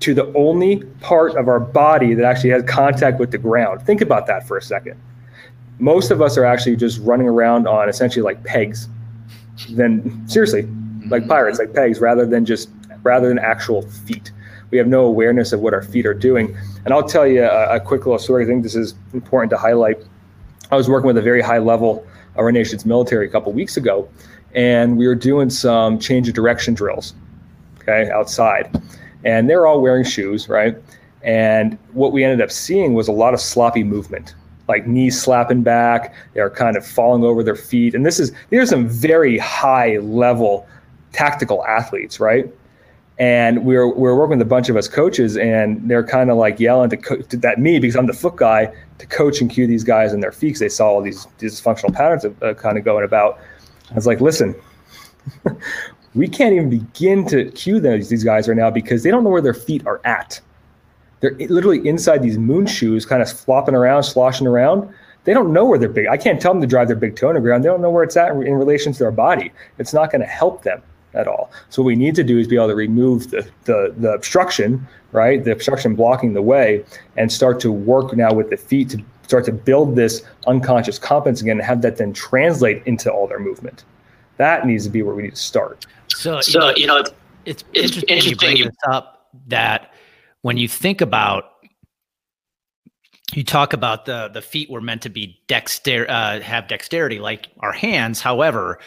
to 0.00 0.14
the 0.14 0.32
only 0.34 0.84
part 1.00 1.36
of 1.36 1.48
our 1.48 1.58
body 1.58 2.14
that 2.14 2.24
actually 2.24 2.50
has 2.50 2.62
contact 2.64 3.18
with 3.18 3.30
the 3.30 3.38
ground. 3.38 3.82
Think 3.82 4.00
about 4.00 4.26
that 4.26 4.46
for 4.46 4.56
a 4.56 4.62
second. 4.62 5.00
Most 5.78 6.10
of 6.10 6.22
us 6.22 6.36
are 6.36 6.44
actually 6.44 6.76
just 6.76 7.00
running 7.00 7.28
around 7.28 7.66
on 7.66 7.88
essentially 7.88 8.22
like 8.22 8.42
pegs. 8.44 8.88
Then 9.70 10.26
seriously, 10.28 10.62
like 11.08 11.22
mm-hmm. 11.22 11.28
pirates, 11.28 11.58
like 11.58 11.74
pegs, 11.74 12.00
rather 12.00 12.26
than 12.26 12.44
just 12.44 12.70
rather 13.02 13.28
than 13.28 13.38
actual 13.38 13.82
feet. 13.82 14.32
We 14.70 14.78
have 14.78 14.86
no 14.86 15.04
awareness 15.04 15.52
of 15.52 15.60
what 15.60 15.72
our 15.72 15.82
feet 15.82 16.04
are 16.04 16.14
doing. 16.14 16.56
And 16.84 16.92
I'll 16.92 17.08
tell 17.08 17.26
you 17.26 17.42
a, 17.42 17.76
a 17.76 17.80
quick 17.80 18.04
little 18.06 18.18
story. 18.18 18.44
I 18.44 18.46
think 18.46 18.62
this 18.62 18.74
is 18.74 18.94
important 19.12 19.50
to 19.50 19.56
highlight. 19.56 19.96
I 20.70 20.76
was 20.76 20.88
working 20.88 21.06
with 21.06 21.16
a 21.16 21.22
very 21.22 21.40
high 21.40 21.58
level 21.58 22.06
of 22.34 22.40
our 22.40 22.52
nation's 22.52 22.84
military 22.84 23.26
a 23.26 23.30
couple 23.30 23.52
weeks 23.52 23.76
ago, 23.76 24.08
and 24.54 24.96
we 24.96 25.08
were 25.08 25.14
doing 25.14 25.48
some 25.48 25.98
change 25.98 26.28
of 26.28 26.34
direction 26.34 26.74
drills, 26.74 27.14
okay, 27.80 28.10
outside 28.10 28.70
and 29.24 29.48
they're 29.48 29.66
all 29.66 29.80
wearing 29.80 30.04
shoes, 30.04 30.48
right? 30.48 30.76
And 31.22 31.78
what 31.92 32.12
we 32.12 32.24
ended 32.24 32.40
up 32.40 32.50
seeing 32.50 32.94
was 32.94 33.08
a 33.08 33.12
lot 33.12 33.34
of 33.34 33.40
sloppy 33.40 33.82
movement, 33.82 34.34
like 34.68 34.86
knees 34.86 35.20
slapping 35.20 35.62
back. 35.62 36.14
They're 36.34 36.50
kind 36.50 36.76
of 36.76 36.86
falling 36.86 37.24
over 37.24 37.42
their 37.42 37.56
feet. 37.56 37.94
And 37.94 38.06
this 38.06 38.20
is, 38.20 38.32
these 38.50 38.60
are 38.60 38.66
some 38.66 38.88
very 38.88 39.38
high 39.38 39.98
level 39.98 40.66
tactical 41.12 41.64
athletes, 41.66 42.20
right? 42.20 42.46
And 43.18 43.64
we 43.64 43.76
were, 43.76 43.88
we 43.88 44.02
were 44.02 44.14
working 44.14 44.38
with 44.38 44.46
a 44.46 44.48
bunch 44.48 44.68
of 44.68 44.76
us 44.76 44.86
coaches, 44.86 45.36
and 45.36 45.90
they're 45.90 46.06
kind 46.06 46.30
of 46.30 46.36
like 46.36 46.60
yelling 46.60 46.88
to, 46.90 46.96
co- 46.96 47.20
to 47.20 47.36
that 47.38 47.58
me 47.58 47.80
because 47.80 47.96
I'm 47.96 48.06
the 48.06 48.12
foot 48.12 48.36
guy 48.36 48.72
to 48.98 49.06
coach 49.06 49.40
and 49.40 49.50
cue 49.50 49.66
these 49.66 49.82
guys 49.82 50.12
in 50.12 50.20
their 50.20 50.30
feet 50.30 50.48
because 50.48 50.60
they 50.60 50.68
saw 50.68 50.90
all 50.90 51.02
these 51.02 51.26
dysfunctional 51.40 51.92
patterns 51.92 52.24
of, 52.24 52.40
uh, 52.42 52.54
kind 52.54 52.78
of 52.78 52.84
going 52.84 53.04
about. 53.04 53.40
I 53.90 53.94
was 53.94 54.06
like, 54.06 54.20
listen, 54.20 54.54
we 56.14 56.28
can't 56.28 56.54
even 56.54 56.70
begin 56.70 57.26
to 57.28 57.50
cue 57.52 57.80
those, 57.80 58.08
these 58.08 58.24
guys 58.24 58.48
right 58.48 58.56
now 58.56 58.70
because 58.70 59.02
they 59.02 59.10
don't 59.10 59.24
know 59.24 59.30
where 59.30 59.42
their 59.42 59.54
feet 59.54 59.86
are 59.86 60.00
at. 60.04 60.40
They're 61.20 61.34
literally 61.34 61.86
inside 61.86 62.22
these 62.22 62.38
moon 62.38 62.66
shoes, 62.66 63.04
kind 63.04 63.22
of 63.22 63.30
flopping 63.30 63.74
around, 63.74 64.04
sloshing 64.04 64.46
around. 64.46 64.92
They 65.24 65.34
don't 65.34 65.52
know 65.52 65.64
where 65.64 65.78
they're 65.78 65.88
big. 65.88 66.06
I 66.06 66.16
can't 66.16 66.40
tell 66.40 66.52
them 66.52 66.60
to 66.60 66.66
drive 66.66 66.86
their 66.86 66.96
big 66.96 67.16
toe 67.16 67.28
on 67.28 67.34
the 67.34 67.40
ground. 67.40 67.64
They 67.64 67.68
don't 67.68 67.82
know 67.82 67.90
where 67.90 68.04
it's 68.04 68.16
at 68.16 68.30
in, 68.30 68.46
in 68.46 68.54
relation 68.54 68.92
to 68.92 68.98
their 68.98 69.10
body. 69.10 69.52
It's 69.78 69.92
not 69.92 70.10
going 70.10 70.20
to 70.22 70.26
help 70.26 70.62
them 70.62 70.82
at 71.14 71.26
all. 71.26 71.50
So 71.70 71.82
what 71.82 71.88
we 71.88 71.96
need 71.96 72.14
to 72.14 72.24
do 72.24 72.38
is 72.38 72.46
be 72.46 72.56
able 72.56 72.68
to 72.68 72.74
remove 72.74 73.30
the, 73.30 73.46
the, 73.64 73.94
the 73.96 74.12
obstruction, 74.12 74.86
right? 75.12 75.42
The 75.42 75.52
obstruction 75.52 75.94
blocking 75.94 76.34
the 76.34 76.42
way 76.42 76.84
and 77.16 77.30
start 77.30 77.60
to 77.60 77.72
work 77.72 78.16
now 78.16 78.32
with 78.32 78.50
the 78.50 78.56
feet 78.56 78.90
to 78.90 79.04
start 79.22 79.44
to 79.44 79.52
build 79.52 79.96
this 79.96 80.22
unconscious 80.46 80.98
competence 80.98 81.42
again 81.42 81.58
and 81.58 81.66
have 81.66 81.82
that 81.82 81.96
then 81.96 82.12
translate 82.12 82.82
into 82.86 83.12
all 83.12 83.26
their 83.26 83.40
movement. 83.40 83.84
That 84.38 84.66
needs 84.66 84.84
to 84.84 84.90
be 84.90 85.02
where 85.02 85.14
we 85.14 85.22
need 85.24 85.34
to 85.34 85.36
start. 85.36 85.86
So, 86.08 86.40
so 86.40 86.58
you 86.58 86.58
know, 86.58 86.76
you 86.76 86.86
know 86.86 86.98
it's, 86.98 87.12
it's, 87.44 87.64
it's 87.72 87.96
interesting, 88.08 88.08
interesting 88.08 88.56
you 88.56 88.64
bring 88.64 88.66
this 88.68 88.76
up 88.88 89.28
that 89.48 89.92
when 90.42 90.56
you 90.56 90.68
think 90.68 91.00
about 91.00 91.52
you 93.34 93.44
talk 93.44 93.72
about 93.72 94.06
the 94.06 94.30
the 94.32 94.40
feet 94.40 94.70
were 94.70 94.80
meant 94.80 95.02
to 95.02 95.10
be 95.10 95.38
dexter 95.48 96.06
uh, 96.08 96.40
have 96.40 96.68
dexterity 96.68 97.18
like 97.18 97.48
our 97.60 97.72
hands. 97.72 98.20
However 98.20 98.78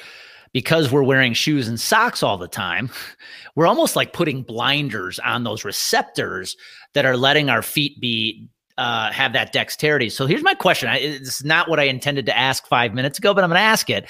because 0.54 0.92
we're 0.92 1.04
wearing 1.04 1.32
shoes 1.34 1.70
and 1.70 1.80
socks 1.80 2.22
all 2.22 2.38
the 2.38 2.48
time 2.48 2.90
we're 3.56 3.68
almost 3.68 3.96
like 3.96 4.14
putting 4.14 4.42
blinders 4.44 5.18
on 5.20 5.44
those 5.44 5.64
receptors 5.64 6.58
that 6.94 7.06
are 7.06 7.16
letting 7.16 7.50
our 7.50 7.62
feet 7.62 8.00
be 8.02 8.50
uh, 8.78 9.12
have 9.12 9.32
that 9.34 9.54
dexterity. 9.54 10.10
So 10.10 10.26
here's 10.26 10.44
my 10.44 10.56
question. 10.56 10.90
I, 10.90 10.98
it's 10.98 11.44
not 11.44 11.70
what 11.70 11.80
i 11.80 11.84
intended 11.84 12.26
to 12.26 12.38
ask 12.38 12.66
five 12.68 12.94
minutes 12.94 13.20
ago 13.20 13.34
but 13.34 13.44
i'm 13.44 13.50
going 13.50 13.60
to 13.60 13.64
ask 13.64 13.90
it 13.90 14.10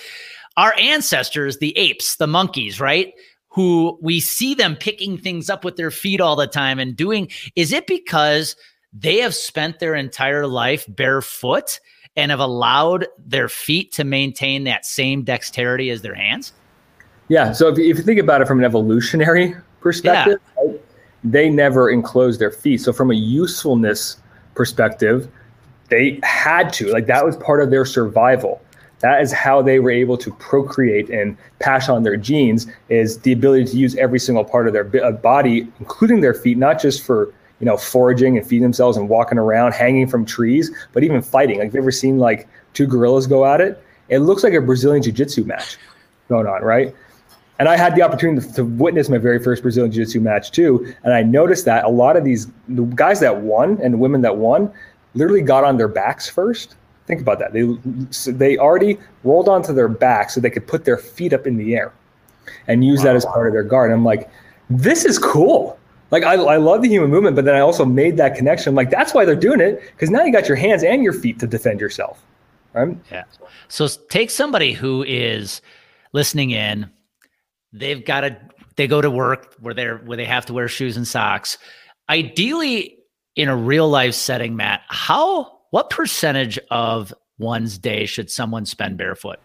our 0.57 0.73
ancestors, 0.77 1.57
the 1.57 1.77
apes, 1.77 2.17
the 2.17 2.27
monkeys, 2.27 2.79
right? 2.79 3.13
Who 3.49 3.97
we 4.01 4.19
see 4.19 4.53
them 4.53 4.75
picking 4.75 5.17
things 5.17 5.49
up 5.49 5.65
with 5.65 5.75
their 5.75 5.91
feet 5.91 6.21
all 6.21 6.35
the 6.35 6.47
time 6.47 6.79
and 6.79 6.95
doing, 6.95 7.29
is 7.55 7.71
it 7.71 7.87
because 7.87 8.55
they 8.93 9.17
have 9.17 9.35
spent 9.35 9.79
their 9.79 9.95
entire 9.95 10.47
life 10.47 10.85
barefoot 10.87 11.79
and 12.15 12.31
have 12.31 12.39
allowed 12.39 13.07
their 13.17 13.47
feet 13.47 13.93
to 13.93 14.03
maintain 14.03 14.65
that 14.65 14.85
same 14.85 15.23
dexterity 15.23 15.89
as 15.89 16.01
their 16.01 16.15
hands? 16.15 16.53
Yeah. 17.29 17.53
So 17.53 17.69
if, 17.69 17.79
if 17.79 17.97
you 17.97 18.03
think 18.03 18.19
about 18.19 18.41
it 18.41 18.47
from 18.47 18.59
an 18.59 18.65
evolutionary 18.65 19.55
perspective, 19.79 20.39
yeah. 20.57 20.71
right, 20.71 20.81
they 21.23 21.49
never 21.49 21.89
enclosed 21.89 22.41
their 22.41 22.51
feet. 22.51 22.81
So 22.81 22.91
from 22.91 23.11
a 23.11 23.15
usefulness 23.15 24.17
perspective, 24.55 25.29
they 25.89 26.19
had 26.23 26.73
to, 26.73 26.91
like, 26.91 27.05
that 27.07 27.25
was 27.25 27.37
part 27.37 27.61
of 27.61 27.69
their 27.69 27.85
survival 27.85 28.61
that 29.01 29.21
is 29.21 29.31
how 29.31 29.61
they 29.61 29.79
were 29.79 29.91
able 29.91 30.17
to 30.17 30.31
procreate 30.35 31.09
and 31.09 31.37
pass 31.59 31.89
on 31.89 32.03
their 32.03 32.17
genes 32.17 32.67
is 32.89 33.19
the 33.19 33.31
ability 33.31 33.65
to 33.65 33.77
use 33.77 33.95
every 33.95 34.19
single 34.19 34.43
part 34.43 34.67
of 34.67 34.73
their 34.73 34.83
body 34.83 35.67
including 35.79 36.21
their 36.21 36.33
feet 36.33 36.57
not 36.57 36.81
just 36.81 37.03
for 37.03 37.33
you 37.59 37.65
know 37.65 37.77
foraging 37.77 38.37
and 38.37 38.47
feeding 38.47 38.63
themselves 38.63 38.97
and 38.97 39.09
walking 39.09 39.37
around 39.37 39.73
hanging 39.73 40.07
from 40.07 40.25
trees 40.25 40.71
but 40.93 41.03
even 41.03 41.21
fighting 41.21 41.57
like 41.57 41.65
have 41.65 41.73
you 41.73 41.81
ever 41.81 41.91
seen 41.91 42.17
like 42.17 42.47
two 42.73 42.87
gorillas 42.87 43.27
go 43.27 43.45
at 43.45 43.61
it 43.61 43.83
it 44.09 44.19
looks 44.19 44.43
like 44.43 44.53
a 44.53 44.61
brazilian 44.61 45.01
jiu-jitsu 45.03 45.43
match 45.43 45.77
going 46.29 46.47
on 46.47 46.61
right 46.61 46.95
And 47.61 47.69
I 47.69 47.77
had 47.77 47.95
the 47.95 48.01
opportunity 48.01 48.51
to, 48.53 48.65
witness 48.65 49.07
my 49.07 49.19
very 49.19 49.37
first 49.37 49.61
Brazilian 49.61 49.91
Jiu 49.91 50.03
Jitsu 50.03 50.19
match 50.19 50.49
too. 50.49 50.91
And 51.03 51.13
I 51.13 51.21
noticed 51.21 51.65
that 51.65 51.85
a 51.85 51.89
lot 51.89 52.17
of 52.17 52.23
these 52.23 52.47
the 52.67 52.85
guys 52.95 53.19
that 53.19 53.37
won 53.37 53.79
and 53.83 53.99
women 53.99 54.21
that 54.21 54.37
won 54.37 54.73
literally 55.13 55.43
got 55.43 55.63
on 55.63 55.77
their 55.77 55.87
backs 55.87 56.27
first. 56.27 56.75
Think 57.11 57.19
about 57.19 57.39
that. 57.39 57.51
They 57.51 57.67
so 58.11 58.31
they 58.31 58.57
already 58.57 58.97
rolled 59.25 59.49
onto 59.49 59.73
their 59.73 59.89
back 59.89 60.29
so 60.29 60.39
they 60.39 60.49
could 60.49 60.65
put 60.65 60.85
their 60.85 60.95
feet 60.95 61.33
up 61.33 61.45
in 61.45 61.57
the 61.57 61.75
air 61.75 61.91
and 62.67 62.85
use 62.85 62.99
wow. 62.99 63.07
that 63.07 63.15
as 63.17 63.25
part 63.25 63.47
of 63.47 63.53
their 63.53 63.65
guard. 63.65 63.91
And 63.91 63.99
I'm 63.99 64.05
like, 64.05 64.31
this 64.69 65.03
is 65.03 65.19
cool. 65.19 65.77
Like 66.09 66.23
I, 66.23 66.35
I 66.35 66.55
love 66.55 66.83
the 66.83 66.87
human 66.87 67.09
movement, 67.09 67.35
but 67.35 67.43
then 67.43 67.53
I 67.53 67.59
also 67.59 67.83
made 67.83 68.15
that 68.15 68.35
connection. 68.35 68.69
I'm 68.69 68.75
like, 68.75 68.91
that's 68.91 69.13
why 69.13 69.25
they're 69.25 69.35
doing 69.35 69.59
it 69.59 69.81
because 69.91 70.09
now 70.09 70.23
you 70.23 70.31
got 70.31 70.47
your 70.47 70.55
hands 70.55 70.85
and 70.85 71.03
your 71.03 71.11
feet 71.11 71.37
to 71.39 71.47
defend 71.47 71.81
yourself. 71.81 72.23
Right? 72.71 72.95
Yeah. 73.11 73.25
So 73.67 73.89
take 74.07 74.29
somebody 74.29 74.71
who 74.71 75.03
is 75.03 75.61
listening 76.13 76.51
in. 76.51 76.89
They've 77.73 78.05
got 78.05 78.21
to 78.21 78.37
they 78.77 78.87
go 78.87 79.01
to 79.01 79.11
work 79.11 79.53
where 79.59 79.73
they're 79.73 79.97
where 79.97 80.15
they 80.15 80.23
have 80.23 80.45
to 80.45 80.53
wear 80.53 80.69
shoes 80.69 80.95
and 80.95 81.05
socks. 81.05 81.57
Ideally, 82.09 82.99
in 83.35 83.49
a 83.49 83.55
real 83.57 83.89
life 83.89 84.13
setting, 84.13 84.55
Matt, 84.55 84.83
how 84.87 85.60
what 85.71 85.89
percentage 85.89 86.59
of 86.69 87.13
one's 87.39 87.77
day 87.77 88.05
should 88.05 88.29
someone 88.29 88.65
spend 88.65 88.97
barefoot? 88.97 89.39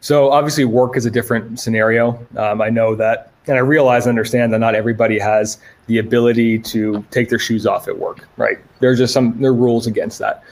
So 0.00 0.30
obviously, 0.30 0.64
work 0.64 0.96
is 0.96 1.04
a 1.06 1.10
different 1.10 1.58
scenario. 1.58 2.24
Um, 2.36 2.62
I 2.62 2.70
know 2.70 2.94
that, 2.94 3.32
and 3.48 3.56
I 3.56 3.60
realize 3.60 4.06
and 4.06 4.10
understand 4.10 4.52
that 4.52 4.60
not 4.60 4.76
everybody 4.76 5.18
has 5.18 5.58
the 5.86 5.98
ability 5.98 6.60
to 6.60 7.04
take 7.10 7.30
their 7.30 7.38
shoes 7.38 7.66
off 7.66 7.88
at 7.88 7.98
work. 7.98 8.28
Right? 8.36 8.58
There's 8.78 8.98
just 8.98 9.12
some 9.12 9.40
there 9.40 9.50
are 9.50 9.54
rules 9.54 9.88
against 9.88 10.20
that. 10.20 10.44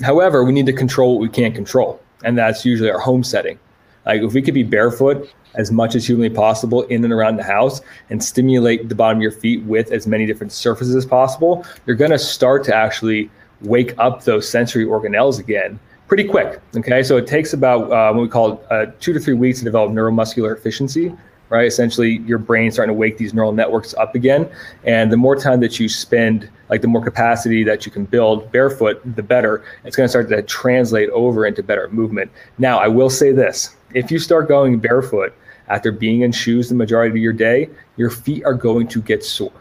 However, 0.00 0.44
we 0.44 0.52
need 0.52 0.66
to 0.66 0.72
control 0.72 1.14
what 1.14 1.20
we 1.20 1.28
can't 1.28 1.54
control, 1.54 2.00
and 2.24 2.38
that's 2.38 2.64
usually 2.64 2.90
our 2.90 2.98
home 2.98 3.22
setting. 3.22 3.58
Like 4.06 4.22
if 4.22 4.32
we 4.32 4.40
could 4.40 4.54
be 4.54 4.62
barefoot 4.62 5.28
as 5.56 5.72
much 5.72 5.94
as 5.94 6.06
humanly 6.06 6.30
possible 6.30 6.82
in 6.84 7.02
and 7.02 7.12
around 7.12 7.36
the 7.36 7.42
house 7.42 7.80
and 8.08 8.22
stimulate 8.22 8.88
the 8.88 8.94
bottom 8.94 9.18
of 9.18 9.22
your 9.22 9.32
feet 9.32 9.62
with 9.64 9.90
as 9.90 10.06
many 10.06 10.26
different 10.26 10.52
surfaces 10.52 10.94
as 10.94 11.04
possible, 11.04 11.66
you're 11.86 11.96
going 11.96 12.12
to 12.12 12.18
start 12.18 12.62
to 12.64 12.74
actually 12.74 13.28
wake 13.62 13.94
up 13.98 14.24
those 14.24 14.48
sensory 14.48 14.84
organelles 14.84 15.38
again 15.40 15.78
pretty 16.08 16.24
quick. 16.24 16.60
Okay, 16.76 17.02
so 17.02 17.16
it 17.16 17.26
takes 17.26 17.52
about 17.52 17.90
uh, 17.90 18.12
what 18.12 18.22
we 18.22 18.28
call 18.28 18.62
uh, 18.70 18.86
two 19.00 19.12
to 19.12 19.20
three 19.20 19.34
weeks 19.34 19.58
to 19.58 19.64
develop 19.64 19.92
neuromuscular 19.92 20.56
efficiency. 20.56 21.14
Right, 21.48 21.66
essentially, 21.66 22.16
your 22.26 22.38
brain 22.38 22.72
starting 22.72 22.92
to 22.92 22.98
wake 22.98 23.18
these 23.18 23.32
neural 23.32 23.52
networks 23.52 23.94
up 23.94 24.16
again, 24.16 24.50
and 24.82 25.12
the 25.12 25.16
more 25.16 25.36
time 25.36 25.60
that 25.60 25.78
you 25.78 25.88
spend, 25.88 26.50
like 26.68 26.80
the 26.80 26.88
more 26.88 27.04
capacity 27.04 27.62
that 27.62 27.86
you 27.86 27.92
can 27.92 28.04
build 28.04 28.50
barefoot, 28.50 29.00
the 29.14 29.22
better. 29.22 29.62
It's 29.84 29.94
going 29.94 30.06
to 30.06 30.08
start 30.08 30.28
to 30.30 30.42
translate 30.42 31.08
over 31.10 31.46
into 31.46 31.62
better 31.62 31.88
movement. 31.90 32.32
Now, 32.58 32.78
I 32.80 32.88
will 32.88 33.08
say 33.08 33.30
this: 33.30 33.76
if 33.94 34.10
you 34.10 34.18
start 34.18 34.48
going 34.48 34.80
barefoot 34.80 35.32
after 35.68 35.92
being 35.92 36.22
in 36.22 36.32
shoes 36.32 36.68
the 36.68 36.74
majority 36.74 37.10
of 37.10 37.16
your 37.22 37.32
day, 37.32 37.70
your 37.96 38.10
feet 38.10 38.44
are 38.44 38.54
going 38.54 38.88
to 38.88 39.00
get 39.00 39.22
sore. 39.22 39.52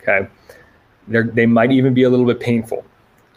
Okay, 0.00 0.26
They're, 1.06 1.24
they 1.24 1.44
might 1.44 1.70
even 1.70 1.92
be 1.92 2.04
a 2.04 2.08
little 2.08 2.24
bit 2.24 2.40
painful, 2.40 2.82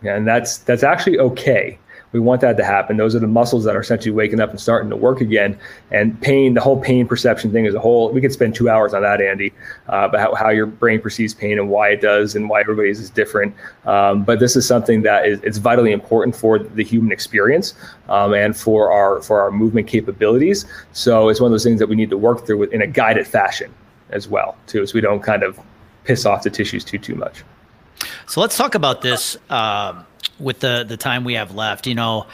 and 0.04 0.28
that's 0.28 0.60
that's 0.60 0.84
actually 0.84 1.20
okay 1.20 1.78
we 2.12 2.20
want 2.20 2.42
that 2.42 2.58
to 2.58 2.64
happen. 2.64 2.98
Those 2.98 3.16
are 3.16 3.20
the 3.20 3.28
muscles 3.28 3.64
that 3.66 3.76
are 3.76 3.82
essentially 3.82 4.12
waking 4.12 4.40
up 4.40 4.50
and 4.50 4.60
starting 4.60 4.90
to 4.90 4.96
work 4.96 5.22
again. 5.22 5.58
And 5.92 6.20
pain, 6.22 6.56
the 6.56 6.62
whole 6.62 6.80
pain 6.80 7.08
perception 7.08 7.52
thing 7.52 7.68
as 7.68 7.76
a 7.76 7.80
whole, 7.80 8.12
we 8.12 8.20
could 8.20 8.34
spend 8.34 8.56
two 8.56 8.70
hours 8.70 8.94
on 8.94 9.04
that, 9.04 9.22
Andy, 9.22 9.54
uh, 9.90 10.08
about 10.10 10.20
how, 10.20 10.36
how, 10.36 10.50
your 10.50 10.66
brain 10.66 11.00
perceives 11.00 11.34
pain 11.34 11.60
and 11.60 11.70
why 11.70 11.90
it 11.90 12.02
does 12.02 12.36
and 12.36 12.50
why 12.50 12.62
everybody's 12.62 13.00
is 13.00 13.10
different. 13.10 13.54
Um, 13.86 14.24
but 14.24 14.40
this 14.40 14.56
is 14.56 14.66
something 14.66 15.04
that 15.04 15.28
is 15.28 15.40
it's 15.44 15.60
vitally 15.60 15.92
important 15.92 16.36
for 16.36 16.58
the 16.58 16.84
human 16.84 17.12
experience 17.12 17.76
um, 18.08 18.34
and 18.34 18.58
for 18.58 18.92
our 18.92 19.22
for 19.22 19.40
our 19.42 19.52
movement 19.52 19.88
capabilities. 19.88 20.66
So 20.94 21.30
it's 21.30 21.40
one 21.40 21.50
of 21.50 21.54
those 21.54 21.64
things 21.64 21.80
that 21.80 21.88
we 21.88 21.96
need 21.96 22.10
to 22.10 22.18
work 22.18 22.46
through 22.46 22.64
in 22.64 22.82
a 22.82 22.88
guided 22.88 23.28
fashion 23.28 23.74
as 24.10 24.28
well, 24.28 24.58
too, 24.66 24.88
so 24.88 24.96
we 24.96 25.02
don't 25.02 25.22
kind 25.22 25.44
of 25.44 25.60
piss 26.04 26.26
off 26.26 26.42
the 26.42 26.50
tissues 26.50 26.84
too 26.84 26.98
too 26.98 27.14
much. 27.14 27.44
So 28.28 28.42
let's 28.42 28.58
talk 28.58 28.76
about 28.76 29.02
this. 29.02 29.38
Um, 29.50 30.06
with 30.40 30.60
the 30.60 30.86
the 30.88 30.98
time 30.98 31.24
we 31.24 31.34
have 31.34 31.54
left, 31.54 31.86
you 31.86 31.96
know, 31.96 32.26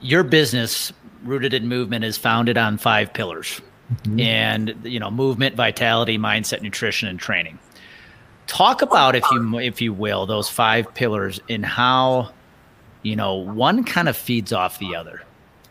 your 0.00 0.22
business 0.22 0.92
rooted 1.24 1.52
in 1.54 1.66
movement 1.68 2.04
is 2.04 2.16
founded 2.16 2.56
on 2.56 2.78
five 2.78 3.12
pillars. 3.12 3.60
Mm-hmm. 4.02 4.20
And 4.20 4.76
you 4.84 5.00
know, 5.00 5.10
movement, 5.10 5.56
vitality, 5.56 6.18
mindset, 6.18 6.62
nutrition 6.62 7.08
and 7.08 7.18
training. 7.18 7.58
Talk 8.46 8.82
about 8.82 9.16
if 9.16 9.24
you 9.32 9.58
if 9.58 9.80
you 9.80 9.92
will 9.92 10.26
those 10.26 10.48
five 10.48 10.92
pillars 10.94 11.40
and 11.48 11.64
how 11.64 12.30
you 13.02 13.16
know, 13.16 13.34
one 13.34 13.84
kind 13.84 14.08
of 14.08 14.16
feeds 14.16 14.52
off 14.52 14.78
the 14.78 14.94
other. 14.94 15.22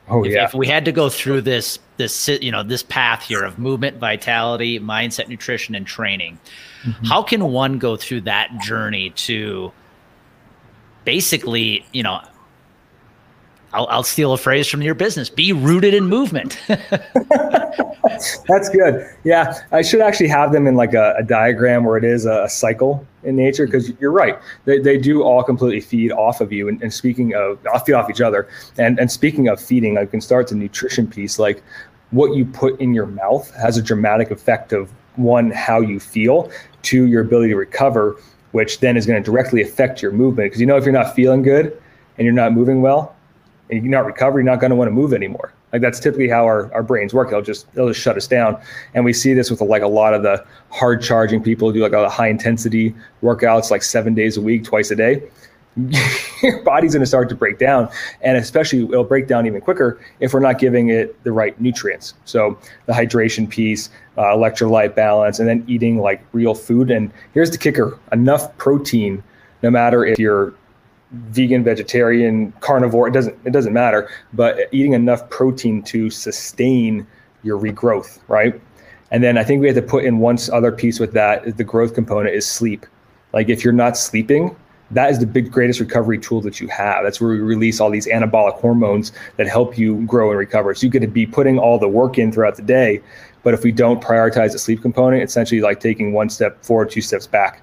Oh 0.07 0.23
if, 0.23 0.33
yeah. 0.33 0.45
If 0.45 0.53
we 0.53 0.67
had 0.67 0.85
to 0.85 0.91
go 0.91 1.09
through 1.09 1.41
this 1.41 1.79
this 1.99 2.27
you 2.27 2.51
know, 2.51 2.63
this 2.63 2.81
path 2.81 3.21
here 3.21 3.43
of 3.43 3.59
movement, 3.59 3.97
vitality, 3.97 4.79
mindset, 4.79 5.27
nutrition 5.27 5.75
and 5.75 5.85
training, 5.85 6.39
mm-hmm. 6.81 7.05
how 7.05 7.21
can 7.21 7.51
one 7.51 7.77
go 7.77 7.95
through 7.95 8.21
that 8.21 8.49
journey 8.61 9.11
to 9.11 9.71
basically, 11.05 11.85
you 11.91 12.01
know, 12.01 12.21
I'll, 13.71 13.85
I'll, 13.87 14.03
steal 14.03 14.33
a 14.33 14.37
phrase 14.37 14.67
from 14.67 14.81
your 14.81 14.95
business 14.95 15.29
be 15.29 15.53
rooted 15.53 15.93
in 15.93 16.05
movement? 16.05 16.59
That's 18.47 18.69
good. 18.69 19.07
Yeah 19.23 19.59
i 19.71 19.81
should 19.81 20.01
actually 20.01 20.27
have 20.27 20.51
them 20.51 20.67
in 20.67 20.75
like 20.75 20.93
a, 20.93 21.15
a 21.17 21.23
diagram 21.23 21.83
where 21.83 21.97
it 21.97 22.03
is 22.03 22.25
a, 22.25 22.43
a 22.43 22.49
cycle 22.49 23.05
in 23.23 23.35
nature 23.35 23.65
because 23.65 23.91
you're 23.99 24.11
right. 24.11 24.39
They, 24.65 24.79
they 24.79 24.97
do 24.97 25.23
all 25.23 25.43
completely 25.43 25.81
feed 25.81 26.11
off 26.11 26.41
of 26.41 26.51
you 26.51 26.67
and, 26.67 26.81
and 26.81 26.93
speaking 26.93 27.35
of 27.35 27.59
i'll 27.73 27.79
feed 27.79 27.93
off 27.93 28.09
each 28.09 28.21
other 28.21 28.47
and 28.77 28.99
and 28.99 29.11
speaking 29.11 29.47
of 29.47 29.59
feeding 29.61 29.97
i 29.97 30.05
can 30.05 30.21
start 30.21 30.47
the 30.47 30.55
nutrition 30.55 31.07
piece 31.07 31.37
like 31.39 31.61
what 32.11 32.35
you 32.35 32.45
put 32.45 32.79
in 32.79 32.93
your 32.93 33.05
mouth 33.05 33.53
has 33.55 33.77
a 33.77 33.81
dramatic 33.81 34.31
effect 34.31 34.73
of 34.73 34.91
one 35.15 35.51
how 35.51 35.79
you 35.79 35.99
feel 35.99 36.51
to 36.83 37.05
your 37.05 37.21
ability 37.21 37.49
to 37.49 37.57
recover 37.57 38.17
which 38.51 38.79
then 38.79 38.97
is 38.97 39.05
going 39.05 39.21
to 39.21 39.25
directly 39.25 39.61
affect 39.61 40.01
your 40.01 40.11
movement. 40.11 40.47
Because 40.47 40.59
you 40.59 40.65
know, 40.65 40.77
if 40.77 40.83
you're 40.83 40.93
not 40.93 41.15
feeling 41.15 41.41
good 41.41 41.79
and 42.17 42.25
you're 42.25 42.33
not 42.33 42.53
moving 42.53 42.81
well, 42.81 43.15
and 43.69 43.83
you're 43.83 43.91
not 43.91 44.05
recovering, 44.05 44.45
you're 44.45 44.53
not 44.53 44.59
going 44.59 44.71
to 44.71 44.75
want 44.75 44.87
to 44.87 44.91
move 44.91 45.13
anymore. 45.13 45.53
Like 45.71 45.83
that's 45.83 45.99
typically 45.99 46.27
how 46.27 46.45
our, 46.45 46.73
our 46.73 46.81
brains 46.81 47.13
work. 47.13 47.29
They'll 47.29 47.43
just 47.43 47.71
they'll 47.73 47.89
just 47.89 48.01
shut 48.01 48.17
us 48.17 48.25
down. 48.25 48.59
And 48.95 49.05
we 49.05 49.13
see 49.13 49.35
this 49.35 49.51
with 49.51 49.61
like 49.61 49.83
a 49.83 49.87
lot 49.87 50.15
of 50.15 50.23
the 50.23 50.43
hard 50.71 51.03
charging 51.03 51.43
people 51.43 51.67
who 51.67 51.75
do 51.75 51.81
like 51.81 51.93
a 51.93 52.09
high 52.09 52.29
intensity 52.29 52.95
workouts 53.21 53.69
like 53.69 53.83
seven 53.83 54.15
days 54.15 54.37
a 54.37 54.41
week, 54.41 54.63
twice 54.63 54.89
a 54.89 54.95
day. 54.95 55.21
your 56.41 56.63
body's 56.63 56.93
going 56.93 57.01
to 57.01 57.07
start 57.07 57.29
to 57.29 57.35
break 57.35 57.57
down 57.57 57.89
and 58.21 58.37
especially 58.37 58.83
it'll 58.83 59.03
break 59.03 59.27
down 59.27 59.45
even 59.45 59.61
quicker 59.61 59.99
if 60.19 60.33
we're 60.33 60.39
not 60.39 60.57
giving 60.59 60.89
it 60.89 61.21
the 61.23 61.31
right 61.31 61.59
nutrients. 61.61 62.13
So 62.25 62.57
the 62.85 62.93
hydration 62.93 63.49
piece 63.49 63.89
uh, 64.17 64.23
electrolyte 64.23 64.95
balance 64.95 65.39
and 65.39 65.47
then 65.47 65.63
eating 65.67 65.99
like 65.99 66.23
real 66.33 66.55
food. 66.55 66.91
And 66.91 67.11
here's 67.33 67.51
the 67.51 67.57
kicker 67.57 67.97
enough 68.11 68.55
protein 68.57 69.23
no 69.61 69.69
matter 69.69 70.05
if 70.05 70.17
you're 70.17 70.53
vegan 71.11 71.63
vegetarian 71.63 72.51
carnivore 72.59 73.07
it 73.07 73.11
doesn't 73.11 73.35
it 73.43 73.51
doesn't 73.51 73.73
matter 73.73 74.07
but 74.33 74.59
eating 74.71 74.93
enough 74.93 75.27
protein 75.31 75.81
to 75.81 76.07
sustain 76.11 77.05
your 77.41 77.57
regrowth 77.57 78.19
right? 78.27 78.59
And 79.11 79.23
then 79.23 79.37
i 79.37 79.43
think 79.43 79.61
we 79.61 79.67
have 79.67 79.75
to 79.75 79.81
put 79.81 80.03
in 80.03 80.19
one 80.19 80.37
other 80.51 80.71
piece 80.71 80.99
with 80.99 81.13
that 81.13 81.57
the 81.57 81.63
growth 81.63 81.93
component 81.93 82.35
is 82.35 82.45
sleep. 82.45 82.85
Like 83.33 83.49
if 83.49 83.63
you're 83.63 83.73
not 83.73 83.97
sleeping 83.97 84.55
that 84.91 85.11
is 85.11 85.19
the 85.19 85.27
big 85.27 85.51
greatest 85.51 85.79
recovery 85.79 86.17
tool 86.17 86.41
that 86.41 86.59
you 86.59 86.67
have. 86.67 87.03
That's 87.03 87.21
where 87.21 87.31
we 87.31 87.39
release 87.39 87.79
all 87.79 87.89
these 87.89 88.07
anabolic 88.07 88.53
hormones 88.59 89.11
that 89.37 89.47
help 89.47 89.77
you 89.77 90.03
grow 90.05 90.29
and 90.29 90.39
recover. 90.39 90.73
So 90.73 90.85
you 90.85 90.91
get 90.91 91.01
to 91.01 91.07
be 91.07 91.25
putting 91.25 91.59
all 91.59 91.77
the 91.77 91.87
work 91.87 92.17
in 92.17 92.31
throughout 92.31 92.55
the 92.55 92.63
day, 92.63 93.01
but 93.43 93.53
if 93.53 93.63
we 93.63 93.71
don't 93.71 94.01
prioritize 94.01 94.51
the 94.51 94.59
sleep 94.59 94.81
component, 94.81 95.21
it's 95.21 95.33
essentially 95.33 95.61
like 95.61 95.79
taking 95.79 96.13
one 96.13 96.29
step 96.29 96.63
forward, 96.63 96.89
two 96.89 97.01
steps 97.01 97.27
back. 97.27 97.61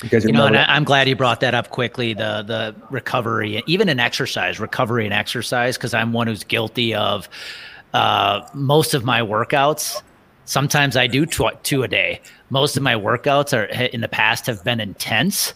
Because 0.00 0.24
you 0.24 0.32
know, 0.32 0.46
and 0.46 0.56
I'm 0.56 0.84
glad 0.84 1.08
you 1.08 1.16
brought 1.16 1.40
that 1.40 1.54
up 1.54 1.68
quickly. 1.68 2.14
The 2.14 2.42
the 2.42 2.74
recovery, 2.90 3.62
even 3.66 3.90
in 3.90 4.00
exercise, 4.00 4.58
recovery 4.58 5.04
and 5.04 5.12
exercise, 5.12 5.76
because 5.76 5.92
I'm 5.92 6.14
one 6.14 6.26
who's 6.26 6.42
guilty 6.42 6.94
of 6.94 7.28
uh, 7.92 8.48
most 8.54 8.94
of 8.94 9.04
my 9.04 9.20
workouts. 9.20 10.00
Sometimes 10.46 10.96
I 10.96 11.06
do 11.06 11.26
tw- 11.26 11.62
two 11.62 11.82
a 11.82 11.88
day. 11.88 12.22
Most 12.48 12.78
of 12.78 12.82
my 12.82 12.94
workouts 12.94 13.56
are 13.56 13.64
in 13.64 14.00
the 14.00 14.08
past 14.08 14.46
have 14.46 14.64
been 14.64 14.80
intense 14.80 15.52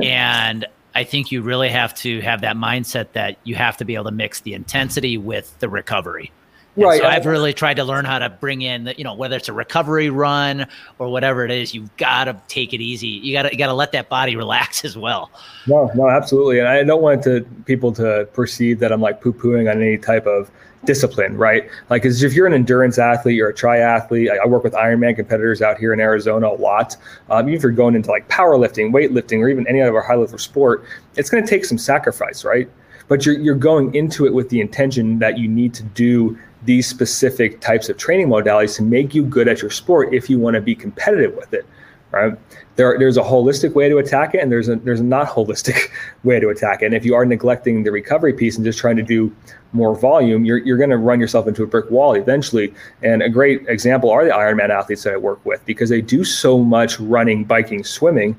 and 0.00 0.66
I 0.94 1.04
think 1.04 1.32
you 1.32 1.42
really 1.42 1.68
have 1.68 1.94
to 1.96 2.20
have 2.20 2.42
that 2.42 2.56
mindset 2.56 3.12
that 3.12 3.38
you 3.44 3.54
have 3.54 3.76
to 3.78 3.84
be 3.84 3.94
able 3.94 4.04
to 4.04 4.10
mix 4.10 4.40
the 4.40 4.54
intensity 4.54 5.16
with 5.16 5.58
the 5.58 5.68
recovery. 5.68 6.30
And 6.76 6.84
right. 6.84 7.00
So 7.00 7.06
I've 7.06 7.26
really 7.26 7.52
tried 7.52 7.74
to 7.74 7.84
learn 7.84 8.04
how 8.06 8.18
to 8.18 8.30
bring 8.30 8.62
in 8.62 8.84
the, 8.84 8.96
you 8.96 9.04
know, 9.04 9.14
whether 9.14 9.36
it's 9.36 9.48
a 9.48 9.52
recovery 9.52 10.08
run 10.08 10.66
or 10.98 11.08
whatever 11.08 11.44
it 11.44 11.50
is, 11.50 11.74
you've 11.74 11.94
got 11.98 12.24
to 12.24 12.40
take 12.48 12.72
it 12.72 12.80
easy. 12.80 13.08
You 13.08 13.34
got 13.34 13.42
to, 13.42 13.52
you 13.52 13.58
got 13.58 13.66
to 13.66 13.74
let 13.74 13.92
that 13.92 14.08
body 14.08 14.36
relax 14.36 14.84
as 14.84 14.96
well. 14.96 15.30
No, 15.66 15.90
no, 15.94 16.08
absolutely. 16.08 16.58
And 16.58 16.68
I 16.68 16.82
don't 16.82 17.02
want 17.02 17.22
to 17.24 17.42
people 17.66 17.92
to 17.92 18.26
perceive 18.32 18.78
that 18.78 18.90
I'm 18.90 19.00
like 19.00 19.20
poo 19.20 19.32
pooing 19.32 19.70
on 19.70 19.82
any 19.82 19.98
type 19.98 20.26
of 20.26 20.50
discipline, 20.84 21.36
right? 21.36 21.68
Like, 21.90 22.04
if 22.04 22.32
you're 22.32 22.46
an 22.46 22.54
endurance 22.54 22.98
athlete, 22.98 23.36
you're 23.36 23.50
a 23.50 23.54
triathlete. 23.54 24.30
I, 24.30 24.38
I 24.42 24.46
work 24.46 24.64
with 24.64 24.72
Ironman 24.72 25.16
competitors 25.16 25.62
out 25.62 25.78
here 25.78 25.92
in 25.92 26.00
Arizona 26.00 26.48
a 26.48 26.56
lot. 26.56 26.96
Um, 27.30 27.48
even 27.48 27.54
if 27.54 27.62
you're 27.62 27.72
going 27.72 27.94
into 27.94 28.10
like 28.10 28.28
powerlifting, 28.28 28.90
weightlifting, 28.92 29.38
or 29.40 29.48
even 29.48 29.66
any 29.66 29.80
other 29.80 30.00
high 30.00 30.14
level 30.14 30.38
sport, 30.38 30.84
it's 31.16 31.30
going 31.30 31.42
to 31.44 31.48
take 31.48 31.64
some 31.64 31.78
sacrifice, 31.78 32.44
right? 32.44 32.68
But 33.08 33.26
you're 33.26 33.38
you're 33.38 33.54
going 33.54 33.94
into 33.94 34.26
it 34.26 34.32
with 34.34 34.48
the 34.48 34.60
intention 34.60 35.18
that 35.18 35.38
you 35.38 35.48
need 35.48 35.74
to 35.74 35.82
do 35.82 36.38
these 36.64 36.86
specific 36.86 37.60
types 37.60 37.88
of 37.88 37.96
training 37.96 38.28
modalities 38.28 38.76
to 38.76 38.82
make 38.82 39.14
you 39.14 39.24
good 39.24 39.48
at 39.48 39.60
your 39.60 39.70
sport 39.70 40.14
if 40.14 40.30
you 40.30 40.38
want 40.38 40.54
to 40.54 40.60
be 40.60 40.74
competitive 40.74 41.34
with 41.34 41.52
it 41.52 41.66
right 42.12 42.38
there, 42.76 42.98
there's 42.98 43.16
a 43.16 43.22
holistic 43.22 43.74
way 43.74 43.88
to 43.88 43.98
attack 43.98 44.34
it 44.34 44.38
and 44.38 44.50
there's 44.50 44.68
a 44.68 44.76
there's 44.76 45.00
a 45.00 45.04
not 45.04 45.28
holistic 45.28 45.90
way 46.24 46.40
to 46.40 46.48
attack 46.48 46.82
it. 46.82 46.86
And 46.86 46.94
if 46.94 47.04
you 47.04 47.14
are 47.14 47.24
neglecting 47.24 47.82
the 47.84 47.92
recovery 47.92 48.32
piece 48.32 48.56
and 48.56 48.64
just 48.64 48.78
trying 48.78 48.96
to 48.96 49.02
do 49.02 49.34
more 49.74 49.94
volume 49.94 50.44
you're, 50.44 50.58
you're 50.58 50.76
going 50.76 50.90
to 50.90 50.98
run 50.98 51.18
yourself 51.18 51.46
into 51.46 51.62
a 51.62 51.66
brick 51.66 51.90
wall 51.90 52.14
eventually. 52.14 52.72
And 53.02 53.22
a 53.22 53.28
great 53.28 53.66
example 53.68 54.10
are 54.10 54.24
the 54.24 54.30
ironman 54.30 54.70
athletes 54.70 55.02
that 55.02 55.14
i 55.14 55.16
work 55.16 55.44
with 55.44 55.64
because 55.66 55.90
they 55.90 56.00
do 56.00 56.24
so 56.24 56.58
much 56.58 56.98
running 56.98 57.44
biking 57.44 57.84
swimming. 57.84 58.36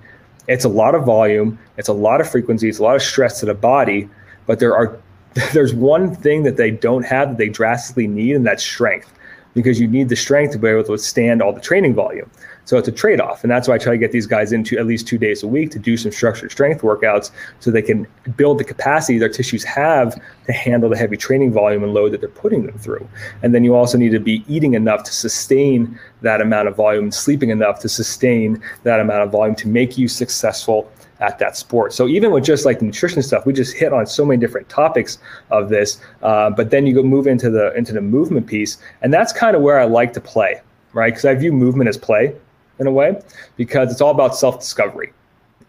It's 0.48 0.66
a 0.66 0.70
lot 0.70 0.96
of 0.96 1.06
volume 1.06 1.60
it's 1.78 1.90
a 1.90 1.94
lot 1.94 2.22
of 2.22 2.30
frequency 2.30 2.70
it's 2.70 2.80
a 2.80 2.84
lot 2.84 2.96
of 2.96 3.02
stress 3.02 3.40
to 3.40 3.46
the 3.46 3.54
body 3.54 4.10
but 4.46 4.60
there 4.60 4.76
are 4.76 5.00
there's 5.54 5.74
one 5.74 6.16
thing 6.16 6.44
that 6.44 6.58
they 6.58 6.72
don't 6.72 7.04
have 7.04 7.30
that 7.30 7.38
they 7.38 7.50
drastically 7.50 8.08
need 8.08 8.36
and 8.36 8.46
that's 8.46 8.64
strength. 8.64 9.12
Because 9.54 9.80
you 9.80 9.88
need 9.88 10.10
the 10.10 10.16
strength 10.16 10.54
to 10.54 10.58
be 10.58 10.68
able 10.68 10.84
to 10.84 10.92
withstand 10.94 11.40
all 11.40 11.54
the 11.54 11.62
training 11.62 11.94
volume 11.94 12.30
so 12.66 12.78
it's 12.78 12.88
a 12.88 12.92
trade 12.92 13.20
off. 13.20 13.44
And 13.44 13.52
that's 13.52 13.68
why 13.68 13.76
I 13.76 13.78
try 13.78 13.94
to 13.94 13.98
get 13.98 14.12
these 14.12 14.26
guys 14.26 14.54
into 14.54 14.78
at 14.78 14.86
least 14.86 15.08
two 15.08 15.18
days 15.18 15.44
a 15.44 15.48
week 15.48 15.72
to 15.72 15.80
do 15.80 15.98
some 15.98 16.12
structured 16.12 16.52
strength 16.52 16.82
workouts 16.82 17.32
so 17.60 17.72
they 17.72 17.82
can 17.82 18.08
build 18.38 18.58
the 18.58 18.64
capacity 18.64 19.20
their 19.20 19.30
tissues 19.30 19.64
have 19.64 20.20
to 20.46 20.54
handle 20.54 20.90
the 20.90 20.98
heavy 20.98 21.18
training 21.18 21.52
volume 21.52 21.84
and 21.84 21.94
load 21.94 22.12
that 22.14 22.22
they're 22.22 22.30
putting 22.30 22.66
them 22.66 22.78
through. 22.78 23.08
And 23.42 23.54
then 23.54 23.64
you 23.64 23.76
also 23.76 23.98
need 23.98 24.12
to 24.12 24.20
be 24.20 24.44
eating 24.48 24.74
enough 24.76 25.04
to 25.04 25.12
sustain 25.12 26.00
that 26.22 26.42
amount 26.42 26.68
of 26.68 26.76
volume, 26.76 27.12
sleeping 27.12 27.50
enough 27.50 27.80
to 27.82 27.90
sustain 27.90 28.62
that 28.84 29.00
amount 29.00 29.24
of 29.24 29.32
volume 29.32 29.56
to 29.56 29.68
make 29.68 29.98
you 29.98 30.08
successful 30.08 30.90
at 31.20 31.40
that 31.40 31.56
sport. 31.56 31.94
So 31.94 32.08
even 32.08 32.32
with 32.32 32.44
just 32.44 32.66
like 32.66 32.80
the 32.80 32.86
nutrition 32.86 33.22
stuff, 33.22 33.46
we 33.46 33.54
just 33.54 33.74
hit 33.74 33.94
on 33.94 34.06
so 34.06 34.26
many 34.26 34.40
different 34.40 34.68
topics 34.68 35.20
of 35.52 35.70
this. 35.70 36.00
Uh, 36.22 36.50
but 36.50 36.70
then 36.70 36.86
you 36.86 36.94
go 36.94 37.04
move 37.04 37.28
into 37.28 37.50
the 37.50 37.74
into 37.76 37.94
the 37.94 38.02
movement 38.02 38.48
piece, 38.48 38.78
and 39.02 39.14
that's 39.14 39.32
kind 39.32 39.56
of 39.56 39.62
where 39.62 39.80
I 39.80 39.86
like 39.86 40.12
to 40.14 40.22
play, 40.22 40.62
right? 40.92 41.12
Because 41.12 41.26
I 41.26 41.34
view 41.36 41.54
movement 41.54 41.88
as 41.88 41.98
play 41.98 42.36
in 42.80 42.88
a 42.88 42.92
way 42.92 43.22
because 43.56 43.92
it's 43.92 44.02
all 44.02 44.12
about 44.12 44.36
self-discovery 44.36 45.14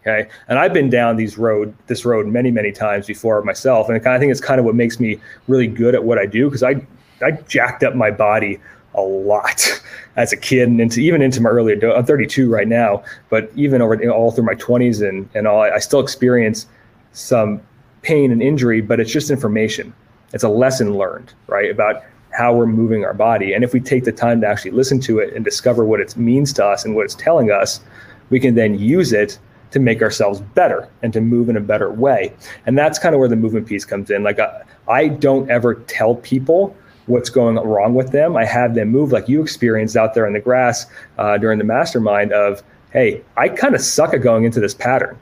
okay? 0.01 0.29
And 0.49 0.59
i've 0.59 0.73
been 0.73 0.91
down 0.91 1.17
these 1.17 1.39
road 1.39 1.75
this 1.87 2.05
road 2.05 2.27
many 2.27 2.51
many 2.51 2.73
times 2.73 3.07
before 3.07 3.43
myself 3.43 3.89
and 3.89 4.07
i 4.07 4.19
think 4.19 4.31
it's 4.31 4.41
kind 4.41 4.59
of 4.59 4.65
what 4.65 4.75
makes 4.75 5.01
me 5.01 5.21
really 5.49 5.67
good 5.67 5.95
at 5.95 6.05
what 6.05 6.19
i 6.19 6.27
do 6.27 6.47
because 6.49 6.63
i 6.63 6.75
i 7.23 7.33
jacked 7.49 7.83
up 7.83 7.95
my 7.95 8.11
body 8.11 8.61
a 8.95 9.03
lot 9.03 9.83
as 10.17 10.33
a 10.33 10.37
kid 10.37 10.69
and 10.69 10.81
into 10.81 11.01
even 11.01 11.21
into 11.23 11.41
my 11.41 11.51
early 11.51 11.73
i'm 11.83 12.05
32 12.05 12.51
right 12.51 12.69
now 12.69 13.03
but 13.29 13.51
even 13.57 13.83
over 13.83 13.95
you 13.95 14.07
know, 14.07 14.13
all 14.13 14.31
through 14.31 14.45
my 14.45 14.55
20s 14.55 15.07
and 15.07 15.29
and 15.35 15.47
all 15.47 15.61
i 15.61 15.79
still 15.79 16.01
experience 16.01 16.67
some 17.15 17.61
pain 18.05 18.31
and 18.31 18.43
injury 18.43 18.81
but 18.81 19.01
it's 19.01 19.11
just 19.11 19.31
information. 19.31 19.93
It's 20.33 20.45
a 20.45 20.49
lesson 20.49 20.97
learned 20.97 21.33
right 21.49 21.71
about 21.71 22.05
how 22.35 22.53
we're 22.53 22.67
moving 22.67 23.05
our 23.05 23.15
body. 23.15 23.53
And 23.55 23.65
if 23.65 23.73
we 23.73 23.81
take 23.81 24.05
the 24.05 24.13
time 24.13 24.41
to 24.41 24.47
actually 24.47 24.73
listen 24.73 25.01
to 25.01 25.21
it 25.21 25.35
and 25.35 25.45
discover 25.45 25.85
what 25.85 26.01
it 26.01 26.17
means 26.17 26.53
to 26.55 26.65
us 26.65 26.85
and 26.85 26.95
what 26.95 27.05
it's 27.05 27.15
telling 27.15 27.51
us, 27.51 27.81
we 28.31 28.41
can 28.41 28.55
then 28.55 28.79
use 28.79 29.13
it 29.13 29.39
to 29.71 29.81
make 29.81 30.03
ourselves 30.03 30.41
better 30.41 30.89
and 31.03 31.13
to 31.13 31.21
move 31.21 31.49
in 31.49 31.57
a 31.57 31.61
better 31.61 31.91
way. 31.93 32.33
And 32.67 32.77
that's 32.77 32.99
kind 32.99 33.15
of 33.15 33.19
where 33.19 33.29
the 33.29 33.37
movement 33.37 33.67
piece 33.67 33.85
comes 33.85 34.11
in. 34.11 34.23
Like, 34.23 34.39
I, 34.39 34.63
I 34.89 35.09
don't 35.09 35.51
ever 35.51 35.75
tell 35.75 36.17
people 36.17 36.77
what's 37.07 37.31
going 37.31 37.57
wrong 37.57 37.95
with 37.95 38.13
them. 38.13 38.37
I 38.37 38.45
have 38.45 38.75
them 38.75 38.89
move 38.89 39.13
like 39.13 39.29
you 39.29 39.43
experienced 39.43 39.97
out 39.97 40.15
there 40.15 40.27
in 40.27 40.33
the 40.33 40.41
grass 40.41 40.87
uh, 41.19 41.39
during 41.39 41.59
the 41.59 41.65
mastermind 41.65 42.33
of, 42.33 42.63
hey, 42.93 43.23
I 43.37 43.49
kind 43.49 43.75
of 43.75 43.81
suck 43.81 44.15
at 44.15 44.23
going 44.23 44.45
into 44.45 44.61
this 44.61 44.75
pattern. 44.75 45.19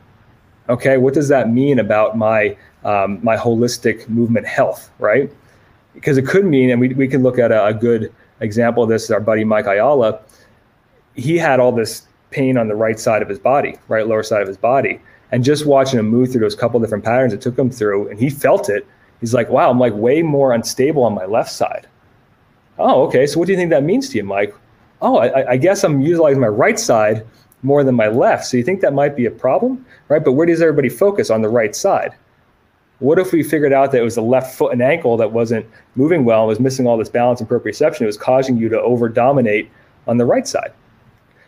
Okay, 0.69 0.97
what 0.97 1.13
does 1.13 1.29
that 1.29 1.51
mean 1.51 1.79
about 1.79 2.17
my 2.17 2.57
um, 2.85 3.21
my 3.23 3.37
holistic 3.37 4.09
movement 4.09 4.47
health, 4.47 4.91
right? 4.99 5.33
Because 5.95 6.19
it 6.19 6.27
could 6.27 6.45
mean, 6.45 6.71
and 6.71 6.81
we, 6.81 6.89
we 6.95 7.09
can 7.09 7.23
look 7.23 7.39
at 7.39 7.53
a, 7.53 7.67
a 7.67 7.75
good 7.75 8.13
example 8.41 8.83
of 8.83 8.89
this 8.89 9.05
is 9.05 9.11
our 9.11 9.21
buddy 9.21 9.45
Mike 9.45 9.67
Ayala. 9.67 10.21
He 11.15 11.37
had 11.39 11.61
all 11.61 11.73
this 11.73 12.07
pain 12.31 12.57
on 12.57 12.69
the 12.69 12.75
right 12.75 12.99
side 12.99 13.23
of 13.23 13.29
his 13.29 13.39
body, 13.39 13.79
right 13.89 14.07
lower 14.07 14.23
side 14.23 14.43
of 14.43 14.49
his 14.49 14.57
body. 14.57 15.01
And 15.31 15.45
just 15.45 15.67
watching 15.67 15.99
him 15.99 16.09
move 16.09 16.31
through 16.31 16.41
those 16.43 16.55
couple 16.55 16.79
different 16.81 17.05
patterns 17.05 17.33
it 17.33 17.41
took 17.41 17.59
him 17.59 17.71
through, 17.71 18.09
and 18.09 18.19
he 18.19 18.29
felt 18.31 18.69
it. 18.69 18.87
He's 19.21 19.33
like, 19.33 19.49
wow, 19.49 19.71
I'm 19.71 19.79
like 19.79 19.95
way 19.95 20.23
more 20.23 20.53
unstable 20.53 21.05
on 21.05 21.15
my 21.15 21.27
left 21.27 21.51
side. 21.51 21.87
Oh, 22.79 23.05
okay. 23.05 23.27
So 23.27 23.39
what 23.39 23.47
do 23.47 23.53
you 23.53 23.59
think 23.59 23.71
that 23.71 23.85
means 23.85 24.09
to 24.11 24.17
you, 24.17 24.25
Mike? 24.25 24.55
Oh, 25.01 25.19
I, 25.19 25.53
I 25.53 25.57
guess 25.57 25.85
I'm 25.85 26.01
utilizing 26.01 26.41
my 26.41 26.49
right 26.49 26.79
side 26.79 27.25
more 27.63 27.85
than 27.85 27.95
my 27.95 28.09
left. 28.09 28.45
So 28.47 28.57
you 28.57 28.65
think 28.65 28.81
that 28.81 28.93
might 28.93 29.15
be 29.15 29.27
a 29.27 29.31
problem, 29.31 29.87
right? 30.09 30.25
But 30.25 30.33
where 30.33 30.47
does 30.47 30.61
everybody 30.61 30.89
focus 30.89 31.31
on 31.31 31.43
the 31.43 31.49
right 31.49 31.75
side? 31.75 32.15
What 33.03 33.19
if 33.19 33.33
we 33.33 33.43
figured 33.43 33.73
out 33.73 33.91
that 33.91 33.99
it 33.99 34.05
was 34.05 34.15
the 34.15 34.23
left 34.23 34.57
foot 34.57 34.73
and 34.73 34.81
ankle 34.81 35.17
that 35.17 35.33
wasn't 35.33 35.67
moving 35.97 36.25
well, 36.25 36.43
and 36.43 36.49
was 36.49 36.61
missing 36.61 36.87
all 36.87 36.97
this 36.97 37.09
balance 37.09 37.41
and 37.41 37.49
proprioception? 37.49 38.03
It 38.03 38.07
was 38.07 38.17
causing 38.17 38.57
you 38.57 38.69
to 38.69 38.81
over 38.81 39.09
dominate 39.09 39.69
on 40.07 40.19
the 40.19 40.25
right 40.25 40.47
side. 40.47 40.73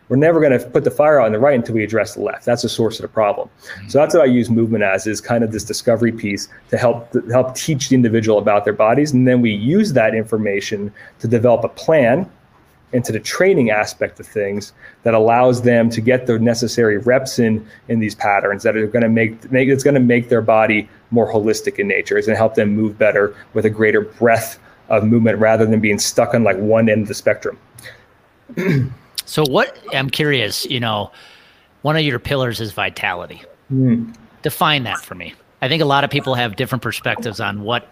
We're 0.09 0.17
never 0.17 0.41
going 0.41 0.59
to 0.59 0.69
put 0.69 0.83
the 0.83 0.91
fire 0.91 1.21
out 1.21 1.27
on 1.27 1.33
the 1.33 1.39
right 1.39 1.55
until 1.55 1.77
we 1.77 1.85
address 1.85 2.15
the 2.15 2.23
left. 2.23 2.45
That's 2.45 2.63
the 2.63 2.69
source 2.69 2.99
of 2.99 3.03
the 3.03 3.09
problem. 3.09 3.49
Mm-hmm. 3.49 3.89
So 3.89 3.99
that's 3.99 4.15
what 4.15 4.25
I 4.25 4.27
use 4.27 4.51
movement 4.51 4.83
as 4.83 5.07
is 5.07 5.21
kind 5.21 5.45
of 5.45 5.53
this 5.53 5.63
discovery 5.63 6.11
piece 6.11 6.49
to 6.71 6.77
help 6.77 7.13
to 7.13 7.25
help 7.31 7.55
teach 7.55 7.89
the 7.89 7.95
individual 7.95 8.39
about 8.39 8.65
their 8.65 8.75
bodies, 8.75 9.13
and 9.13 9.29
then 9.29 9.41
we 9.41 9.53
use 9.53 9.93
that 9.93 10.13
information 10.13 10.93
to 11.21 11.29
develop 11.29 11.63
a 11.63 11.69
plan 11.69 12.29
into 12.95 13.11
the 13.11 13.19
training 13.19 13.71
aspect 13.71 14.21
of 14.21 14.27
things 14.27 14.73
that 15.03 15.15
allows 15.15 15.63
them 15.63 15.91
to 15.91 16.01
get 16.01 16.27
the 16.27 16.39
necessary 16.39 16.97
reps 16.99 17.39
in 17.39 17.67
in 17.89 17.99
these 17.99 18.15
patterns 18.15 18.63
that 18.63 18.77
are 18.77 18.87
going 18.87 19.03
to 19.03 19.09
make, 19.09 19.51
make 19.51 19.69
it's 19.69 19.83
going 19.83 19.95
to 19.95 20.01
make 20.01 20.29
their 20.29 20.41
body 20.41 20.89
more 21.15 21.33
holistic 21.33 21.79
in 21.79 21.89
nature. 21.89 22.19
It's 22.19 22.27
going 22.27 22.35
to 22.35 22.39
help 22.39 22.55
them 22.55 22.75
move 22.75 22.99
better 22.99 23.35
with 23.55 23.65
a 23.65 23.71
greater 23.71 24.03
breadth 24.03 24.59
of 24.89 25.05
movement 25.05 25.39
rather 25.39 25.65
than 25.65 25.81
being 25.81 25.99
stuck 25.99 26.35
on 26.35 26.45
like 26.45 26.59
one 26.59 26.89
end 26.89 27.03
of 27.03 27.09
the 27.09 27.15
spectrum. 27.15 27.59
so 29.25 29.45
what 29.49 29.79
I'm 29.95 30.11
curious, 30.11 30.67
you 30.67 30.81
know, 30.81 31.11
one 31.83 31.97
of 31.97 32.03
your 32.03 32.19
pillars 32.19 32.61
is 32.61 32.73
vitality. 32.73 33.43
Mm. 33.73 34.15
Define 34.43 34.83
that 34.85 34.99
for 34.99 35.15
me. 35.15 35.35
I 35.63 35.69
think 35.69 35.83
a 35.83 35.87
lot 35.87 36.05
of 36.05 36.11
people 36.11 36.35
have 36.35 36.57
different 36.57 36.83
perspectives 36.83 37.41
on 37.41 37.63
what 37.63 37.89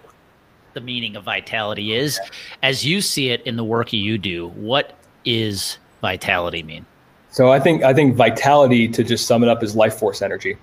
the 0.75 0.81
meaning 0.81 1.17
of 1.17 1.25
vitality 1.25 1.95
is. 1.95 2.21
As 2.63 2.85
you 2.85 3.01
see 3.01 3.31
it 3.31 3.43
in 3.43 3.57
the 3.57 3.65
work 3.65 3.93
you 3.93 4.19
do, 4.19 4.49
what 4.49 4.99
is 5.25 5.79
vitality 6.01 6.63
mean? 6.63 6.85
So 7.31 7.51
I 7.51 7.61
think 7.61 7.83
I 7.83 7.95
think 7.95 8.15
vitality 8.15 8.89
to 8.89 9.03
just 9.03 9.27
sum 9.27 9.43
it 9.43 9.49
up 9.49 9.63
is 9.63 9.75
life 9.75 9.95
force 9.95 10.21
energy. 10.21 10.59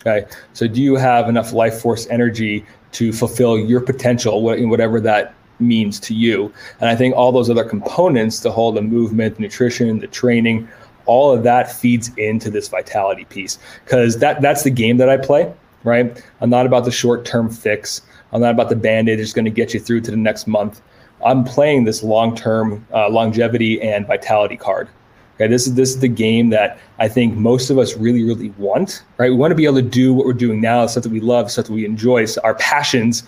Okay. 0.00 0.26
So 0.52 0.68
do 0.68 0.80
you 0.80 0.96
have 0.96 1.28
enough 1.28 1.52
life 1.52 1.80
force 1.80 2.06
energy 2.08 2.64
to 2.92 3.12
fulfill 3.12 3.58
your 3.58 3.80
potential, 3.80 4.42
whatever 4.42 5.00
that 5.00 5.34
means 5.58 5.98
to 6.00 6.14
you? 6.14 6.52
And 6.80 6.88
I 6.88 6.96
think 6.96 7.14
all 7.14 7.32
those 7.32 7.50
other 7.50 7.64
components, 7.64 8.40
the 8.40 8.52
whole 8.52 8.72
the 8.72 8.82
movement, 8.82 9.36
the 9.36 9.42
nutrition, 9.42 9.98
the 9.98 10.06
training, 10.06 10.68
all 11.06 11.32
of 11.32 11.42
that 11.44 11.72
feeds 11.72 12.10
into 12.16 12.50
this 12.50 12.68
vitality 12.68 13.24
piece 13.26 13.58
because 13.84 14.18
that 14.18 14.42
that's 14.42 14.64
the 14.64 14.70
game 14.70 14.96
that 14.98 15.08
I 15.08 15.16
play. 15.16 15.52
Right. 15.84 16.22
I'm 16.40 16.50
not 16.50 16.66
about 16.66 16.84
the 16.84 16.90
short 16.90 17.24
term 17.24 17.48
fix. 17.48 18.02
I'm 18.32 18.40
not 18.40 18.50
about 18.50 18.68
the 18.68 18.76
band 18.76 19.08
aid 19.08 19.20
that's 19.20 19.32
going 19.32 19.44
to 19.44 19.50
get 19.52 19.72
you 19.72 19.80
through 19.80 20.00
to 20.02 20.10
the 20.10 20.16
next 20.16 20.46
month. 20.46 20.82
I'm 21.24 21.44
playing 21.44 21.84
this 21.84 22.02
long 22.02 22.34
term 22.34 22.86
uh, 22.92 23.08
longevity 23.08 23.80
and 23.80 24.06
vitality 24.06 24.56
card. 24.56 24.88
Okay, 25.36 25.48
this 25.48 25.66
is 25.66 25.74
this 25.74 25.90
is 25.90 26.00
the 26.00 26.08
game 26.08 26.48
that 26.50 26.78
I 26.98 27.08
think 27.08 27.34
most 27.34 27.68
of 27.68 27.76
us 27.76 27.94
really, 27.94 28.24
really 28.24 28.50
want. 28.56 29.02
Right, 29.18 29.30
we 29.30 29.36
want 29.36 29.50
to 29.50 29.54
be 29.54 29.66
able 29.66 29.76
to 29.76 29.82
do 29.82 30.14
what 30.14 30.24
we're 30.24 30.32
doing 30.32 30.62
now, 30.62 30.86
stuff 30.86 31.02
that 31.02 31.12
we 31.12 31.20
love, 31.20 31.50
stuff 31.50 31.66
that 31.66 31.72
we 31.74 31.84
enjoy, 31.84 32.24
so 32.24 32.40
our 32.42 32.54
passions, 32.54 33.22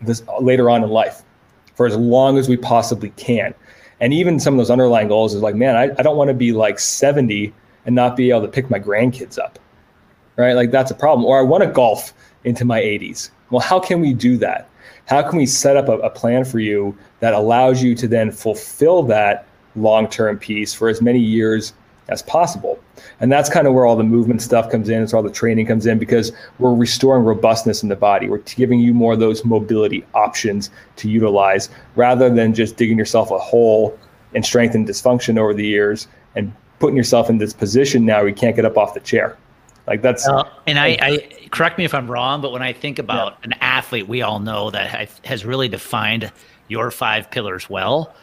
this 0.00 0.24
later 0.40 0.68
on 0.68 0.82
in 0.82 0.90
life, 0.90 1.22
for 1.74 1.86
as 1.86 1.96
long 1.96 2.38
as 2.38 2.48
we 2.48 2.56
possibly 2.56 3.10
can. 3.10 3.54
And 4.00 4.12
even 4.12 4.40
some 4.40 4.54
of 4.54 4.58
those 4.58 4.70
underlying 4.70 5.06
goals 5.06 5.32
is 5.32 5.42
like, 5.42 5.54
man, 5.54 5.76
I, 5.76 5.90
I 5.96 6.02
don't 6.02 6.16
want 6.16 6.26
to 6.26 6.34
be 6.34 6.50
like 6.50 6.80
70 6.80 7.54
and 7.86 7.94
not 7.94 8.16
be 8.16 8.30
able 8.30 8.42
to 8.42 8.48
pick 8.48 8.68
my 8.68 8.80
grandkids 8.80 9.38
up. 9.38 9.60
Right, 10.36 10.54
like 10.54 10.72
that's 10.72 10.90
a 10.90 10.94
problem. 10.94 11.24
Or 11.24 11.38
I 11.38 11.42
want 11.42 11.62
to 11.62 11.70
golf 11.70 12.12
into 12.42 12.64
my 12.64 12.80
80s. 12.80 13.30
Well, 13.50 13.60
how 13.60 13.78
can 13.78 14.00
we 14.00 14.12
do 14.12 14.36
that? 14.38 14.68
How 15.06 15.22
can 15.22 15.38
we 15.38 15.46
set 15.46 15.76
up 15.76 15.88
a, 15.88 15.98
a 15.98 16.10
plan 16.10 16.44
for 16.44 16.58
you 16.58 16.96
that 17.20 17.32
allows 17.32 17.80
you 17.80 17.94
to 17.94 18.08
then 18.08 18.32
fulfill 18.32 19.04
that 19.04 19.46
long 19.76 20.08
term 20.08 20.38
piece 20.38 20.74
for 20.74 20.88
as 20.88 21.00
many 21.00 21.18
years 21.18 21.72
as 22.08 22.22
possible. 22.22 22.78
And 23.20 23.30
that's 23.30 23.48
kind 23.48 23.66
of 23.66 23.74
where 23.74 23.86
all 23.86 23.96
the 23.96 24.04
movement 24.04 24.42
stuff 24.42 24.70
comes 24.70 24.88
in. 24.88 25.02
It's 25.02 25.12
where 25.12 25.18
all 25.18 25.22
the 25.22 25.30
training 25.30 25.66
comes 25.66 25.86
in 25.86 25.98
because 25.98 26.32
we're 26.58 26.74
restoring 26.74 27.24
robustness 27.24 27.82
in 27.82 27.88
the 27.88 27.96
body. 27.96 28.28
We're 28.28 28.38
giving 28.38 28.80
you 28.80 28.92
more 28.92 29.14
of 29.14 29.20
those 29.20 29.44
mobility 29.44 30.04
options 30.14 30.70
to 30.96 31.08
utilize 31.08 31.70
rather 31.96 32.28
than 32.28 32.54
just 32.54 32.76
digging 32.76 32.98
yourself 32.98 33.30
a 33.30 33.38
hole 33.38 33.98
and 34.34 34.44
strength 34.44 34.74
and 34.74 34.86
dysfunction 34.86 35.38
over 35.38 35.54
the 35.54 35.66
years 35.66 36.08
and 36.34 36.52
putting 36.78 36.96
yourself 36.96 37.30
in 37.30 37.38
this 37.38 37.52
position 37.52 38.04
now 38.04 38.18
where 38.18 38.28
you 38.28 38.34
can't 38.34 38.56
get 38.56 38.64
up 38.64 38.76
off 38.76 38.94
the 38.94 39.00
chair. 39.00 39.36
Like 39.86 40.02
that's. 40.02 40.26
Uh, 40.28 40.48
and 40.66 40.78
I, 40.78 40.98
I, 41.00 41.48
correct 41.50 41.78
me 41.78 41.84
if 41.84 41.94
I'm 41.94 42.10
wrong, 42.10 42.40
but 42.40 42.52
when 42.52 42.62
I 42.62 42.72
think 42.72 42.98
about 42.98 43.38
yeah. 43.40 43.44
an 43.44 43.52
athlete, 43.60 44.08
we 44.08 44.22
all 44.22 44.38
know 44.38 44.70
that 44.70 45.10
has 45.24 45.44
really 45.44 45.68
defined 45.68 46.30
your 46.68 46.90
five 46.90 47.30
pillars 47.30 47.68
well 47.68 48.14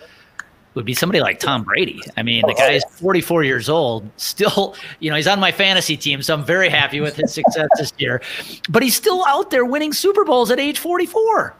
would 0.79 0.85
be 0.85 0.93
somebody 0.93 1.19
like 1.19 1.41
Tom 1.41 1.63
Brady. 1.63 1.99
I 2.15 2.23
mean, 2.23 2.41
the 2.47 2.53
guy 2.53 2.71
is 2.71 2.85
44 2.91 3.43
years 3.43 3.67
old, 3.67 4.09
still, 4.17 4.75
you 5.01 5.09
know, 5.09 5.17
he's 5.17 5.27
on 5.27 5.37
my 5.37 5.51
fantasy 5.51 5.97
team, 5.97 6.21
so 6.21 6.33
I'm 6.33 6.45
very 6.45 6.69
happy 6.69 7.01
with 7.01 7.17
his 7.17 7.33
success 7.33 7.67
this 7.77 7.91
year. 7.97 8.21
But 8.69 8.81
he's 8.81 8.95
still 8.95 9.25
out 9.25 9.51
there 9.51 9.65
winning 9.65 9.91
Super 9.91 10.23
Bowls 10.23 10.51
at 10.51 10.57
age 10.59 10.79
44. 10.79 11.53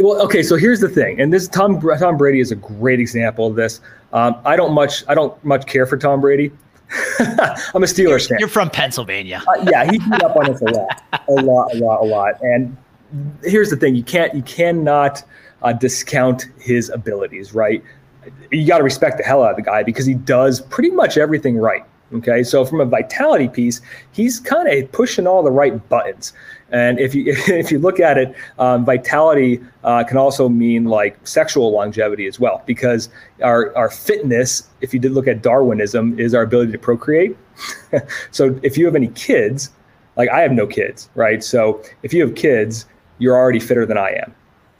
Well, 0.00 0.20
okay, 0.22 0.42
so 0.42 0.56
here's 0.56 0.80
the 0.80 0.88
thing, 0.88 1.20
and 1.20 1.32
this 1.32 1.46
Tom 1.46 1.80
Tom 1.80 2.16
Brady 2.16 2.40
is 2.40 2.50
a 2.50 2.56
great 2.56 2.98
example 2.98 3.46
of 3.46 3.54
this. 3.54 3.80
Um, 4.12 4.34
I 4.44 4.56
don't 4.56 4.72
much 4.72 5.04
I 5.06 5.14
don't 5.14 5.42
much 5.44 5.66
care 5.66 5.86
for 5.86 5.96
Tom 5.96 6.20
Brady. 6.20 6.50
I'm 7.20 7.84
a 7.84 7.86
Steelers 7.86 8.28
fan. 8.28 8.38
You're 8.40 8.48
from 8.48 8.70
Pennsylvania. 8.70 9.40
uh, 9.46 9.64
yeah, 9.70 9.84
he 9.88 9.98
beat 9.98 10.22
up 10.24 10.36
on 10.36 10.50
us 10.50 10.60
a 10.62 10.64
lot, 10.64 11.02
a 11.28 11.32
lot, 11.32 11.74
a 11.74 11.78
lot, 11.78 12.02
a 12.02 12.04
lot. 12.06 12.42
And 12.42 12.76
here's 13.44 13.70
the 13.70 13.76
thing: 13.76 13.94
you 13.94 14.02
can't, 14.02 14.34
you 14.34 14.42
cannot 14.42 15.22
uh, 15.62 15.72
discount 15.72 16.48
his 16.58 16.90
abilities. 16.90 17.54
Right? 17.54 17.84
You 18.50 18.66
got 18.66 18.78
to 18.78 18.84
respect 18.84 19.18
the 19.18 19.24
hell 19.24 19.42
out 19.42 19.50
of 19.50 19.56
the 19.56 19.62
guy 19.62 19.82
because 19.82 20.06
he 20.06 20.14
does 20.14 20.60
pretty 20.60 20.90
much 20.90 21.16
everything 21.16 21.56
right. 21.56 21.84
Okay, 22.12 22.44
so 22.44 22.64
from 22.64 22.80
a 22.80 22.84
vitality 22.84 23.48
piece, 23.48 23.80
he's 24.12 24.38
kind 24.38 24.68
of 24.68 24.92
pushing 24.92 25.26
all 25.26 25.42
the 25.42 25.50
right 25.50 25.88
buttons. 25.88 26.32
And 26.70 27.00
if 27.00 27.14
you 27.14 27.24
if 27.48 27.72
you 27.72 27.78
look 27.78 27.98
at 27.98 28.18
it, 28.18 28.34
um, 28.58 28.84
vitality 28.84 29.60
uh, 29.82 30.04
can 30.04 30.16
also 30.16 30.48
mean 30.48 30.84
like 30.84 31.18
sexual 31.26 31.72
longevity 31.72 32.26
as 32.26 32.38
well, 32.38 32.62
because 32.66 33.08
our 33.42 33.74
our 33.76 33.90
fitness, 33.90 34.68
if 34.80 34.94
you 34.94 35.00
did 35.00 35.12
look 35.12 35.26
at 35.26 35.42
Darwinism, 35.42 36.18
is 36.18 36.34
our 36.34 36.42
ability 36.42 36.72
to 36.72 36.78
procreate. 36.78 37.36
so 38.30 38.58
if 38.62 38.78
you 38.78 38.84
have 38.84 38.94
any 38.94 39.08
kids, 39.08 39.70
like 40.16 40.28
I 40.28 40.40
have 40.40 40.52
no 40.52 40.66
kids, 40.66 41.10
right? 41.14 41.42
So 41.42 41.82
if 42.02 42.12
you 42.12 42.24
have 42.26 42.36
kids, 42.36 42.86
you're 43.18 43.36
already 43.36 43.60
fitter 43.60 43.86
than 43.86 43.98
I 43.98 44.10
am, 44.10 44.34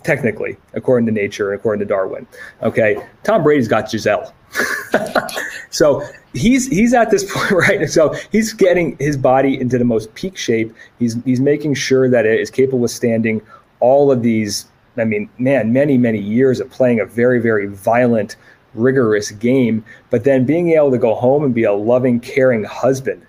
technically, 0.05 0.57
according 0.75 1.07
to 1.07 1.13
nature 1.13 1.51
and 1.51 1.59
according 1.59 1.81
to 1.81 1.87
Darwin. 1.87 2.27
Okay, 2.63 3.05
Tom 3.25 3.43
Brady's 3.43 3.69
got 3.69 3.91
Gisele. 3.91 4.33
so 5.71 6.07
he's 6.33 6.69
he's 6.69 6.95
at 6.95 7.11
this 7.11 7.25
point 7.33 7.51
right 7.51 7.91
so 7.91 8.15
he's 8.31 8.53
getting 8.53 8.97
his 8.99 9.17
body 9.17 9.61
into 9.61 9.79
the 9.79 9.85
most 9.85 10.15
peak 10.15 10.37
shape 10.37 10.73
he's 11.01 11.17
he's 11.25 11.41
making 11.41 11.75
sure 11.75 12.09
that 12.09 12.25
it 12.25 12.39
is 12.39 12.51
capable 12.51 12.85
of 12.85 12.91
standing 12.91 13.43
all 13.81 14.13
of 14.13 14.23
these 14.23 14.67
i 14.97 15.05
mean 15.05 15.29
man 15.39 15.73
many 15.73 15.99
many 15.99 16.21
years 16.21 16.61
of 16.61 16.71
playing 16.71 17.01
a 17.01 17.05
very 17.05 17.41
very 17.41 17.67
violent 17.67 18.37
rigorous 18.75 19.33
game 19.33 19.85
but 20.11 20.23
then 20.23 20.45
being 20.45 20.71
able 20.71 20.91
to 20.93 20.99
go 20.99 21.17
home 21.17 21.43
and 21.43 21.53
be 21.53 21.65
a 21.65 21.73
loving 21.73 22.21
caring 22.21 22.63
husband 22.63 23.27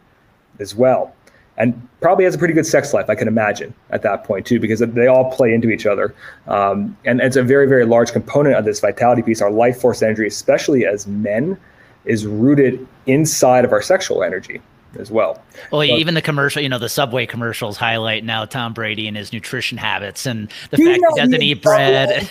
as 0.60 0.76
well 0.76 1.16
and 1.58 1.88
probably 2.01 2.26
has 2.26 2.36
a 2.36 2.38
pretty 2.38 2.53
good 2.53 2.66
sex 2.66 2.93
life 2.93 3.10
i 3.10 3.16
can 3.16 3.28
imagine 3.28 3.74
at 3.89 4.01
that 4.01 4.24
point 4.24 4.45
too 4.45 4.60
because 4.60 4.80
they 4.80 5.08
all 5.08 5.32
play 5.32 5.53
into 5.53 5.70
each 5.70 5.86
other 5.86 6.14
um, 6.47 6.95
and 7.06 7.22
it's 7.22 7.36
a 7.36 7.43
very 7.43 7.68
very 7.68 7.86
large 7.86 8.12
component 8.12 8.56
of 8.56 8.66
this 8.66 8.80
vitality 8.80 9.22
piece 9.22 9.41
our 9.41 9.51
life 9.51 9.80
force 9.80 10.01
energy 10.01 10.28
especially 10.28 10.86
as 10.86 11.08
men 11.08 11.58
is 12.06 12.26
rooted 12.26 12.86
inside 13.08 13.66
of 13.66 13.72
our 13.72 13.82
sexual 13.82 14.24
energy 14.24 14.62
as 14.99 15.12
well. 15.12 15.41
Well, 15.72 15.84
even 15.84 16.14
the 16.14 16.22
commercial, 16.22 16.62
you 16.62 16.70
know, 16.70 16.80
the 16.80 16.89
Subway 16.89 17.26
commercials 17.26 17.78
highlight 17.78 18.24
now 18.24 18.45
Tom 18.45 18.74
Brady 18.74 19.08
and 19.08 19.18
his 19.18 19.34
nutrition 19.34 19.78
habits 19.78 20.26
and 20.26 20.49
the 20.70 20.78
fact 20.78 21.01
he 21.16 21.22
doesn't 21.22 21.41
eat 21.41 21.62
bread. 21.62 22.30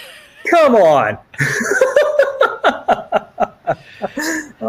Come 0.50 0.74
on. 0.74 1.18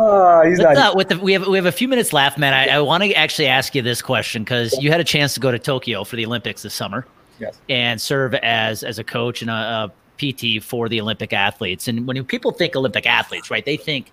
oh, 0.05 0.41
he's 0.47 0.59
not. 0.59 0.77
Uh, 0.77 0.93
with 0.95 1.09
the, 1.09 1.19
we 1.19 1.33
have 1.33 1.47
we 1.47 1.57
have 1.57 1.65
a 1.65 1.71
few 1.71 1.87
minutes 1.87 2.13
left, 2.13 2.37
man. 2.37 2.53
I, 2.53 2.75
I 2.75 2.79
want 2.79 3.03
to 3.03 3.13
actually 3.13 3.47
ask 3.47 3.75
you 3.75 3.81
this 3.81 4.01
question 4.01 4.43
because 4.43 4.73
you 4.81 4.91
had 4.91 4.99
a 4.99 5.03
chance 5.05 5.33
to 5.33 5.39
go 5.39 5.51
to 5.51 5.59
Tokyo 5.59 6.03
for 6.03 6.15
the 6.15 6.25
Olympics 6.25 6.61
this 6.63 6.73
summer, 6.73 7.05
yes, 7.39 7.59
and 7.69 7.99
serve 7.99 8.33
as 8.35 8.83
as 8.83 8.99
a 8.99 9.03
coach 9.03 9.41
and 9.41 9.49
a, 9.49 9.53
a 9.53 9.91
PT 10.17 10.63
for 10.63 10.89
the 10.89 11.01
Olympic 11.01 11.33
athletes. 11.33 11.87
And 11.87 12.07
when 12.07 12.23
people 12.25 12.51
think 12.51 12.75
Olympic 12.75 13.05
athletes, 13.05 13.51
right, 13.51 13.65
they 13.65 13.77
think 13.77 14.11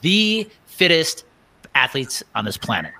the 0.00 0.48
fittest 0.66 1.24
athletes 1.74 2.22
on 2.34 2.44
this 2.44 2.56
planet. 2.56 2.92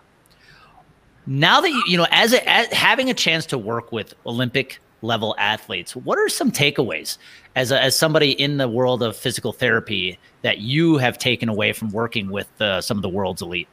Now 1.27 1.61
that 1.61 1.71
you, 1.71 1.83
you 1.87 1.97
know, 1.97 2.07
as, 2.11 2.33
a, 2.33 2.49
as 2.49 2.67
having 2.69 3.09
a 3.09 3.15
chance 3.15 3.47
to 3.47 3.59
work 3.59 3.93
with 3.93 4.15
Olympic 4.27 4.81
level 5.03 5.35
athletes, 5.39 5.97
what 5.97 6.19
are 6.19 6.29
some 6.29 6.51
takeaways 6.51 7.19
as, 7.57 7.73
a, 7.73 7.81
as 7.81 7.99
somebody 7.99 8.31
in 8.31 8.57
the 8.57 8.69
world 8.69 9.03
of 9.03 9.17
physical 9.17 9.53
therapy 9.53 10.19
that 10.43 10.59
you 10.59 10.99
have 10.99 11.19
taken 11.19 11.49
away 11.49 11.73
from 11.73 11.91
working 11.91 12.31
with 12.31 12.49
uh, 12.61 12.81
some 12.81 12.99
of 12.99 13.03
the 13.03 13.09
world's 13.09 13.43
elite? 13.43 13.69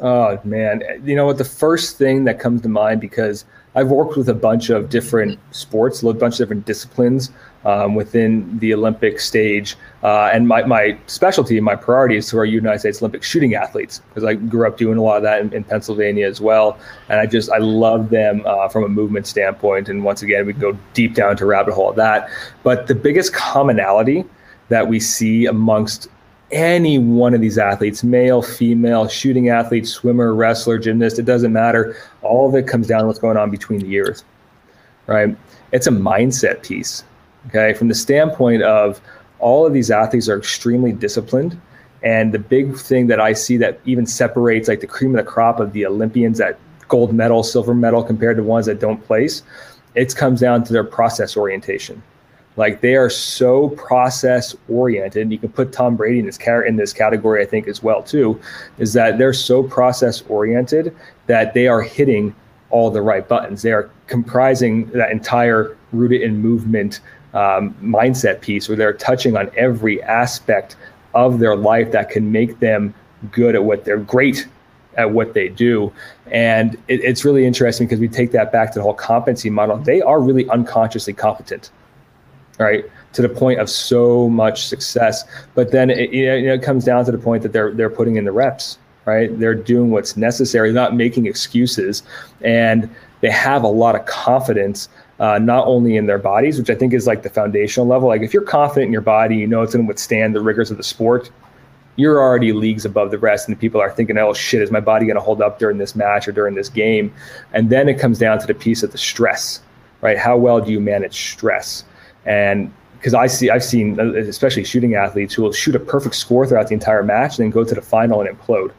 Oh 0.00 0.40
man, 0.44 0.82
you 1.04 1.14
know 1.14 1.26
what? 1.26 1.38
The 1.38 1.44
first 1.44 1.98
thing 1.98 2.24
that 2.24 2.40
comes 2.40 2.62
to 2.62 2.68
mind 2.68 3.00
because 3.00 3.44
I've 3.74 3.90
worked 3.90 4.16
with 4.16 4.28
a 4.28 4.34
bunch 4.34 4.70
of 4.70 4.88
different 4.88 5.38
sports, 5.50 6.02
a 6.02 6.12
bunch 6.12 6.34
of 6.34 6.38
different 6.38 6.64
disciplines 6.64 7.30
um, 7.64 7.94
within 7.94 8.58
the 8.58 8.72
Olympic 8.74 9.18
stage. 9.18 9.76
Uh, 10.02 10.30
and 10.32 10.46
my, 10.46 10.62
my 10.64 10.96
specialty, 11.06 11.58
my 11.60 11.74
priority 11.74 12.16
is 12.16 12.28
to 12.28 12.38
our 12.38 12.44
United 12.44 12.78
States 12.78 13.02
Olympic 13.02 13.22
shooting 13.22 13.54
athletes 13.54 14.00
because 14.08 14.24
I 14.24 14.34
grew 14.34 14.66
up 14.66 14.76
doing 14.76 14.98
a 14.98 15.02
lot 15.02 15.16
of 15.16 15.22
that 15.24 15.40
in, 15.40 15.52
in, 15.52 15.64
Pennsylvania 15.64 16.26
as 16.26 16.40
well. 16.40 16.78
And 17.08 17.18
I 17.18 17.26
just, 17.26 17.50
I 17.50 17.58
love 17.58 18.10
them 18.10 18.42
uh, 18.46 18.68
from 18.68 18.84
a 18.84 18.88
movement 18.88 19.26
standpoint. 19.26 19.88
And 19.88 20.04
once 20.04 20.22
again, 20.22 20.46
we 20.46 20.52
can 20.52 20.60
go 20.60 20.78
deep 20.92 21.14
down 21.14 21.36
to 21.38 21.46
rabbit 21.46 21.74
hole 21.74 21.90
of 21.90 21.96
that. 21.96 22.28
But 22.62 22.86
the 22.86 22.94
biggest 22.94 23.32
commonality 23.32 24.24
that 24.68 24.86
we 24.86 25.00
see 25.00 25.46
amongst 25.46 26.08
any 26.50 26.98
one 26.98 27.34
of 27.34 27.40
these 27.40 27.58
athletes 27.58 28.04
male 28.04 28.42
female 28.42 29.08
shooting 29.08 29.48
athlete 29.48 29.86
swimmer 29.88 30.34
wrestler 30.34 30.78
gymnast 30.78 31.18
it 31.18 31.24
doesn't 31.24 31.52
matter. 31.52 31.96
All 32.22 32.48
of 32.48 32.54
it 32.54 32.66
comes 32.66 32.86
down 32.86 33.00
to 33.00 33.06
what's 33.06 33.18
going 33.18 33.36
on 33.36 33.50
between 33.50 33.80
the 33.80 33.90
ears 33.92 34.24
right? 35.06 35.36
It's 35.72 35.86
a 35.86 35.90
mindset 35.90 36.62
piece 36.62 37.04
okay? 37.48 37.74
From 37.74 37.88
the 37.88 37.94
standpoint 37.94 38.62
of 38.62 39.00
all 39.38 39.66
of 39.66 39.72
these 39.72 39.90
athletes 39.90 40.28
are 40.28 40.38
extremely 40.38 40.92
disciplined 40.92 41.60
and 42.04 42.32
the 42.32 42.38
big 42.38 42.76
thing 42.76 43.06
that 43.08 43.18
i 43.18 43.32
see 43.32 43.56
that 43.56 43.80
even 43.84 44.06
separates 44.06 44.68
like 44.68 44.80
the 44.80 44.86
cream 44.86 45.10
of 45.10 45.24
the 45.24 45.30
crop 45.30 45.58
of 45.58 45.72
the 45.72 45.84
olympians 45.84 46.38
that 46.38 46.58
gold 46.88 47.12
medal 47.12 47.42
silver 47.42 47.74
medal 47.74 48.04
compared 48.04 48.36
to 48.36 48.42
ones 48.42 48.66
that 48.66 48.78
don't 48.78 49.02
place 49.04 49.42
it 49.94 50.14
comes 50.14 50.40
down 50.40 50.62
to 50.62 50.72
their 50.72 50.84
process 50.84 51.36
orientation 51.36 52.00
like 52.56 52.80
they 52.80 52.94
are 52.94 53.10
so 53.10 53.70
process 53.70 54.54
oriented. 54.68 55.22
And 55.22 55.32
you 55.32 55.38
can 55.38 55.50
put 55.50 55.72
Tom 55.72 55.96
Brady 55.96 56.20
in 56.20 56.26
this 56.26 56.38
car 56.38 56.62
in 56.62 56.76
this 56.76 56.92
category, 56.92 57.42
I 57.42 57.46
think, 57.46 57.68
as 57.68 57.82
well 57.82 58.02
too. 58.02 58.40
Is 58.78 58.92
that 58.92 59.18
they're 59.18 59.32
so 59.32 59.62
process 59.62 60.22
oriented 60.28 60.94
that 61.26 61.54
they 61.54 61.66
are 61.66 61.82
hitting 61.82 62.34
all 62.70 62.90
the 62.90 63.02
right 63.02 63.26
buttons. 63.26 63.62
They 63.62 63.72
are 63.72 63.90
comprising 64.06 64.90
that 64.90 65.10
entire 65.10 65.76
rooted 65.92 66.22
in 66.22 66.40
movement 66.40 67.00
um, 67.32 67.74
mindset 67.82 68.40
piece, 68.40 68.68
where 68.68 68.76
they're 68.76 68.92
touching 68.92 69.36
on 69.36 69.50
every 69.56 70.02
aspect 70.02 70.76
of 71.14 71.38
their 71.38 71.56
life 71.56 71.90
that 71.92 72.10
can 72.10 72.30
make 72.30 72.60
them 72.60 72.94
good 73.32 73.54
at 73.54 73.64
what 73.64 73.84
they're 73.84 73.98
great 73.98 74.46
at 74.96 75.10
what 75.10 75.34
they 75.34 75.48
do. 75.48 75.92
And 76.30 76.74
it, 76.86 77.00
it's 77.02 77.24
really 77.24 77.46
interesting 77.46 77.86
because 77.86 77.98
we 77.98 78.08
take 78.08 78.30
that 78.32 78.52
back 78.52 78.72
to 78.72 78.78
the 78.78 78.82
whole 78.82 78.94
competency 78.94 79.50
model. 79.50 79.76
They 79.78 80.00
are 80.00 80.20
really 80.20 80.48
unconsciously 80.50 81.12
competent 81.12 81.70
right? 82.58 82.84
To 83.14 83.22
the 83.22 83.28
point 83.28 83.60
of 83.60 83.68
so 83.70 84.28
much 84.28 84.66
success, 84.66 85.24
but 85.54 85.70
then 85.72 85.90
it, 85.90 86.12
you 86.12 86.26
know, 86.26 86.54
it 86.54 86.62
comes 86.62 86.84
down 86.84 87.04
to 87.04 87.12
the 87.12 87.18
point 87.18 87.42
that 87.42 87.52
they're 87.52 87.72
they're 87.72 87.90
putting 87.90 88.16
in 88.16 88.24
the 88.24 88.32
reps, 88.32 88.78
right? 89.04 89.36
They're 89.38 89.54
doing 89.54 89.90
what's 89.90 90.16
necessary, 90.16 90.72
not 90.72 90.94
making 90.94 91.26
excuses, 91.26 92.02
and 92.40 92.88
they 93.20 93.30
have 93.30 93.62
a 93.62 93.68
lot 93.68 93.94
of 93.94 94.06
confidence. 94.06 94.88
Uh, 95.20 95.38
not 95.38 95.64
only 95.68 95.96
in 95.96 96.06
their 96.06 96.18
bodies, 96.18 96.58
which 96.58 96.68
I 96.68 96.74
think 96.74 96.92
is 96.92 97.06
like 97.06 97.22
the 97.22 97.30
foundational 97.30 97.86
level. 97.86 98.08
Like 98.08 98.22
if 98.22 98.34
you're 98.34 98.42
confident 98.42 98.86
in 98.86 98.92
your 98.92 99.00
body, 99.00 99.36
you 99.36 99.46
know 99.46 99.62
it's 99.62 99.72
going 99.72 99.86
to 99.86 99.88
withstand 99.88 100.34
the 100.34 100.40
rigors 100.40 100.72
of 100.72 100.76
the 100.76 100.82
sport. 100.82 101.30
You're 101.94 102.20
already 102.20 102.52
leagues 102.52 102.84
above 102.84 103.12
the 103.12 103.18
rest, 103.18 103.46
and 103.46 103.58
people 103.58 103.80
are 103.80 103.92
thinking, 103.92 104.18
"Oh 104.18 104.34
shit, 104.34 104.60
is 104.60 104.72
my 104.72 104.80
body 104.80 105.06
going 105.06 105.14
to 105.14 105.22
hold 105.22 105.40
up 105.40 105.60
during 105.60 105.78
this 105.78 105.94
match 105.94 106.26
or 106.26 106.32
during 106.32 106.56
this 106.56 106.68
game?" 106.68 107.14
And 107.52 107.70
then 107.70 107.88
it 107.88 108.00
comes 108.00 108.18
down 108.18 108.40
to 108.40 108.46
the 108.48 108.54
piece 108.54 108.82
of 108.82 108.90
the 108.90 108.98
stress, 108.98 109.62
right? 110.00 110.18
How 110.18 110.36
well 110.36 110.60
do 110.60 110.72
you 110.72 110.80
manage 110.80 111.30
stress? 111.30 111.84
And 112.26 112.72
because 112.98 113.14
I 113.14 113.26
see, 113.26 113.50
I've 113.50 113.64
seen, 113.64 114.00
especially 114.00 114.64
shooting 114.64 114.94
athletes 114.94 115.34
who 115.34 115.42
will 115.42 115.52
shoot 115.52 115.74
a 115.74 115.80
perfect 115.80 116.14
score 116.14 116.46
throughout 116.46 116.68
the 116.68 116.74
entire 116.74 117.02
match 117.02 117.38
and 117.38 117.44
then 117.44 117.50
go 117.50 117.64
to 117.64 117.74
the 117.74 117.82
final 117.82 118.20
and 118.22 118.30
implode. 118.30 118.72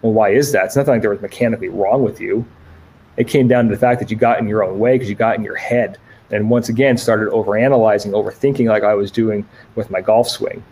Well, 0.00 0.12
why 0.12 0.30
is 0.30 0.52
that? 0.52 0.66
It's 0.66 0.76
nothing 0.76 0.94
like 0.94 1.02
there 1.02 1.10
was 1.10 1.20
mechanically 1.20 1.68
wrong 1.68 2.02
with 2.02 2.20
you. 2.20 2.46
It 3.16 3.28
came 3.28 3.46
down 3.46 3.66
to 3.68 3.74
the 3.74 3.78
fact 3.78 4.00
that 4.00 4.10
you 4.10 4.16
got 4.16 4.38
in 4.38 4.48
your 4.48 4.64
own 4.64 4.78
way 4.78 4.94
because 4.94 5.08
you 5.08 5.14
got 5.14 5.36
in 5.36 5.44
your 5.44 5.56
head 5.56 5.98
and 6.30 6.48
once 6.48 6.70
again 6.70 6.96
started 6.96 7.28
overanalyzing, 7.28 8.12
overthinking 8.12 8.68
like 8.68 8.84
I 8.84 8.94
was 8.94 9.10
doing 9.10 9.46
with 9.74 9.90
my 9.90 10.00
golf 10.00 10.28
swing 10.28 10.64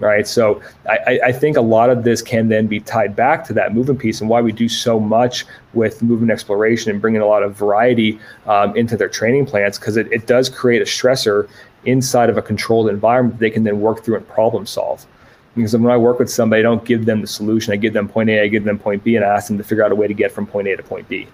right? 0.00 0.26
So 0.26 0.62
I, 0.88 1.20
I, 1.26 1.32
think 1.32 1.56
a 1.56 1.60
lot 1.60 1.90
of 1.90 2.04
this 2.04 2.22
can 2.22 2.48
then 2.48 2.66
be 2.66 2.80
tied 2.80 3.16
back 3.16 3.44
to 3.46 3.52
that 3.54 3.74
movement 3.74 3.98
piece 3.98 4.20
and 4.20 4.30
why 4.30 4.40
we 4.40 4.52
do 4.52 4.68
so 4.68 5.00
much 5.00 5.44
with 5.74 6.02
movement 6.02 6.30
exploration 6.30 6.90
and 6.90 7.00
bringing 7.00 7.20
a 7.20 7.26
lot 7.26 7.42
of 7.42 7.56
variety 7.56 8.18
um, 8.46 8.76
into 8.76 8.96
their 8.96 9.08
training 9.08 9.46
plans 9.46 9.78
because 9.78 9.96
it, 9.96 10.10
it 10.12 10.26
does 10.26 10.48
create 10.48 10.82
a 10.82 10.84
stressor 10.84 11.48
inside 11.84 12.30
of 12.30 12.36
a 12.36 12.42
controlled 12.42 12.88
environment 12.88 13.38
they 13.38 13.50
can 13.50 13.64
then 13.64 13.80
work 13.80 14.04
through 14.04 14.16
and 14.16 14.28
problem 14.28 14.66
solve. 14.66 15.06
Because 15.54 15.76
when 15.76 15.90
I 15.90 15.96
work 15.96 16.20
with 16.20 16.30
somebody, 16.30 16.60
I 16.60 16.62
don't 16.62 16.84
give 16.84 17.04
them 17.04 17.20
the 17.20 17.26
solution. 17.26 17.72
I 17.72 17.76
give 17.76 17.92
them 17.92 18.08
point 18.08 18.30
A, 18.30 18.42
I 18.42 18.48
give 18.48 18.62
them 18.62 18.78
point 18.78 19.02
B, 19.02 19.16
and 19.16 19.24
I 19.24 19.28
ask 19.34 19.48
them 19.48 19.58
to 19.58 19.64
figure 19.64 19.84
out 19.84 19.90
a 19.90 19.94
way 19.94 20.06
to 20.06 20.14
get 20.14 20.30
from 20.30 20.46
point 20.46 20.68
A 20.68 20.76
to 20.76 20.82
point 20.82 21.08
B. 21.08 21.26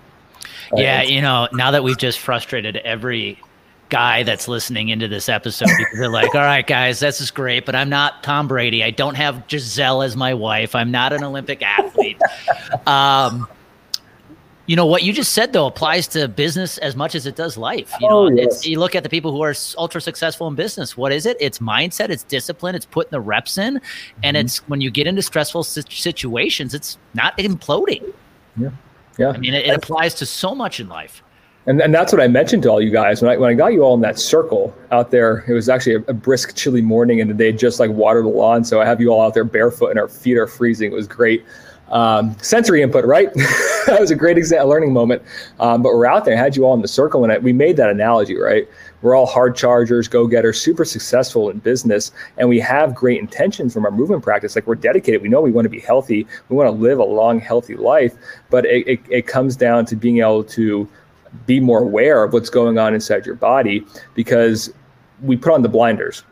Yeah, 0.74 1.02
you 1.02 1.20
know, 1.20 1.46
now 1.52 1.70
that 1.72 1.84
we've 1.84 1.98
just 1.98 2.18
frustrated 2.18 2.76
every 2.78 3.38
guy 3.94 4.24
that's 4.24 4.48
listening 4.48 4.88
into 4.88 5.06
this 5.06 5.28
episode 5.28 5.68
because 5.78 5.98
they're 5.98 6.08
like, 6.08 6.34
all 6.34 6.40
right, 6.40 6.66
guys, 6.66 6.98
this 6.98 7.20
is 7.20 7.30
great, 7.30 7.64
but 7.64 7.74
I'm 7.76 7.88
not 7.88 8.24
Tom 8.24 8.48
Brady. 8.48 8.82
I 8.82 8.90
don't 8.90 9.14
have 9.14 9.46
Gisele 9.46 10.02
as 10.02 10.16
my 10.16 10.34
wife. 10.34 10.74
I'm 10.74 10.90
not 10.90 11.12
an 11.12 11.22
Olympic 11.22 11.62
athlete. 11.62 12.20
Um, 12.86 13.46
You 14.66 14.76
know 14.76 14.86
what 14.86 15.02
you 15.02 15.12
just 15.12 15.32
said 15.32 15.52
though 15.52 15.66
applies 15.66 16.08
to 16.08 16.26
business 16.26 16.78
as 16.78 16.96
much 16.96 17.14
as 17.14 17.26
it 17.26 17.36
does 17.36 17.58
life. 17.58 17.92
You 18.00 18.08
know, 18.08 18.26
oh, 18.26 18.30
yes. 18.30 18.66
you 18.66 18.80
look 18.80 18.94
at 18.94 19.02
the 19.02 19.10
people 19.10 19.30
who 19.30 19.42
are 19.42 19.54
ultra 19.76 20.00
successful 20.00 20.48
in 20.48 20.54
business. 20.54 20.96
What 20.96 21.12
is 21.12 21.26
it? 21.26 21.36
It's 21.38 21.58
mindset, 21.58 22.08
it's 22.08 22.22
discipline, 22.22 22.74
it's 22.74 22.86
putting 22.86 23.10
the 23.10 23.20
reps 23.20 23.58
in, 23.58 23.80
and 24.22 24.36
mm-hmm. 24.36 24.46
it's 24.46 24.66
when 24.68 24.80
you 24.80 24.90
get 24.90 25.06
into 25.06 25.20
stressful 25.20 25.64
situations, 25.64 26.72
it's 26.72 26.96
not 27.12 27.36
imploding. 27.36 28.10
Yeah, 28.56 28.70
yeah. 29.18 29.32
I 29.32 29.36
mean, 29.36 29.52
it, 29.52 29.66
it 29.66 29.74
applies 29.76 30.14
to 30.14 30.24
so 30.24 30.54
much 30.54 30.80
in 30.80 30.88
life. 30.88 31.22
And, 31.66 31.80
and 31.80 31.94
that's 31.94 32.12
what 32.12 32.20
I 32.20 32.28
mentioned 32.28 32.62
to 32.64 32.68
all 32.68 32.80
you 32.80 32.90
guys 32.90 33.22
when 33.22 33.30
I 33.30 33.38
when 33.38 33.50
I 33.50 33.54
got 33.54 33.72
you 33.72 33.82
all 33.82 33.94
in 33.94 34.02
that 34.02 34.18
circle 34.18 34.74
out 34.90 35.10
there. 35.10 35.44
It 35.48 35.54
was 35.54 35.68
actually 35.68 35.94
a, 35.94 36.00
a 36.08 36.12
brisk, 36.12 36.54
chilly 36.54 36.82
morning, 36.82 37.20
and 37.20 37.38
they 37.38 37.52
just 37.52 37.80
like 37.80 37.90
watered 37.90 38.26
the 38.26 38.28
lawn. 38.28 38.64
So 38.64 38.82
I 38.82 38.84
have 38.84 39.00
you 39.00 39.08
all 39.08 39.22
out 39.22 39.32
there 39.32 39.44
barefoot, 39.44 39.88
and 39.88 39.98
our 39.98 40.08
feet 40.08 40.36
are 40.36 40.46
freezing. 40.46 40.92
It 40.92 40.94
was 40.94 41.08
great 41.08 41.42
um, 41.88 42.36
sensory 42.38 42.82
input, 42.82 43.04
right? 43.04 43.32
that 43.86 43.98
was 44.00 44.10
a 44.10 44.14
great 44.14 44.36
exa- 44.36 44.66
learning 44.66 44.92
moment. 44.92 45.22
Um, 45.60 45.82
but 45.82 45.94
we're 45.94 46.06
out 46.06 46.24
there, 46.24 46.34
I 46.34 46.38
had 46.38 46.56
you 46.56 46.64
all 46.64 46.74
in 46.74 46.82
the 46.82 46.88
circle, 46.88 47.24
and 47.24 47.32
I, 47.32 47.38
we 47.38 47.52
made 47.52 47.76
that 47.76 47.90
analogy, 47.90 48.36
right? 48.36 48.68
We're 49.02 49.14
all 49.14 49.26
hard 49.26 49.54
chargers, 49.54 50.08
go 50.08 50.26
getters, 50.26 50.60
super 50.60 50.84
successful 50.84 51.50
in 51.50 51.58
business, 51.58 52.10
and 52.38 52.48
we 52.48 52.58
have 52.60 52.94
great 52.94 53.20
intentions 53.20 53.74
from 53.74 53.84
our 53.84 53.90
movement 53.90 54.22
practice. 54.22 54.54
Like 54.54 54.66
we're 54.66 54.76
dedicated. 54.76 55.22
We 55.22 55.28
know 55.28 55.40
we 55.40 55.52
want 55.52 55.66
to 55.66 55.70
be 55.70 55.80
healthy. 55.80 56.26
We 56.48 56.56
want 56.56 56.68
to 56.68 56.72
live 56.72 56.98
a 56.98 57.04
long, 57.04 57.38
healthy 57.38 57.76
life. 57.76 58.14
But 58.50 58.64
it, 58.64 58.88
it, 58.88 59.00
it 59.10 59.26
comes 59.26 59.56
down 59.56 59.84
to 59.86 59.96
being 59.96 60.18
able 60.20 60.44
to 60.44 60.88
be 61.46 61.60
more 61.60 61.80
aware 61.80 62.24
of 62.24 62.32
what's 62.32 62.50
going 62.50 62.78
on 62.78 62.94
inside 62.94 63.26
your 63.26 63.34
body 63.34 63.84
because 64.14 64.72
we 65.22 65.36
put 65.36 65.52
on 65.52 65.62
the 65.62 65.68
blinders 65.68 66.24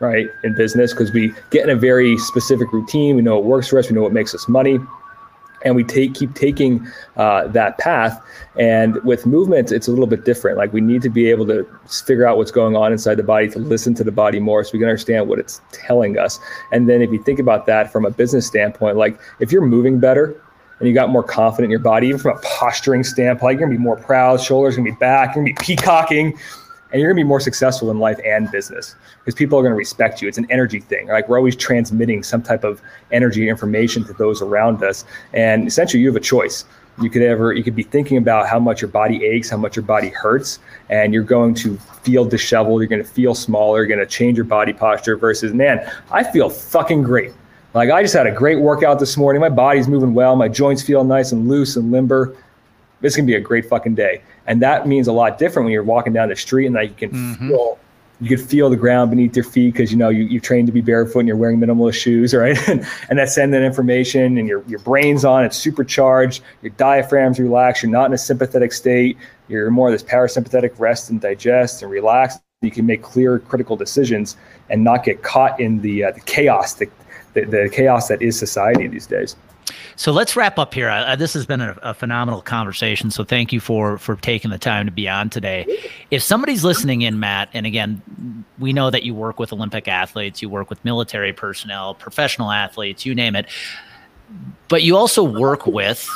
right 0.00 0.28
in 0.44 0.54
business 0.54 0.92
because 0.92 1.12
we 1.12 1.32
get 1.50 1.64
in 1.64 1.70
a 1.70 1.76
very 1.76 2.16
specific 2.18 2.72
routine. 2.72 3.16
We 3.16 3.22
know 3.22 3.36
what 3.36 3.44
works 3.44 3.68
for 3.68 3.78
us. 3.78 3.88
We 3.88 3.94
know 3.94 4.02
what 4.02 4.12
makes 4.12 4.34
us 4.34 4.48
money. 4.48 4.78
And 5.62 5.76
we 5.76 5.84
take 5.84 6.14
keep 6.14 6.34
taking 6.34 6.86
uh, 7.16 7.46
that 7.48 7.76
path. 7.76 8.18
And 8.58 8.96
with 9.04 9.26
movement 9.26 9.70
it's 9.72 9.88
a 9.88 9.90
little 9.90 10.06
bit 10.06 10.24
different. 10.24 10.56
Like 10.56 10.72
we 10.72 10.80
need 10.80 11.02
to 11.02 11.10
be 11.10 11.30
able 11.30 11.46
to 11.48 11.68
figure 11.86 12.26
out 12.26 12.38
what's 12.38 12.50
going 12.50 12.76
on 12.76 12.92
inside 12.92 13.16
the 13.16 13.22
body 13.22 13.48
to 13.50 13.58
listen 13.58 13.94
to 13.96 14.04
the 14.04 14.12
body 14.12 14.40
more 14.40 14.64
so 14.64 14.70
we 14.72 14.78
can 14.78 14.88
understand 14.88 15.28
what 15.28 15.38
it's 15.38 15.60
telling 15.70 16.18
us. 16.18 16.40
And 16.72 16.88
then 16.88 17.02
if 17.02 17.10
you 17.10 17.22
think 17.22 17.38
about 17.38 17.66
that 17.66 17.92
from 17.92 18.06
a 18.06 18.10
business 18.10 18.46
standpoint 18.46 18.96
like 18.96 19.20
if 19.38 19.52
you're 19.52 19.66
moving 19.66 20.00
better 20.00 20.40
and 20.80 20.88
you 20.88 20.94
got 20.94 21.10
more 21.10 21.22
confident 21.22 21.66
in 21.66 21.70
your 21.70 21.78
body 21.78 22.08
even 22.08 22.18
from 22.18 22.36
a 22.36 22.40
posturing 22.40 23.04
standpoint 23.04 23.58
you're 23.58 23.68
gonna 23.68 23.78
be 23.78 23.82
more 23.82 23.96
proud 23.96 24.40
shoulders 24.40 24.76
gonna 24.76 24.90
be 24.90 24.96
back 24.96 25.34
you're 25.34 25.44
gonna 25.44 25.54
be 25.54 25.64
peacocking 25.64 26.36
and 26.92 27.00
you're 27.00 27.10
to 27.10 27.14
be 27.14 27.24
more 27.24 27.40
successful 27.40 27.90
in 27.90 27.98
life 27.98 28.18
and 28.24 28.50
business 28.50 28.96
because 29.18 29.34
people 29.34 29.58
are 29.58 29.62
to 29.72 29.76
respect 29.76 30.20
you. 30.20 30.28
It's 30.28 30.38
an 30.38 30.46
energy 30.50 30.80
thing. 30.80 31.08
Like 31.08 31.28
we're 31.28 31.38
always 31.38 31.56
transmitting 31.56 32.22
some 32.22 32.42
type 32.42 32.64
of 32.64 32.80
energy 33.12 33.48
information 33.48 34.04
to 34.04 34.12
those 34.14 34.42
around 34.42 34.82
us, 34.82 35.04
and 35.32 35.66
essentially 35.66 36.02
you 36.02 36.08
have 36.08 36.16
a 36.16 36.20
choice. 36.20 36.64
You 37.00 37.08
could 37.08 37.22
ever 37.22 37.52
you 37.52 37.62
could 37.62 37.76
be 37.76 37.82
thinking 37.82 38.16
about 38.16 38.48
how 38.48 38.58
much 38.58 38.80
your 38.80 38.90
body 38.90 39.24
aches, 39.24 39.48
how 39.50 39.56
much 39.56 39.76
your 39.76 39.84
body 39.84 40.08
hurts, 40.08 40.58
and 40.88 41.14
you're 41.14 41.22
going 41.22 41.54
to 41.56 41.76
feel 42.02 42.24
disheveled. 42.24 42.80
You're 42.80 42.88
to 43.02 43.08
feel 43.08 43.34
smaller. 43.34 43.84
You're 43.84 43.96
to 44.04 44.06
change 44.06 44.36
your 44.36 44.44
body 44.44 44.72
posture. 44.72 45.16
Versus, 45.16 45.54
man, 45.54 45.88
I 46.10 46.24
feel 46.24 46.50
fucking 46.50 47.02
great. 47.02 47.32
Like 47.74 47.90
I 47.90 48.02
just 48.02 48.14
had 48.14 48.26
a 48.26 48.32
great 48.32 48.60
workout 48.60 48.98
this 48.98 49.16
morning. 49.16 49.40
My 49.40 49.48
body's 49.48 49.88
moving 49.88 50.14
well. 50.14 50.36
My 50.36 50.48
joints 50.48 50.82
feel 50.82 51.04
nice 51.04 51.32
and 51.32 51.48
loose 51.48 51.76
and 51.76 51.92
limber. 51.92 52.36
This 53.00 53.16
can 53.16 53.26
be 53.26 53.34
a 53.34 53.40
great 53.40 53.66
fucking 53.66 53.94
day 53.94 54.22
and 54.50 54.60
that 54.60 54.86
means 54.86 55.06
a 55.06 55.12
lot 55.12 55.38
different 55.38 55.64
when 55.64 55.72
you're 55.72 55.84
walking 55.84 56.12
down 56.12 56.28
the 56.28 56.34
street 56.36 56.66
and 56.66 56.74
that 56.74 56.88
you 56.88 56.94
can 56.94 57.10
mm-hmm. 57.10 57.48
feel 57.48 57.78
you 58.20 58.36
can 58.36 58.46
feel 58.46 58.68
the 58.68 58.76
ground 58.76 59.10
beneath 59.10 59.34
your 59.34 59.44
feet 59.44 59.72
because 59.72 59.90
you 59.90 59.96
know 59.96 60.10
you, 60.10 60.24
you've 60.24 60.42
trained 60.42 60.66
to 60.66 60.72
be 60.72 60.80
barefoot 60.80 61.20
and 61.20 61.28
you're 61.28 61.36
wearing 61.36 61.58
minimalist 61.58 61.94
shoes 61.94 62.34
right 62.42 62.58
and, 62.68 62.84
and 63.08 63.18
that's 63.18 63.34
sending 63.34 63.58
that 63.58 63.64
information 63.64 64.38
and 64.38 64.48
your, 64.48 64.64
your 64.66 64.80
brain's 64.80 65.24
on 65.24 65.44
it's 65.44 65.56
supercharged 65.56 66.42
your 66.62 66.72
diaphragm's 66.72 67.38
relaxed 67.38 67.82
you're 67.82 67.92
not 67.92 68.06
in 68.06 68.12
a 68.12 68.18
sympathetic 68.18 68.72
state 68.72 69.16
you're 69.48 69.70
more 69.70 69.88
of 69.88 69.92
this 69.92 70.02
parasympathetic 70.02 70.76
rest 70.80 71.10
and 71.10 71.20
digest 71.20 71.82
and 71.82 71.90
relax 71.90 72.38
you 72.62 72.72
can 72.72 72.84
make 72.84 73.02
clear 73.02 73.38
critical 73.38 73.76
decisions 73.76 74.36
and 74.68 74.84
not 74.84 75.02
get 75.02 75.22
caught 75.22 75.58
in 75.58 75.80
the, 75.80 76.04
uh, 76.04 76.10
the 76.10 76.20
chaos 76.20 76.74
the, 76.74 76.90
the, 77.34 77.44
the 77.44 77.70
chaos 77.72 78.08
that 78.08 78.20
is 78.22 78.38
society 78.38 78.86
these 78.88 79.06
days 79.06 79.36
so 79.96 80.12
let's 80.12 80.36
wrap 80.36 80.58
up 80.58 80.72
here. 80.72 80.88
Uh, 80.88 81.16
this 81.16 81.34
has 81.34 81.46
been 81.46 81.60
a, 81.60 81.76
a, 81.82 81.94
phenomenal 81.94 82.40
conversation. 82.40 83.10
So 83.10 83.24
thank 83.24 83.52
you 83.52 83.60
for 83.60 83.98
for 83.98 84.16
taking 84.16 84.50
the 84.50 84.58
time 84.58 84.86
to 84.86 84.92
be 84.92 85.08
on 85.08 85.30
today. 85.30 85.66
If 86.10 86.22
somebody's 86.22 86.64
listening 86.64 87.02
in, 87.02 87.20
Matt, 87.20 87.50
and 87.52 87.66
again, 87.66 88.44
we 88.58 88.72
know 88.72 88.90
that 88.90 89.02
you 89.02 89.14
work 89.14 89.38
with 89.38 89.52
Olympic 89.52 89.88
athletes, 89.88 90.42
you 90.42 90.48
work 90.48 90.70
with 90.70 90.84
military 90.84 91.32
personnel, 91.32 91.94
professional 91.94 92.50
athletes, 92.50 93.04
you 93.04 93.14
name 93.14 93.36
it, 93.36 93.46
but 94.68 94.82
you 94.82 94.96
also 94.96 95.22
work 95.22 95.66
with 95.66 96.08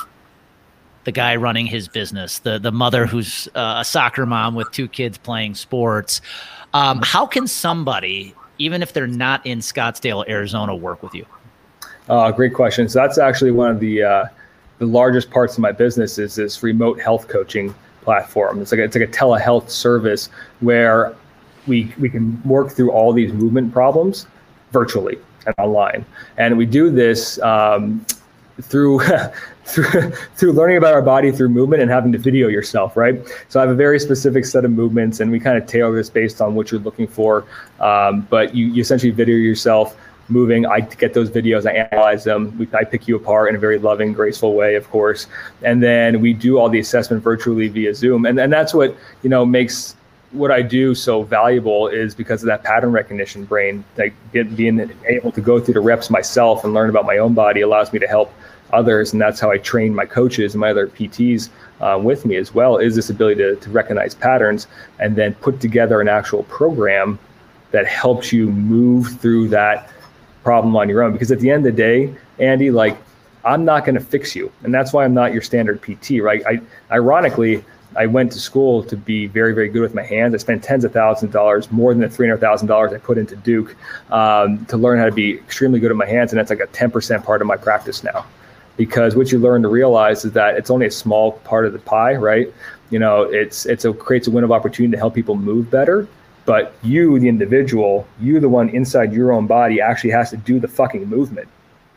the 1.05 1.12
guy 1.12 1.37
running 1.37 1.67
his 1.67 1.89
business, 1.89 2.39
the 2.39 2.59
the 2.59 2.73
mother 2.73 3.07
who's 3.07 3.49
uh, 3.55 3.77
a 3.79 3.85
soccer 3.85 4.27
mom 4.27 4.55
with 4.55 4.71
two 4.71 4.89
kids 4.89 5.19
playing 5.19 5.55
sports. 5.55 6.21
Um, 6.73 7.01
how 7.05 7.27
can 7.27 7.47
somebody, 7.47 8.35
even 8.59 8.83
if 8.83 8.93
they're 8.93 9.07
not 9.07 9.45
in 9.47 9.59
Scottsdale, 9.59 10.29
Arizona, 10.29 10.75
work 10.75 11.03
with 11.03 11.15
you? 11.15 11.27
Uh, 12.09 12.31
great 12.31 12.55
question. 12.55 12.89
So 12.89 13.01
that's 13.01 13.19
actually 13.19 13.51
one 13.51 13.71
of 13.71 13.81
the 13.81 14.03
uh, 14.03 14.25
the 14.79 14.87
largest 14.87 15.31
parts 15.31 15.55
of 15.55 15.61
my 15.61 15.73
business 15.73 16.19
is 16.19 16.35
this 16.35 16.63
remote 16.63 17.01
health 17.01 17.29
coaching 17.29 17.75
platform. 18.03 18.61
It's 18.61 18.73
like 18.73 18.81
a, 18.81 18.85
it's 18.85 18.97
like 18.97 19.09
a 19.09 19.13
telehealth 19.13 19.71
service 19.71 20.29
where 20.61 21.15
we 21.67 21.93
we 21.99 22.11
can 22.11 22.41
work 22.45 22.71
through 22.71 22.93
all 22.93 23.13
these 23.13 23.33
movement 23.33 23.73
problems 23.73 24.27
virtually 24.73 25.19
and 25.47 25.55
online, 25.59 26.05
and 26.37 26.57
we 26.59 26.67
do 26.67 26.91
this 26.91 27.41
um, 27.41 28.05
through. 28.63 29.01
through, 29.65 30.11
through 30.37 30.53
learning 30.53 30.77
about 30.77 30.93
our 30.93 31.03
body 31.03 31.33
through 31.33 31.49
movement 31.49 31.81
and 31.81 31.91
having 31.91 32.13
to 32.13 32.19
video 32.19 32.49
yourself, 32.49 32.97
right? 32.97 33.19
So 33.49 33.61
I 33.61 33.63
have 33.63 33.71
a 33.71 33.75
very 33.75 33.99
specific 33.99 34.45
set 34.45 34.65
of 34.65 34.71
movements, 34.71 35.21
and 35.21 35.31
we 35.31 35.41
kind 35.41 35.57
of 35.57 35.67
tailor 35.67 35.97
this 35.97 36.11
based 36.11 36.43
on 36.43 36.55
what 36.55 36.71
you're 36.71 36.81
looking 36.81 37.07
for. 37.07 37.47
Um, 37.81 38.27
but 38.29 38.55
you, 38.55 38.67
you 38.67 38.83
essentially 38.83 39.11
video 39.11 39.37
yourself 39.37 39.97
moving. 40.29 40.67
I 40.67 40.81
get 40.81 41.15
those 41.15 41.31
videos, 41.31 41.67
I 41.67 41.73
analyze 41.73 42.25
them. 42.25 42.57
We, 42.59 42.69
I 42.75 42.85
pick 42.85 43.09
you 43.09 43.17
apart 43.17 43.51
in 43.51 43.57
a 43.57 43.59
very 43.59 43.79
loving, 43.79 44.13
graceful 44.13 44.55
way, 44.55 44.75
of 44.75 44.89
course. 44.91 45.27
And 45.63 45.83
then 45.83 46.21
we 46.21 46.33
do 46.33 46.59
all 46.59 46.69
the 46.69 46.79
assessment 46.79 47.23
virtually 47.23 47.69
via 47.69 47.95
Zoom. 47.95 48.27
And, 48.27 48.39
and 48.39 48.53
that's 48.53 48.75
what, 48.75 48.97
you 49.23 49.31
know, 49.31 49.45
makes 49.45 49.97
what 50.35 50.51
I 50.51 50.62
do 50.62 50.95
so 50.95 51.22
valuable 51.22 51.89
is 51.89 52.14
because 52.14 52.43
of 52.43 52.49
that 52.49 52.64
pattern 52.64 52.93
recognition 52.93 53.45
brain. 53.45 53.85
Like 53.97 54.14
being 54.32 54.93
able 55.07 55.32
to 55.32 55.41
go 55.41 55.61
through 55.61 55.74
the 55.74 55.80
reps 55.80 56.11
myself 56.11 56.64
and 56.64 56.74
learn 56.74 56.91
about 56.91 57.07
my 57.07 57.18
own 57.18 57.35
body 57.35 57.61
allows 57.61 57.93
me 57.93 57.99
to 58.01 58.07
help 58.07 58.32
others. 58.72 59.12
And 59.12 59.22
that's 59.22 59.41
how 59.41 59.51
I 59.51 59.59
train 59.59 59.95
my 59.95 60.05
coaches 60.05 60.55
and 60.55 60.61
my 60.61 60.70
other 60.70 60.89
PTs 60.89 61.49
uh, 61.80 61.99
with 62.03 62.26
me 62.26 62.37
as 62.37 62.53
well, 62.53 62.78
is 62.78 62.97
this 62.97 63.11
ability 63.11 63.37
to, 63.37 63.57
to 63.57 63.70
recognize 63.70 64.14
patterns 64.14 64.66
and 64.99 65.16
then 65.16 65.35
put 65.35 65.61
together 65.61 66.01
an 66.01 66.09
actual 66.09 66.43
program 66.45 67.18
that 67.70 67.87
helps 67.87 68.32
you 68.32 68.51
move 68.51 69.20
through 69.20 69.49
that 69.49 69.91
problem 70.43 70.76
on 70.76 70.89
your 70.89 71.03
own. 71.03 71.12
Because 71.12 71.30
at 71.30 71.41
the 71.41 71.51
end 71.51 71.66
of 71.66 71.74
the 71.74 71.82
day, 71.82 72.14
Andy, 72.39 72.70
like 72.70 72.97
I'm 73.45 73.64
not 73.64 73.85
going 73.85 73.95
to 73.95 74.01
fix 74.01 74.35
you, 74.35 74.51
and 74.62 74.72
that's 74.72 74.93
why 74.93 75.05
I'm 75.05 75.14
not 75.14 75.32
your 75.32 75.43
standard 75.43 75.82
PT, 75.82 76.22
right? 76.22 76.43
I 76.47 76.61
ironically. 76.91 77.64
I 77.97 78.07
went 78.07 78.33
to 78.33 78.41
school 78.41 78.83
to 78.85 78.97
be 78.97 79.27
very, 79.27 79.55
very 79.55 79.69
good 79.69 79.83
with 79.83 79.95
my 79.95 80.03
hands. 80.03 80.35
I 80.35 80.39
spent 80.39 80.63
tens 80.63 80.85
of 80.85 80.93
thousands 80.93 81.31
of 81.31 81.33
dollars, 81.33 81.71
more 81.71 81.93
than 81.93 82.01
the 82.01 82.09
three 82.09 82.27
hundred 82.27 82.41
thousand 82.41 82.69
dollars 82.69 82.93
I 82.93 82.99
put 82.99 83.19
into 83.19 83.37
Duke, 83.37 83.77
um, 84.11 84.65
to 84.67 84.77
learn 84.77 84.99
how 84.99 85.05
to 85.05 85.13
be 85.13 85.35
extremely 85.35 85.81
good 85.81 85.91
at 85.91 85.97
my 85.97 86.07
hands, 86.07 86.33
and 86.33 86.39
that's 86.39 86.51
like 86.51 86.61
a 86.61 86.67
ten 86.69 86.91
percent 86.91 87.25
part 87.25 87.41
of 87.41 87.47
my 87.47 87.57
practice 87.57 88.03
now. 88.03 88.25
Because 88.77 89.15
what 89.15 89.31
you 89.31 89.39
learn 89.39 89.63
to 89.63 89.69
realize 89.69 90.25
is 90.25 90.33
that 90.33 90.57
it's 90.57 90.71
only 90.71 90.87
a 90.87 90.91
small 90.91 91.33
part 91.33 91.67
of 91.67 91.73
the 91.73 91.79
pie, 91.79 92.15
right? 92.15 92.53
You 92.91 92.99
know, 92.99 93.23
it's 93.23 93.67
it's 93.67 93.85
a 93.85 93.93
creates 93.93 94.27
a 94.27 94.31
window 94.31 94.47
of 94.47 94.53
opportunity 94.53 94.93
to 94.93 94.99
help 94.99 95.15
people 95.15 95.37
move 95.37 95.71
better, 95.71 96.09
but 96.45 96.75
you, 96.83 97.19
the 97.19 97.29
individual, 97.29 98.07
you, 98.21 98.41
the 98.41 98.49
one 98.49 98.69
inside 98.71 99.13
your 99.13 99.33
own 99.33 99.47
body, 99.47 99.81
actually 99.81 100.11
has 100.11 100.31
to 100.31 100.37
do 100.37 100.59
the 100.59 100.69
fucking 100.69 101.07
movement. 101.07 101.49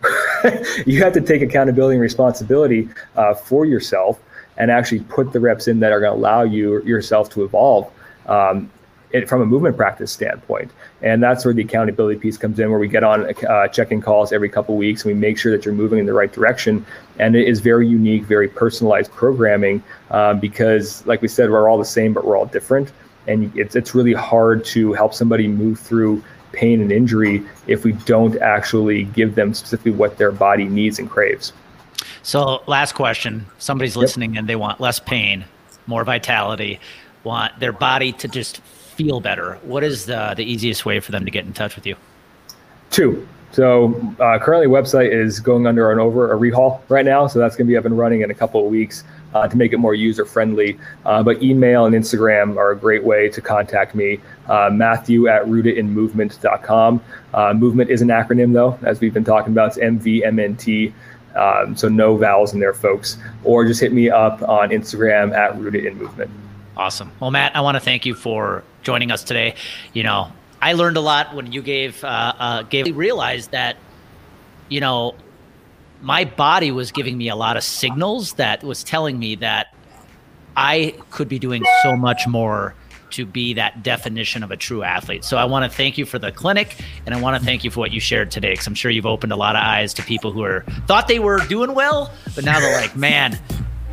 you 0.86 1.02
have 1.04 1.14
to 1.14 1.22
take 1.22 1.41
accountability 1.41 1.95
and 1.95 2.02
responsibility 2.02 2.88
uh, 3.16 3.34
for 3.34 3.66
yourself 3.66 4.20
and 4.58 4.72
actually 4.72 5.01
put 5.01 5.32
the 5.32 5.39
reps 5.39 5.68
in 5.68 5.80
that 5.80 5.91
are 5.91 5.99
going 5.99 6.14
to 6.14 6.18
allow 6.18 6.43
you 6.43 6.82
yourself 6.84 7.30
to 7.30 7.43
evolve 7.43 7.91
um, 8.28 8.70
it, 9.12 9.30
from 9.30 9.41
a 9.41 9.45
movement 9.45 9.78
practice 9.78 10.12
standpoint. 10.12 10.72
And 11.01 11.24
that's 11.24 11.45
where 11.45 11.53
the 11.53 11.62
accountability 11.62 12.20
piece 12.20 12.38
comes 12.38 12.60
in, 12.60 12.70
where 12.70 12.80
we 12.80 12.88
get 12.88 13.03
on 13.03 13.34
uh, 13.45 13.68
check-in 13.68 14.01
calls 14.01 14.34
every 14.34 14.49
couple 14.49 14.76
weeks 14.76 15.05
and 15.05 15.14
we 15.14 15.20
make 15.20 15.38
sure 15.38 15.55
that 15.55 15.64
you're 15.64 15.74
moving 15.74 15.99
in 15.99 16.05
the 16.05 16.14
right 16.14 16.32
direction. 16.32 16.86
And 17.20 17.36
it 17.36 17.47
is 17.47 17.60
very 17.62 17.88
unique, 17.88 18.24
very 18.24 18.49
personalized 18.49 19.12
programming 19.12 19.82
um, 20.12 20.39
because, 20.39 21.05
like 21.05 21.22
we 21.22 21.28
said, 21.28 21.49
we're 21.49 21.70
all 21.70 21.78
the 21.78 21.86
same, 21.86 22.14
but 22.14 22.26
we're 22.26 22.38
all 22.38 22.47
different 22.47 22.91
and 23.28 23.55
it's 23.55 23.76
it's 23.76 23.93
really 23.93 24.14
hard 24.14 24.66
to 24.66 24.93
help 24.93 25.14
somebody 25.14 25.47
move 25.47 25.80
through 25.80 26.24
pain 26.53 26.82
and 26.82 26.91
injury 26.91 27.43
if 27.68 27.84
we 27.84 27.91
don't 27.91 28.38
actually 28.38 29.03
give 29.03 29.36
them 29.36 29.53
specifically 29.53 29.91
what 29.91 30.18
their 30.18 30.32
body 30.32 30.66
needs 30.66 30.97
and 30.97 31.10
craves. 31.10 31.53
So, 32.28 32.61
last 32.67 32.91
question: 32.91 33.45
somebody's 33.57 33.95
yep. 33.95 34.01
listening 34.01 34.38
and 34.38 34.49
they 34.49 34.57
want 34.57 34.82
less 34.82 34.99
pain, 34.99 35.45
more 35.86 36.03
vitality, 36.03 36.82
want 37.23 37.57
their 37.57 37.71
body 37.71 38.11
to 38.11 38.28
just 38.28 38.57
feel 38.57 39.21
better. 39.21 39.57
What 39.63 39.82
is 39.82 40.07
the 40.07 40.34
the 40.36 40.43
easiest 40.43 40.86
way 40.86 40.99
for 40.99 41.13
them 41.13 41.23
to 41.23 41.32
get 41.32 41.45
in 41.45 41.53
touch 41.53 41.78
with 41.78 41.88
you? 41.88 41.95
Two. 42.91 43.25
So 43.53 43.93
uh, 44.19 44.39
currently, 44.39 44.67
website 44.67 45.09
is 45.09 45.39
going 45.39 45.67
under 45.67 45.89
an 45.89 45.99
over 45.99 46.34
a 46.34 46.38
rehaul 46.38 46.82
right 46.89 47.05
now. 47.05 47.28
So 47.28 47.39
that's 47.39 47.55
going 47.55 47.65
to 47.65 47.71
be 47.71 47.78
up 47.78 47.86
and 47.86 47.97
running 47.97 48.19
in 48.19 48.30
a 48.30 48.34
couple 48.34 48.59
of 48.59 48.69
weeks 48.69 49.05
uh, 49.34 49.47
to 49.47 49.55
make 49.55 49.71
it 49.71 49.78
more 49.78 49.95
user 49.95 50.25
friendly. 50.25 50.78
Uh, 51.05 51.23
but 51.23 51.41
email 51.41 51.86
and 51.86 51.95
Instagram 51.95 52.57
are 52.57 52.71
a 52.71 52.78
great 52.78 53.05
way 53.05 53.30
to 53.30 53.39
contact 53.39 53.95
me. 53.95 54.19
Uh, 54.47 54.69
Matthew 54.69 55.30
at 55.30 55.43
rootedinmovement.com. 55.45 57.01
Uh, 57.34 57.53
movement 57.53 57.89
is 57.89 58.01
an 58.01 58.09
acronym 58.09 58.51
though, 58.51 58.78
as 58.84 58.99
we've 58.99 59.13
been 59.13 59.23
talking 59.23 59.53
about. 59.53 59.78
It's 59.78 59.78
MVMNT. 59.78 60.91
Um, 61.38 61.77
so 61.77 61.88
no 61.88 62.17
vowels 62.17 62.53
in 62.53 62.59
there, 62.59 62.73
folks. 62.73 63.17
Or 63.43 63.65
just 63.65 63.79
hit 63.79 63.93
me 63.93 64.09
up 64.09 64.41
on 64.43 64.69
Instagram 64.69 65.33
at 65.35 65.57
rooted 65.57 65.85
in 65.85 65.97
movement. 65.97 66.31
Awesome. 66.75 67.11
Well, 67.19 67.31
Matt, 67.31 67.55
I 67.55 67.61
want 67.61 67.75
to 67.75 67.79
thank 67.79 68.05
you 68.05 68.13
for 68.13 68.63
joining 68.83 69.11
us 69.11 69.23
today. 69.23 69.55
You 69.93 70.03
know, 70.03 70.31
I 70.61 70.73
learned 70.73 70.97
a 70.97 71.01
lot 71.01 71.35
when 71.35 71.51
you 71.51 71.61
gave 71.61 72.03
uh, 72.03 72.33
uh, 72.38 72.63
gave 72.63 72.95
realized 72.95 73.51
that 73.51 73.77
you 74.69 74.79
know 74.79 75.15
my 76.01 76.25
body 76.25 76.71
was 76.71 76.91
giving 76.91 77.17
me 77.17 77.29
a 77.29 77.35
lot 77.35 77.57
of 77.57 77.63
signals 77.63 78.33
that 78.33 78.63
was 78.63 78.83
telling 78.83 79.17
me 79.17 79.35
that 79.35 79.73
I 80.55 80.95
could 81.11 81.29
be 81.29 81.39
doing 81.39 81.63
so 81.83 81.95
much 81.95 82.27
more 82.27 82.75
to 83.12 83.26
be 83.26 83.53
that 83.53 83.84
definition 83.84 84.43
of 84.43 84.51
a 84.51 84.58
true 84.58 84.84
athlete. 84.84 85.24
So 85.24 85.38
I 85.38 85.45
want 85.45 85.70
to 85.70 85.76
thank 85.76 85.97
you 85.97 86.05
for 86.05 86.20
the 86.20 86.32
clinic 86.32 86.78
and 87.05 87.14
I 87.14 87.22
want 87.22 87.39
to 87.39 87.45
thank 87.45 87.64
you 87.64 87.72
for 87.72 87.80
what 87.80 87.91
you 87.91 87.99
shared 87.99 88.32
today 88.32 88.55
cuz 88.55 88.68
I'm 88.68 88.76
sure 88.76 88.91
you've 88.91 89.05
opened 89.05 89.32
a 89.32 89.36
lot 89.36 89.55
of 89.55 89.62
eyes 89.62 89.93
to 89.95 90.03
people 90.03 90.32
who 90.32 90.43
are 90.43 90.64
thought 90.88 91.08
they 91.08 91.20
were 91.20 91.39
doing 91.47 91.74
well, 91.74 92.12
but 92.36 92.43
now 92.43 92.60
they're 92.60 92.80
like, 92.80 92.95
"Man, 92.95 93.39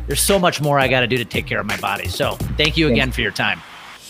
there's 0.07 0.21
so 0.21 0.39
much 0.39 0.61
more 0.61 0.79
I 0.79 0.87
got 0.87 1.01
to 1.01 1.07
do 1.07 1.17
to 1.17 1.25
take 1.25 1.47
care 1.47 1.59
of 1.59 1.65
my 1.65 1.77
body." 1.77 2.07
So, 2.07 2.35
thank 2.57 2.77
you 2.77 2.87
again 2.87 3.11
for 3.11 3.21
your 3.21 3.31
time. 3.31 3.61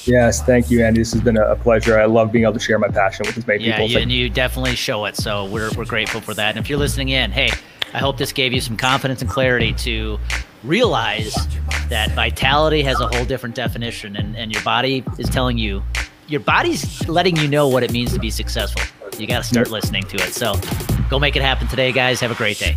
Yes, 0.06 0.42
thank 0.44 0.70
you, 0.70 0.86
Andy. 0.86 1.02
This 1.02 1.14
has 1.14 1.22
been 1.22 1.38
a 1.38 1.56
pleasure. 1.56 2.00
I 2.00 2.06
love 2.06 2.32
being 2.32 2.44
able 2.44 2.54
to 2.54 2.60
share 2.60 2.78
my 2.78 2.90
passion 2.90 3.26
with 3.26 3.38
as 3.38 3.48
many 3.48 3.66
yeah, 3.66 3.78
people. 3.78 3.90
Yeah, 3.90 4.00
and 4.00 4.12
you 4.12 4.30
definitely 4.30 4.76
show 4.76 5.06
it. 5.06 5.16
So 5.16 5.46
we're, 5.46 5.72
we're 5.76 5.86
grateful 5.86 6.22
for 6.22 6.34
that. 6.36 6.50
And 6.56 6.60
if 6.64 6.70
you're 6.70 6.80
listening 6.80 7.10
in, 7.10 7.32
hey, 7.32 7.50
I 7.94 8.00
hope 8.00 8.18
this 8.18 8.32
gave 8.32 8.54
you 8.54 8.62
some 8.62 8.78
confidence 8.78 9.22
and 9.22 9.30
clarity 9.30 9.74
to 9.74 10.20
realize 10.66 11.36
that 11.90 12.12
vitality 12.12 12.82
has 12.84 13.00
a 13.00 13.08
whole 13.08 13.26
different 13.26 13.56
definition 13.56 14.16
and, 14.16 14.36
and 14.36 14.52
your 14.52 14.64
body 14.64 15.04
is 15.18 15.30
telling 15.30 15.58
you, 15.58 15.84
your 16.28 16.40
body's 16.40 17.08
letting 17.08 17.36
you 17.38 17.48
know 17.48 17.68
what 17.68 17.84
it 17.84 17.92
means 17.92 18.14
to 18.14 18.20
be 18.20 18.32
successful. 18.32 18.82
You 19.20 19.28
got 19.28 19.44
to 19.44 19.48
start 19.48 19.70
listening 19.70 20.04
to 20.04 20.18
it. 20.18 20.34
So 20.34 20.56
go 21.10 21.20
make 21.20 21.36
it 21.36 21.42
happen 21.42 21.68
today, 21.68 21.92
guys. 21.92 22.20
Have 22.20 22.32
a 22.32 22.36
great 22.36 22.58
day. 22.58 22.76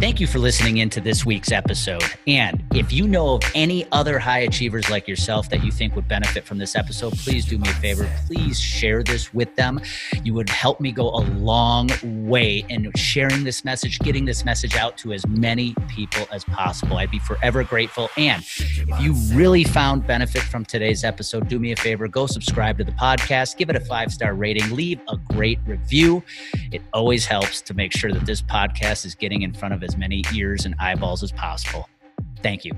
Thank 0.00 0.18
you 0.18 0.26
for 0.26 0.38
listening 0.38 0.78
into 0.78 0.98
this 0.98 1.26
week's 1.26 1.52
episode. 1.52 2.02
And 2.26 2.64
if 2.72 2.90
you 2.90 3.06
know 3.06 3.34
of 3.34 3.42
any 3.54 3.86
other 3.92 4.18
high 4.18 4.38
achievers 4.38 4.88
like 4.88 5.06
yourself 5.06 5.50
that 5.50 5.62
you 5.62 5.70
think 5.70 5.94
would 5.94 6.08
benefit 6.08 6.46
from 6.46 6.56
this 6.56 6.74
episode, 6.74 7.12
please 7.18 7.44
do 7.44 7.58
me 7.58 7.68
a 7.68 7.74
favor. 7.74 8.10
Please 8.26 8.58
share 8.58 9.02
this 9.02 9.34
with 9.34 9.54
them. 9.56 9.78
You 10.24 10.32
would 10.32 10.48
help 10.48 10.80
me 10.80 10.90
go 10.90 11.10
a 11.10 11.20
long 11.36 11.90
way 12.02 12.64
in 12.70 12.90
sharing 12.96 13.44
this 13.44 13.62
message, 13.62 13.98
getting 13.98 14.24
this 14.24 14.42
message 14.42 14.74
out 14.74 14.96
to 14.98 15.12
as 15.12 15.26
many 15.26 15.74
people 15.88 16.26
as 16.32 16.44
possible. 16.44 16.96
I'd 16.96 17.10
be 17.10 17.18
forever 17.18 17.62
grateful. 17.62 18.08
And 18.16 18.42
if 18.58 19.00
you 19.02 19.12
really 19.36 19.64
found 19.64 20.06
benefit 20.06 20.40
from 20.40 20.64
today's 20.64 21.04
episode, 21.04 21.46
do 21.46 21.58
me 21.58 21.72
a 21.72 21.76
favor 21.76 22.08
go 22.08 22.26
subscribe 22.26 22.78
to 22.78 22.84
the 22.84 22.92
podcast, 22.92 23.58
give 23.58 23.68
it 23.68 23.76
a 23.76 23.80
five 23.80 24.10
star 24.10 24.32
rating, 24.32 24.74
leave 24.74 24.98
a 25.10 25.18
great 25.30 25.58
review. 25.66 26.22
It 26.72 26.80
always 26.94 27.26
helps 27.26 27.60
to 27.60 27.74
make 27.74 27.92
sure 27.92 28.10
that 28.12 28.24
this 28.24 28.40
podcast 28.40 29.04
is 29.04 29.14
getting 29.14 29.42
in 29.42 29.52
front 29.52 29.74
of 29.74 29.89
as 29.90 29.96
many 29.96 30.22
ears 30.32 30.66
and 30.66 30.76
eyeballs 30.78 31.22
as 31.24 31.32
possible. 31.32 31.88
Thank 32.42 32.64
you. 32.64 32.72